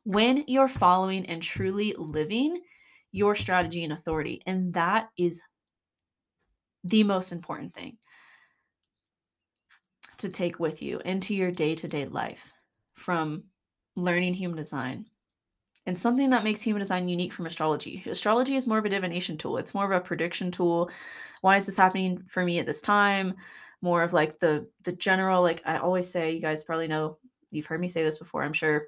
when 0.04 0.44
you're 0.46 0.68
following 0.68 1.26
and 1.26 1.42
truly 1.42 1.94
living 1.98 2.60
your 3.12 3.34
strategy 3.34 3.84
and 3.84 3.92
authority. 3.92 4.42
And 4.46 4.72
that 4.74 5.08
is 5.18 5.42
the 6.84 7.04
most 7.04 7.32
important 7.32 7.74
thing 7.74 7.98
to 10.18 10.28
take 10.28 10.58
with 10.58 10.82
you 10.82 11.00
into 11.04 11.34
your 11.34 11.50
day 11.50 11.74
to 11.74 11.88
day 11.88 12.06
life 12.06 12.52
from 12.94 13.44
learning 13.96 14.34
human 14.34 14.56
design 14.56 15.06
and 15.86 15.98
something 15.98 16.30
that 16.30 16.44
makes 16.44 16.62
human 16.62 16.80
design 16.80 17.08
unique 17.08 17.32
from 17.32 17.46
astrology. 17.46 18.04
Astrology 18.06 18.54
is 18.54 18.66
more 18.66 18.78
of 18.78 18.84
a 18.84 18.88
divination 18.88 19.36
tool. 19.36 19.58
It's 19.58 19.74
more 19.74 19.84
of 19.84 19.90
a 19.90 20.00
prediction 20.00 20.50
tool. 20.50 20.90
Why 21.40 21.56
is 21.56 21.66
this 21.66 21.76
happening 21.76 22.22
for 22.28 22.44
me 22.44 22.58
at 22.60 22.66
this 22.66 22.80
time? 22.80 23.34
More 23.80 24.02
of 24.02 24.12
like 24.12 24.38
the 24.38 24.68
the 24.84 24.92
general 24.92 25.42
like 25.42 25.62
I 25.64 25.78
always 25.78 26.08
say, 26.08 26.32
you 26.32 26.40
guys 26.40 26.62
probably 26.62 26.86
know, 26.86 27.18
you've 27.50 27.66
heard 27.66 27.80
me 27.80 27.88
say 27.88 28.04
this 28.04 28.18
before, 28.18 28.44
I'm 28.44 28.52
sure. 28.52 28.86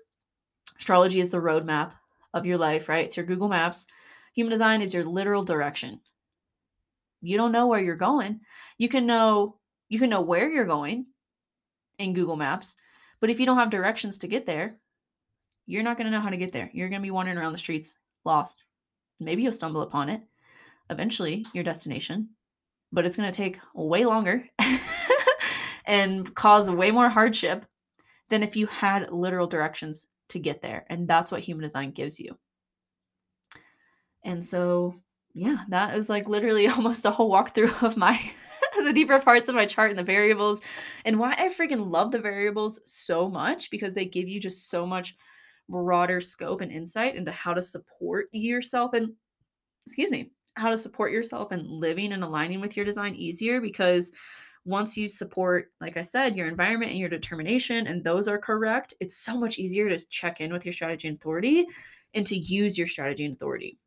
Astrology 0.78 1.20
is 1.20 1.30
the 1.30 1.38
roadmap 1.38 1.92
of 2.32 2.46
your 2.46 2.58
life, 2.58 2.88
right? 2.88 3.04
It's 3.04 3.16
your 3.16 3.26
Google 3.26 3.48
Maps. 3.48 3.86
Human 4.34 4.50
design 4.50 4.82
is 4.82 4.94
your 4.94 5.04
literal 5.04 5.44
direction. 5.44 6.00
You 7.22 7.36
don't 7.36 7.52
know 7.52 7.66
where 7.66 7.80
you're 7.80 7.96
going. 7.96 8.40
You 8.78 8.88
can 8.88 9.06
know 9.06 9.58
you 9.88 9.98
can 9.98 10.10
know 10.10 10.20
where 10.20 10.48
you're 10.48 10.64
going 10.64 11.06
in 11.98 12.14
Google 12.14 12.36
Maps, 12.36 12.76
but 13.20 13.30
if 13.30 13.40
you 13.40 13.46
don't 13.46 13.58
have 13.58 13.70
directions 13.70 14.18
to 14.18 14.28
get 14.28 14.46
there, 14.46 14.78
you're 15.66 15.82
not 15.82 15.96
going 15.96 16.06
to 16.06 16.10
know 16.10 16.20
how 16.20 16.30
to 16.30 16.36
get 16.36 16.52
there. 16.52 16.70
You're 16.72 16.88
going 16.88 17.00
to 17.00 17.06
be 17.06 17.10
wandering 17.10 17.38
around 17.38 17.52
the 17.52 17.58
streets 17.58 17.96
lost. 18.24 18.64
Maybe 19.20 19.42
you'll 19.42 19.52
stumble 19.52 19.82
upon 19.82 20.08
it, 20.08 20.22
eventually, 20.90 21.46
your 21.52 21.64
destination, 21.64 22.30
but 22.92 23.04
it's 23.04 23.16
going 23.16 23.30
to 23.30 23.36
take 23.36 23.58
way 23.74 24.04
longer 24.04 24.44
and 25.84 26.34
cause 26.34 26.70
way 26.70 26.90
more 26.90 27.08
hardship 27.08 27.64
than 28.28 28.42
if 28.42 28.56
you 28.56 28.66
had 28.66 29.10
literal 29.12 29.46
directions 29.46 30.06
to 30.28 30.38
get 30.38 30.62
there. 30.62 30.86
And 30.88 31.06
that's 31.06 31.30
what 31.30 31.42
human 31.42 31.62
design 31.62 31.92
gives 31.92 32.18
you. 32.18 32.36
And 34.24 34.44
so, 34.44 34.94
yeah, 35.34 35.58
that 35.68 35.96
is 35.96 36.08
like 36.08 36.28
literally 36.28 36.66
almost 36.68 37.06
a 37.06 37.10
whole 37.10 37.30
walkthrough 37.30 37.82
of 37.82 37.96
my 37.96 38.20
the 38.84 38.92
deeper 38.92 39.18
parts 39.20 39.48
of 39.48 39.54
my 39.54 39.66
chart 39.66 39.90
and 39.90 39.98
the 39.98 40.02
variables 40.04 40.60
and 41.04 41.18
why 41.18 41.34
I 41.38 41.48
freaking 41.48 41.90
love 41.90 42.10
the 42.10 42.18
variables 42.18 42.80
so 42.84 43.28
much 43.28 43.70
because 43.70 43.94
they 43.94 44.04
give 44.04 44.28
you 44.28 44.40
just 44.40 44.68
so 44.68 44.86
much 44.86 45.16
broader 45.68 46.20
scope 46.20 46.60
and 46.60 46.70
insight 46.70 47.16
into 47.16 47.32
how 47.32 47.54
to 47.54 47.62
support 47.62 48.28
yourself 48.32 48.92
and 48.94 49.12
excuse 49.86 50.10
me, 50.10 50.30
how 50.56 50.70
to 50.70 50.78
support 50.78 51.12
yourself 51.12 51.52
and 51.52 51.66
living 51.66 52.12
and 52.12 52.24
aligning 52.24 52.60
with 52.60 52.76
your 52.76 52.84
design 52.84 53.14
easier 53.14 53.60
because 53.60 54.12
once 54.66 54.96
you 54.96 55.06
support 55.06 55.70
like 55.82 55.98
i 55.98 56.02
said 56.02 56.34
your 56.34 56.46
environment 56.46 56.90
and 56.90 56.98
your 56.98 57.08
determination 57.08 57.86
and 57.86 58.02
those 58.02 58.28
are 58.28 58.38
correct 58.38 58.94
it's 58.98 59.18
so 59.18 59.38
much 59.38 59.58
easier 59.58 59.90
to 59.90 60.08
check 60.08 60.40
in 60.40 60.52
with 60.54 60.64
your 60.64 60.72
strategy 60.72 61.06
and 61.06 61.18
authority 61.18 61.66
and 62.14 62.26
to 62.26 62.34
use 62.34 62.78
your 62.78 62.86
strategy 62.86 63.26
and 63.26 63.34
authority 63.34 63.78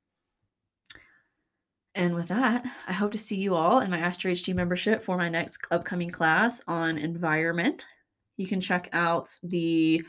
and 1.96 2.14
with 2.14 2.28
that, 2.28 2.64
I 2.88 2.94
hope 2.94 3.12
to 3.14 3.18
see 3.18 3.38
you 3.38 3.56
all 3.56 3.80
in 3.80 3.90
my 3.90 3.98
Astro 3.98 4.32
HD 4.32 4.54
membership 4.54 5.02
for 5.02 5.18
my 5.18 5.30
next 5.30 5.66
upcoming 5.72 6.12
class 6.12 6.62
on 6.68 7.00
environment. 7.00 7.88
You 8.38 8.46
can 8.46 8.62
check 8.62 8.88
out 8.94 9.32
the 9.42 10.04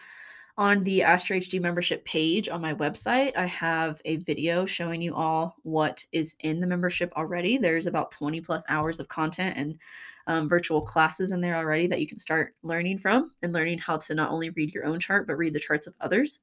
on 0.59 0.83
the 0.83 1.05
Astro 1.05 1.37
HD 1.37 1.61
membership 1.61 2.05
page 2.05 2.49
on 2.49 2.61
my 2.61 2.75
website. 2.75 3.35
I 3.37 3.47
have 3.47 4.03
a 4.05 4.17
video 4.17 4.67
showing 4.67 5.01
you 5.01 5.15
all 5.15 5.55
what 5.63 6.05
is 6.11 6.35
in 6.41 6.59
the 6.59 6.67
membership 6.67 7.13
already. 7.17 7.59
There's 7.59 7.87
about 7.87 8.11
20 8.11 8.41
plus 8.41 8.65
hours 8.69 8.99
of 8.99 9.09
content 9.09 9.57
and 9.57 9.79
um, 10.27 10.49
virtual 10.49 10.83
classes 10.83 11.31
in 11.31 11.41
there 11.41 11.55
already 11.55 11.87
that 11.87 12.01
you 12.01 12.09
can 12.09 12.19
start 12.19 12.55
learning 12.65 12.99
from 12.99 13.31
and 13.43 13.53
learning 13.53 13.79
how 13.79 13.99
to 13.99 14.15
not 14.15 14.31
only 14.31 14.51
read 14.51 14.75
your 14.75 14.85
own 14.85 14.99
chart 14.99 15.27
but 15.29 15.39
read 15.39 15.55
the 15.55 15.61
charts 15.61 15.87
of 15.87 15.95
others 16.01 16.41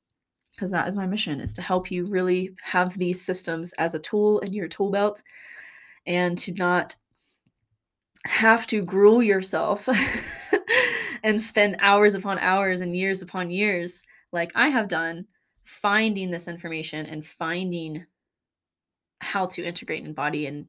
because 0.55 0.71
that 0.71 0.87
is 0.87 0.95
my 0.95 1.05
mission 1.05 1.39
is 1.39 1.53
to 1.53 1.61
help 1.61 1.91
you 1.91 2.07
really 2.07 2.55
have 2.63 2.97
these 2.97 3.21
systems 3.21 3.73
as 3.73 3.93
a 3.93 3.99
tool 3.99 4.39
in 4.39 4.53
your 4.53 4.67
tool 4.67 4.89
belt 4.89 5.21
and 6.07 6.37
to 6.37 6.51
not 6.53 6.95
have 8.25 8.65
to 8.65 8.81
gruel 8.81 9.21
yourself 9.21 9.87
and 11.25 11.41
spend 11.41 11.75
hours 11.79 12.13
upon 12.13 12.37
hours 12.37 12.81
and 12.81 12.95
years 12.95 13.23
upon 13.23 13.49
years 13.49 14.03
like 14.31 14.51
I 14.53 14.69
have 14.69 14.87
done 14.87 15.25
finding 15.63 16.29
this 16.29 16.47
information 16.47 17.07
and 17.07 17.25
finding 17.25 18.05
how 19.21 19.47
to 19.47 19.63
integrate 19.63 20.01
and 20.01 20.09
embody 20.09 20.45
and 20.45 20.67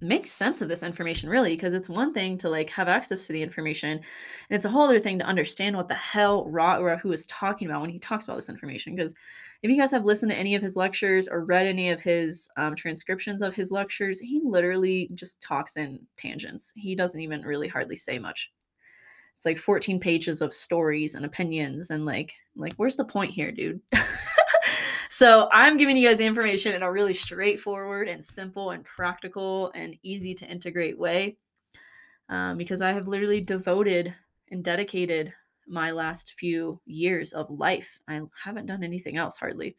make 0.00 0.26
sense 0.26 0.60
of 0.60 0.68
this 0.68 0.82
information 0.82 1.28
really 1.28 1.54
because 1.54 1.72
it's 1.72 1.88
one 1.88 2.12
thing 2.12 2.36
to 2.36 2.50
like 2.50 2.68
have 2.68 2.88
access 2.88 3.28
to 3.28 3.32
the 3.32 3.40
information 3.40 3.90
and 3.90 4.02
it's 4.50 4.64
a 4.64 4.68
whole 4.68 4.82
other 4.82 4.98
thing 4.98 5.20
to 5.20 5.24
understand 5.24 5.76
what 5.76 5.86
the 5.86 5.94
hell 5.94 6.50
Ra 6.50 6.78
Uru 6.78 6.96
Hu 6.96 7.12
is 7.12 7.24
talking 7.26 7.68
about 7.68 7.80
when 7.80 7.88
he 7.88 8.00
talks 8.00 8.24
about 8.24 8.34
this 8.34 8.48
information 8.48 8.96
because 8.96 9.14
if 9.62 9.70
you 9.70 9.78
guys 9.78 9.92
have 9.92 10.04
listened 10.04 10.32
to 10.32 10.38
any 10.38 10.56
of 10.56 10.62
his 10.62 10.74
lectures 10.74 11.28
or 11.28 11.44
read 11.44 11.64
any 11.64 11.90
of 11.90 12.00
his 12.00 12.50
um, 12.56 12.74
transcriptions 12.74 13.40
of 13.40 13.54
his 13.54 13.70
lectures 13.70 14.18
he 14.18 14.40
literally 14.44 15.08
just 15.14 15.40
talks 15.40 15.76
in 15.76 16.00
tangents. 16.16 16.72
He 16.74 16.96
doesn't 16.96 17.20
even 17.20 17.42
really 17.42 17.68
hardly 17.68 17.96
say 17.96 18.18
much 18.18 18.50
it's 19.36 19.46
like 19.46 19.58
14 19.58 20.00
pages 20.00 20.40
of 20.40 20.54
stories 20.54 21.14
and 21.14 21.24
opinions 21.24 21.90
and 21.90 22.04
like 22.04 22.32
like 22.56 22.74
where's 22.76 22.96
the 22.96 23.04
point 23.04 23.30
here 23.30 23.52
dude 23.52 23.80
So 25.16 25.48
I'm 25.50 25.78
giving 25.78 25.96
you 25.96 26.06
guys 26.06 26.18
the 26.18 26.26
information 26.26 26.74
in 26.74 26.82
a 26.82 26.92
really 26.92 27.14
straightforward 27.14 28.06
and 28.06 28.22
simple 28.22 28.72
and 28.72 28.84
practical 28.84 29.70
and 29.74 29.96
easy 30.02 30.34
to 30.34 30.46
integrate 30.46 30.98
way 30.98 31.38
um, 32.28 32.58
because 32.58 32.82
I 32.82 32.92
have 32.92 33.08
literally 33.08 33.40
devoted 33.40 34.14
and 34.50 34.62
dedicated 34.62 35.32
my 35.66 35.90
last 35.90 36.34
few 36.34 36.80
years 36.84 37.32
of 37.32 37.50
life. 37.50 37.98
I 38.06 38.20
haven't 38.44 38.66
done 38.66 38.84
anything 38.84 39.16
else 39.16 39.38
hardly 39.38 39.74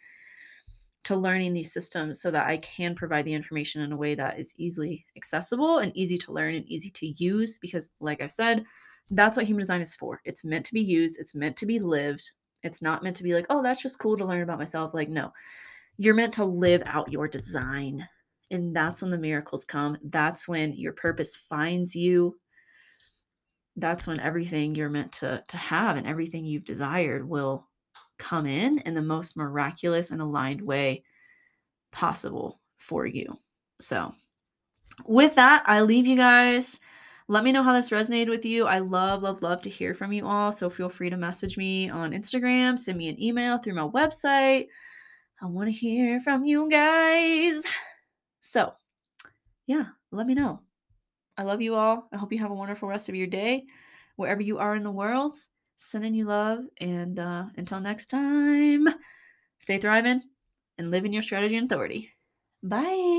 to 1.04 1.16
learning 1.16 1.54
these 1.54 1.72
systems 1.72 2.20
so 2.20 2.32
that 2.32 2.48
I 2.48 2.58
can 2.58 2.96
provide 2.96 3.26
the 3.26 3.34
information 3.34 3.84
in 3.84 3.92
a 3.92 3.98
way 3.98 4.16
that 4.16 4.40
is 4.40 4.56
easily 4.58 5.06
accessible 5.16 5.78
and 5.78 5.96
easy 5.96 6.18
to 6.18 6.34
learn 6.34 6.56
and 6.56 6.66
easy 6.66 6.90
to 6.90 7.08
use 7.24 7.60
because 7.60 7.92
like 8.00 8.22
I 8.22 8.28
said, 8.28 8.66
that's 9.12 9.38
what 9.38 9.46
human 9.46 9.62
design 9.62 9.82
is 9.82 9.96
for. 9.96 10.22
It's 10.26 10.44
meant 10.44 10.66
to 10.66 10.74
be 10.74 10.82
used, 10.82 11.20
it's 11.20 11.36
meant 11.36 11.58
to 11.58 11.66
be 11.66 11.80
lived, 11.80 12.32
it's 12.64 12.82
not 12.82 13.04
meant 13.04 13.16
to 13.18 13.24
be 13.24 13.34
like, 13.34 13.46
oh, 13.50 13.64
that's 13.64 13.82
just 13.82 14.00
cool 14.00 14.18
to 14.18 14.26
learn 14.26 14.42
about 14.42 14.60
myself. 14.60 14.94
Like, 14.94 15.10
no, 15.10 15.32
you're 15.98 16.14
meant 16.14 16.34
to 16.36 16.46
live 16.46 16.84
out 16.86 17.12
your 17.12 17.28
design. 17.28 18.08
And 18.52 18.76
that's 18.76 19.02
when 19.02 19.12
the 19.12 19.18
miracles 19.18 19.66
come. 19.66 19.98
That's 20.04 20.48
when 20.48 20.74
your 20.74 20.94
purpose 20.94 21.36
finds 21.36 21.96
you. 21.96 22.38
That's 23.76 24.08
when 24.08 24.20
everything 24.20 24.74
you're 24.74 24.90
meant 24.90 25.12
to, 25.14 25.44
to 25.48 25.58
have 25.58 25.98
and 25.98 26.08
everything 26.08 26.46
you've 26.46 26.66
desired 26.66 27.28
will 27.28 27.68
come 28.18 28.46
in 28.46 28.80
in 28.80 28.94
the 28.94 29.02
most 29.02 29.38
miraculous 29.38 30.12
and 30.12 30.22
aligned 30.22 30.62
way 30.62 31.04
possible 31.92 32.60
for 32.78 33.06
you. 33.06 33.38
So, 33.80 34.14
with 35.06 35.36
that, 35.36 35.64
I 35.68 35.82
leave 35.82 36.08
you 36.08 36.16
guys. 36.16 36.80
Let 37.30 37.44
me 37.44 37.52
know 37.52 37.64
how 37.64 37.74
this 37.74 37.90
resonated 37.90 38.30
with 38.30 38.46
you. 38.46 38.66
I 38.66 38.80
love, 38.80 39.22
love, 39.22 39.42
love 39.42 39.62
to 39.64 39.70
hear 39.70 39.94
from 39.94 40.14
you 40.14 40.26
all. 40.26 40.52
So 40.52 40.70
feel 40.70 40.90
free 40.90 41.10
to 41.10 41.18
message 41.18 41.58
me 41.58 41.90
on 41.90 42.12
Instagram, 42.12 42.80
send 42.80 42.98
me 42.98 43.10
an 43.10 43.22
email 43.22 43.58
through 43.58 43.74
my 43.74 43.88
website. 43.88 44.68
I 45.42 45.46
want 45.46 45.68
to 45.68 45.74
hear 45.74 46.20
from 46.20 46.46
you 46.46 46.70
guys. 46.70 47.64
So, 48.40 48.74
yeah, 49.66 49.88
let 50.12 50.26
me 50.26 50.34
know. 50.34 50.62
I 51.38 51.44
love 51.44 51.62
you 51.62 51.76
all. 51.76 52.08
I 52.14 52.18
hope 52.18 52.32
you 52.32 52.40
have 52.40 52.50
a 52.50 52.56
wonderful 52.56 52.88
rest 52.88 53.10
of 53.10 53.16
your 53.16 53.28
day, 53.28 53.66
wherever 54.16 54.42
you 54.42 54.58
are 54.58 54.76
in 54.76 54.84
the 54.84 54.92
world. 54.92 55.38
Sending 55.78 56.16
you 56.16 56.26
love. 56.26 56.60
And 56.80 57.20
uh, 57.20 57.46
until 57.58 57.80
next 57.80 58.08
time, 58.08 58.88
stay 59.60 59.78
thriving 59.78 60.24
and 60.78 60.90
live 60.90 61.06
in 61.06 61.14
your 61.14 61.24
strategy 61.24 61.58
and 61.58 61.72
authority. 61.72 62.14
Bye. 62.64 63.17